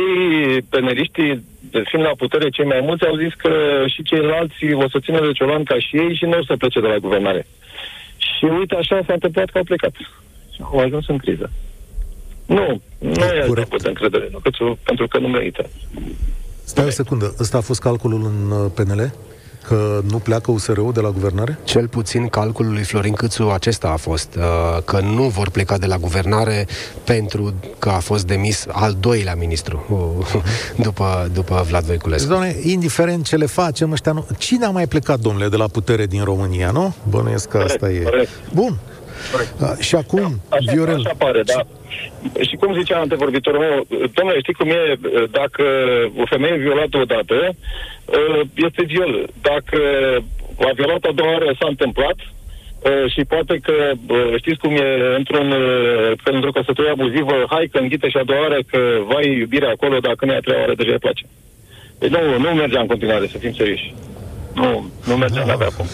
ei, 0.01 0.63
peneliștii, 0.71 1.45
fiind 1.85 2.05
la 2.07 2.15
putere 2.17 2.49
cei 2.49 2.65
mai 2.65 2.81
mulți, 2.81 3.07
au 3.07 3.17
zis 3.17 3.33
că 3.35 3.53
și 3.87 4.03
ceilalți 4.03 4.73
o 4.73 4.89
să 4.89 4.99
țină 5.05 5.21
de 5.21 5.33
ciolan 5.33 5.65
ca 5.65 5.79
și 5.79 5.97
ei 5.97 6.15
și 6.15 6.25
nu 6.25 6.39
o 6.39 6.45
să 6.45 6.57
plece 6.57 6.81
de 6.81 6.87
la 6.87 6.97
guvernare. 6.97 7.47
Și 8.17 8.45
uite, 8.45 8.75
așa 8.75 9.01
s-a 9.07 9.13
întâmplat 9.13 9.51
că 9.51 9.59
au 9.59 9.65
plecat. 9.65 9.95
Și 10.55 10.61
au 10.63 10.79
ajuns 10.79 11.09
în 11.09 11.19
criză. 11.19 11.51
Nu, 12.49 12.81
nu 12.99 13.25
e 13.25 13.45
Corect. 13.47 13.83
de 13.83 13.89
încredere, 13.89 14.29
nu, 14.33 14.41
pentru 14.83 15.09
că 15.09 15.19
nu 15.19 15.29
merită. 15.29 15.69
Stai 16.65 16.85
o 16.85 16.91
secundă, 16.91 17.35
ăsta 17.41 17.57
a 17.57 17.61
fost 17.61 17.81
calculul 17.81 18.25
în 18.25 18.51
uh, 18.51 18.71
PNL? 18.75 19.13
Că 19.67 20.01
nu 20.11 20.19
pleacă 20.19 20.51
USR-ul 20.51 20.93
de 20.93 21.01
la 21.01 21.11
guvernare? 21.11 21.59
Cel 21.65 21.89
puțin 21.89 22.29
calculul 22.29 22.73
lui 22.73 22.83
Florin 22.83 23.13
Câțu 23.13 23.43
acesta 23.43 23.89
a 23.89 23.97
fost, 23.97 24.35
uh, 24.37 24.83
că 24.85 25.01
nu 25.01 25.23
vor 25.23 25.51
pleca 25.51 25.79
de 25.79 25.87
la 25.87 25.97
guvernare 25.97 26.67
pentru 27.05 27.55
că 27.79 27.89
a 27.89 27.99
fost 27.99 28.27
demis 28.27 28.67
al 28.69 28.97
doilea 29.01 29.35
ministru 29.35 29.87
uh, 29.91 30.43
după, 30.87 31.31
după 31.33 31.65
Vlad 31.69 31.85
Voiculescu. 31.85 32.29
Doamne, 32.29 32.57
indiferent 32.63 33.25
ce 33.25 33.37
le 33.37 33.47
facem, 33.47 33.93
ăștia 33.93 34.13
nu... 34.13 34.27
Cine 34.39 34.65
a 34.65 34.71
mai 34.71 34.87
plecat, 34.87 35.21
domnule, 35.21 35.49
de 35.49 35.57
la 35.57 35.67
putere 35.67 36.07
din 36.07 36.25
România, 36.25 36.71
nu? 36.71 36.95
Bănuiesc 37.09 37.49
că 37.49 37.59
asta 37.59 37.91
e. 37.91 38.29
Bun. 38.55 38.79
Uh, 39.63 39.79
și 39.79 39.95
acum, 39.95 40.41
așa, 40.49 40.73
Viorel... 40.73 41.03
Așa 41.05 41.15
pare, 41.19 41.43
da. 41.43 41.61
Și 42.41 42.57
cum 42.57 42.79
zicea 42.79 42.99
antevorbitorul 42.99 43.61
meu, 43.61 43.87
domnule, 44.15 44.41
știi 44.41 44.53
cum 44.53 44.69
e, 44.69 44.99
dacă 45.31 45.63
o 46.17 46.25
femeie 46.25 46.55
e 46.55 46.65
violată 46.67 46.97
odată, 46.99 47.35
uh, 47.45 48.41
este 48.55 48.83
viol. 48.87 49.29
Dacă 49.41 49.79
a 50.59 50.71
violat 50.75 51.05
a 51.05 51.13
doua 51.15 51.31
oară 51.31 51.57
s-a 51.59 51.67
întâmplat, 51.69 52.17
Uh, 52.79 53.13
și 53.13 53.25
poate 53.25 53.59
că 53.63 53.93
uh, 54.09 54.35
știți 54.37 54.59
cum 54.59 54.71
e 54.71 55.15
într-un, 55.17 55.51
uh, 55.51 56.13
într-o 56.25 56.51
căsătorie 56.51 56.91
abuzivă, 56.91 57.45
hai 57.49 57.69
că 57.73 57.79
înghite 57.79 58.09
și 58.09 58.17
a 58.17 58.25
doua 58.25 58.41
oară 58.41 58.59
că 58.71 58.79
vai 59.07 59.37
iubirea 59.39 59.71
acolo, 59.71 59.99
dacă 59.99 60.25
nu 60.25 60.33
e 60.33 60.37
a 60.37 60.41
treia 60.41 60.61
oară, 60.61 60.75
deja 60.75 60.93
îi 60.93 60.99
place. 60.99 61.25
Deci 61.99 62.11
nu, 62.11 62.39
nu 62.39 62.49
mergea 62.51 62.81
în 62.81 62.87
continuare, 62.87 63.27
să 63.27 63.39
fim 63.39 63.53
serioși. 63.53 63.95
Nu, 64.61 64.87
nu 65.07 65.17
mergea, 65.17 65.45
da, 65.47 65.53
avea 65.53 65.69
cum. 65.77 65.87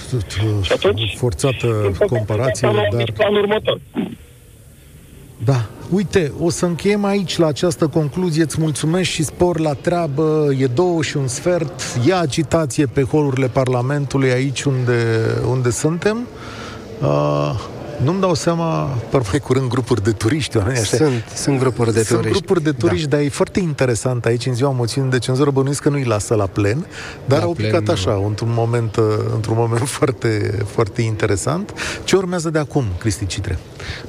Și 0.63 0.73
atunci... 0.73 1.17
Forțată 1.17 1.93
comparație, 2.09 2.71
dar... 2.93 3.11
Planul 3.13 3.41
următor. 3.41 3.81
Da. 5.45 5.65
Uite, 5.91 6.33
o 6.41 6.51
să 6.51 6.67
încheiem 6.67 7.05
aici 7.05 7.39
la 7.39 7.47
această 7.47 7.87
concluzie. 7.87 8.43
Îți 8.43 8.61
mulțumesc 8.61 9.11
și 9.11 9.23
spor 9.23 9.59
la 9.59 9.73
treabă. 9.73 10.49
E 10.59 10.67
două 10.67 11.03
și 11.03 11.17
un 11.17 11.29
sfert. 11.29 11.83
Ia 12.07 12.19
agitație 12.19 12.87
pe 12.87 13.03
holurile 13.03 13.49
Parlamentului 13.49 14.31
aici 14.31 14.63
unde, 14.63 15.03
unde 15.49 15.71
suntem. 15.71 16.27
Uh, 17.01 17.55
nu-mi 18.03 18.21
dau 18.21 18.35
seama, 18.35 18.85
par 19.11 19.23
mai 19.31 19.41
curând 19.41 19.69
grupuri 19.69 20.03
de 20.03 20.11
turiști, 20.11 20.57
oameni 20.57 20.79
așa. 20.79 20.97
Sunt, 20.97 21.25
sunt 21.35 21.59
grupuri 21.59 21.93
de 21.93 22.03
sunt 22.03 22.19
turiști. 22.19 22.39
grupuri 22.39 22.63
de 22.63 22.73
turiști, 22.73 23.09
da. 23.09 23.17
dar 23.17 23.25
e 23.25 23.29
foarte 23.29 23.61
interesant 23.61 24.25
aici, 24.25 24.47
în 24.47 24.55
ziua 24.55 24.71
moțiunii 24.71 25.11
de 25.11 25.19
cenzură, 25.19 25.51
bănuiesc 25.51 25.83
că 25.83 25.89
nu-i 25.89 26.05
lasă 26.05 26.35
la 26.35 26.47
plen, 26.47 26.87
dar 27.25 27.39
la 27.39 27.45
au 27.45 27.53
plen, 27.53 27.71
picat 27.71 27.89
așa, 27.89 28.13
nu. 28.13 28.27
într-un 28.27 28.53
moment, 28.53 28.97
uh, 28.97 29.05
într-un 29.35 29.57
moment 29.57 29.89
foarte, 29.99 30.59
foarte 30.67 31.03
interesant. 31.03 31.73
Ce 32.05 32.17
urmează 32.17 32.51
de 32.51 32.59
acum, 32.59 32.85
Cristi 32.99 33.27
Citre? 33.27 33.59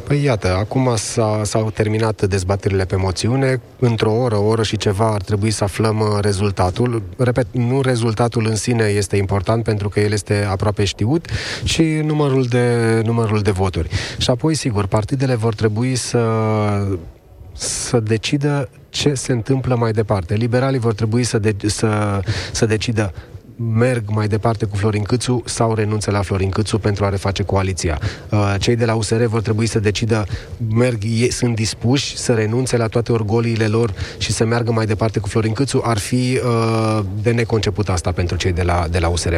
Păi 0.08 0.24
iată, 0.24 0.56
acum 0.56 0.89
s-a, 0.95 1.41
s-au 1.43 1.72
terminat 1.72 2.22
dezbaterile 2.22 2.86
pe 2.86 2.95
moțiune. 2.95 3.62
Într-o 3.80 4.12
oră, 4.12 4.36
o 4.36 4.45
oră 4.45 4.64
și 4.64 4.78
ceva 4.78 5.12
ar 5.14 5.22
trebui 5.22 5.51
să 5.51 5.64
aflăm 5.64 5.99
uh, 5.99 6.08
rezultatul. 6.22 7.01
Repet, 7.18 7.47
nu 7.51 7.82
rezultatul 7.82 8.45
în 8.45 8.56
sine 8.56 8.84
este 8.84 9.18
important 9.18 9.64
pentru 9.64 9.89
că 9.89 9.99
el 9.99 10.12
este 10.12 10.47
aproape 10.49 10.84
știut, 10.84 11.28
ci 11.64 11.82
numărul 11.82 12.43
de, 12.43 13.01
numărul 13.06 13.39
de 13.39 13.51
voturi. 13.51 13.89
Și 14.18 14.30
apoi, 14.30 14.56
sigur, 14.56 14.86
partidele 14.86 15.36
vor 15.36 15.56
trebui 15.56 15.95
să 15.95 16.20
să 17.58 17.99
decidă 17.99 18.70
ce 18.89 19.14
se 19.14 19.32
întâmplă 19.32 19.76
mai 19.76 19.91
departe. 19.91 20.36
Liberalii 20.36 20.80
vor 20.80 20.93
trebui 20.93 21.24
să, 21.24 21.39
de, 21.39 21.56
să, 21.66 22.20
să 22.51 22.66
decidă 22.66 23.14
merg 23.56 24.03
mai 24.10 24.28
departe 24.28 24.66
cu 24.66 24.76
Florin 24.76 25.03
Câțu 25.03 25.43
sau 25.45 25.74
renunță 25.74 26.12
la 26.12 26.22
Florin 26.22 26.49
Câțu 26.49 26.80
pentru 26.80 27.06
a 27.06 27.10
reface 27.10 27.43
coaliția. 27.43 27.99
Uh, 28.30 28.56
cei 28.60 28.76
de 28.76 28.86
la 28.86 28.95
USR 28.95 29.24
vor 29.24 29.41
trebui 29.41 29.66
să 29.66 29.80
decidă, 29.80 30.26
merg, 30.70 31.01
sunt 31.30 31.56
dispuși 31.56 32.18
să 32.18 32.34
renunțe 32.34 32.78
la 32.78 32.88
toate 32.88 33.12
orgoliile 33.12 33.68
lor 33.68 33.93
și 34.18 34.32
să 34.32 34.45
meargă 34.45 34.72
mai 34.72 34.86
departe 34.86 35.20
cu 35.20 35.28
Florin 35.28 35.53
Câțu. 35.53 35.82
Ar 35.86 35.97
fi 35.97 36.39
uh, 36.43 37.03
de 37.22 37.32
neconceput 37.32 37.89
asta 37.89 38.12
pentru 38.12 38.38
cei 38.38 38.51
de 38.51 38.64
la, 38.64 38.88
de 38.89 38.99
la 38.99 39.08
USR+. 39.08 39.36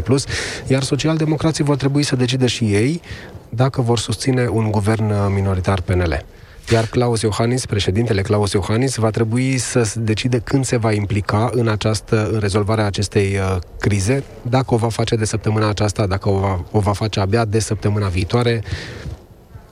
Iar 0.67 0.83
socialdemocrații 0.83 1.63
vor 1.63 1.75
trebui 1.75 2.03
să 2.03 2.15
decidă 2.15 2.45
și 2.45 2.63
ei 2.63 3.01
dacă 3.49 3.81
vor 3.81 3.99
susține 3.99 4.47
un 4.47 4.71
guvern 4.71 5.33
minoritar 5.33 5.81
PNL. 5.81 6.25
Iar 6.71 6.85
Claus 6.85 7.21
Iohannis, 7.21 7.65
președintele 7.65 8.21
Claus 8.21 8.51
Iohannis, 8.51 8.95
va 8.95 9.09
trebui 9.09 9.57
să 9.57 9.93
decide 9.95 10.39
când 10.39 10.65
se 10.65 10.77
va 10.77 10.91
implica 10.91 11.49
în 11.53 11.67
această, 11.67 12.29
în 12.31 12.39
rezolvarea 12.39 12.85
acestei 12.85 13.37
uh, 13.37 13.57
crize, 13.79 14.23
dacă 14.41 14.73
o 14.73 14.77
va 14.77 14.89
face 14.89 15.15
de 15.15 15.25
săptămâna 15.25 15.69
aceasta, 15.69 16.07
dacă 16.07 16.29
o 16.29 16.37
va, 16.39 16.63
o 16.71 16.79
va 16.79 16.93
face 16.93 17.19
abia 17.19 17.45
de 17.45 17.59
săptămâna 17.59 18.07
viitoare 18.07 18.63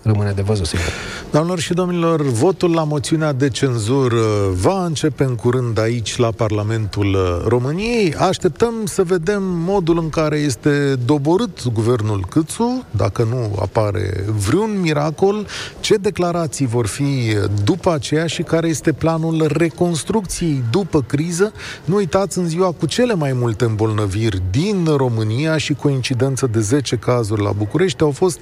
rămâne 0.05 0.31
de 0.31 0.41
văzut, 0.41 0.65
sigur. 0.65 0.85
Doamnelor 1.31 1.59
și 1.59 1.73
domnilor, 1.73 2.21
votul 2.21 2.73
la 2.73 2.83
moțiunea 2.83 3.33
de 3.33 3.49
cenzură 3.49 4.23
va 4.53 4.85
începe 4.85 5.23
în 5.23 5.35
curând 5.35 5.79
aici, 5.79 6.17
la 6.17 6.31
Parlamentul 6.31 7.17
României. 7.47 8.13
Așteptăm 8.13 8.73
să 8.83 9.03
vedem 9.03 9.43
modul 9.43 9.97
în 9.97 10.09
care 10.09 10.37
este 10.37 10.95
doborât 11.05 11.67
guvernul 11.67 12.25
Câțu, 12.29 12.85
dacă 12.91 13.27
nu 13.29 13.55
apare 13.61 14.25
vreun 14.47 14.79
miracol, 14.81 15.47
ce 15.79 15.95
declarații 15.95 16.65
vor 16.65 16.87
fi 16.87 17.37
după 17.63 17.93
aceea 17.93 18.27
și 18.27 18.41
care 18.41 18.67
este 18.67 18.91
planul 18.91 19.45
reconstrucției 19.53 20.63
după 20.71 21.01
criză. 21.01 21.51
Nu 21.85 21.95
uitați, 21.95 22.37
în 22.37 22.47
ziua 22.47 22.71
cu 22.71 22.85
cele 22.85 23.13
mai 23.13 23.33
multe 23.33 23.65
îmbolnăviri 23.65 24.41
din 24.51 24.87
România 24.95 25.57
și 25.57 25.73
coincidență 25.73 26.47
de 26.47 26.59
10 26.59 26.95
cazuri 26.95 27.41
la 27.41 27.51
București, 27.51 28.01
au 28.01 28.11
fost 28.11 28.39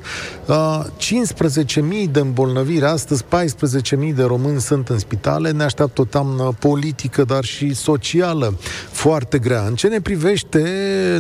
uh, 0.48 0.84
15 0.98 1.53
15.000 1.62 2.12
de 2.12 2.20
îmbolnăviri, 2.20 2.86
astăzi 2.86 3.24
14.000 3.24 4.14
de 4.16 4.24
români 4.24 4.62
sunt 4.62 4.90
în 4.90 5.00
spitale, 5.00 5.52
ne 5.52 5.64
așteaptă 5.64 6.02
o 6.02 6.06
toamnă 6.06 6.56
politică, 6.60 7.24
dar 7.24 7.44
și 7.44 7.74
socială 7.74 8.58
foarte 8.92 9.40
grea. 9.40 9.66
În 9.66 9.76
ce 9.76 9.88
ne 9.88 10.02
privește, 10.02 10.62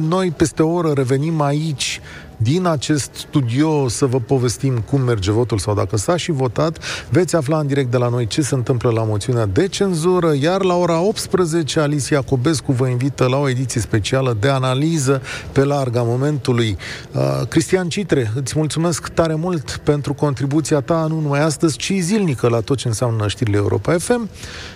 noi 0.01 0.31
peste 0.31 0.63
o 0.63 0.71
oră 0.71 0.91
revenim 0.91 1.41
aici 1.41 2.01
din 2.37 2.65
acest 2.65 3.09
studio 3.13 3.87
să 3.87 4.05
vă 4.05 4.19
povestim 4.19 4.79
cum 4.89 5.01
merge 5.01 5.31
votul 5.31 5.57
sau 5.57 5.73
dacă 5.73 5.97
s-a 5.97 6.17
și 6.17 6.31
votat. 6.31 6.77
Veți 7.09 7.35
afla 7.35 7.57
în 7.59 7.67
direct 7.67 7.91
de 7.91 7.97
la 7.97 8.09
noi 8.09 8.27
ce 8.27 8.41
se 8.41 8.55
întâmplă 8.55 8.89
la 8.89 9.03
moțiunea 9.03 9.45
de 9.45 9.67
cenzură, 9.67 10.33
iar 10.39 10.63
la 10.63 10.75
ora 10.75 10.99
18 10.99 11.79
Alicia 11.79 12.21
Cobescu 12.21 12.71
vă 12.71 12.87
invită 12.87 13.27
la 13.27 13.37
o 13.37 13.49
ediție 13.49 13.81
specială 13.81 14.37
de 14.39 14.49
analiză 14.49 15.21
pe 15.51 15.63
larga 15.63 16.01
momentului. 16.01 16.77
Uh, 17.11 17.21
Cristian 17.49 17.89
Citre, 17.89 18.31
îți 18.35 18.53
mulțumesc 18.55 19.07
tare 19.07 19.35
mult 19.35 19.81
pentru 19.83 20.13
contribuția 20.13 20.79
ta, 20.79 21.05
nu 21.09 21.19
numai 21.19 21.41
astăzi, 21.43 21.77
ci 21.77 21.93
zilnică 21.99 22.47
la 22.47 22.59
tot 22.59 22.77
ce 22.77 22.87
înseamnă 22.87 23.27
știrile 23.27 23.57
Europa 23.57 23.93
FM. 23.97 24.29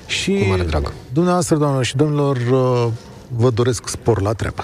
Și 0.05 0.31
Cu 0.31 0.49
mare 0.49 0.63
drag. 0.63 0.93
dumneavoastră, 1.13 1.55
doamnelor 1.55 1.85
și 1.85 1.95
domnilor, 1.95 2.37
uh, 2.37 2.87
vă 3.35 3.49
doresc 3.49 3.87
spor 3.87 4.21
la 4.21 4.33
treabă. 4.33 4.63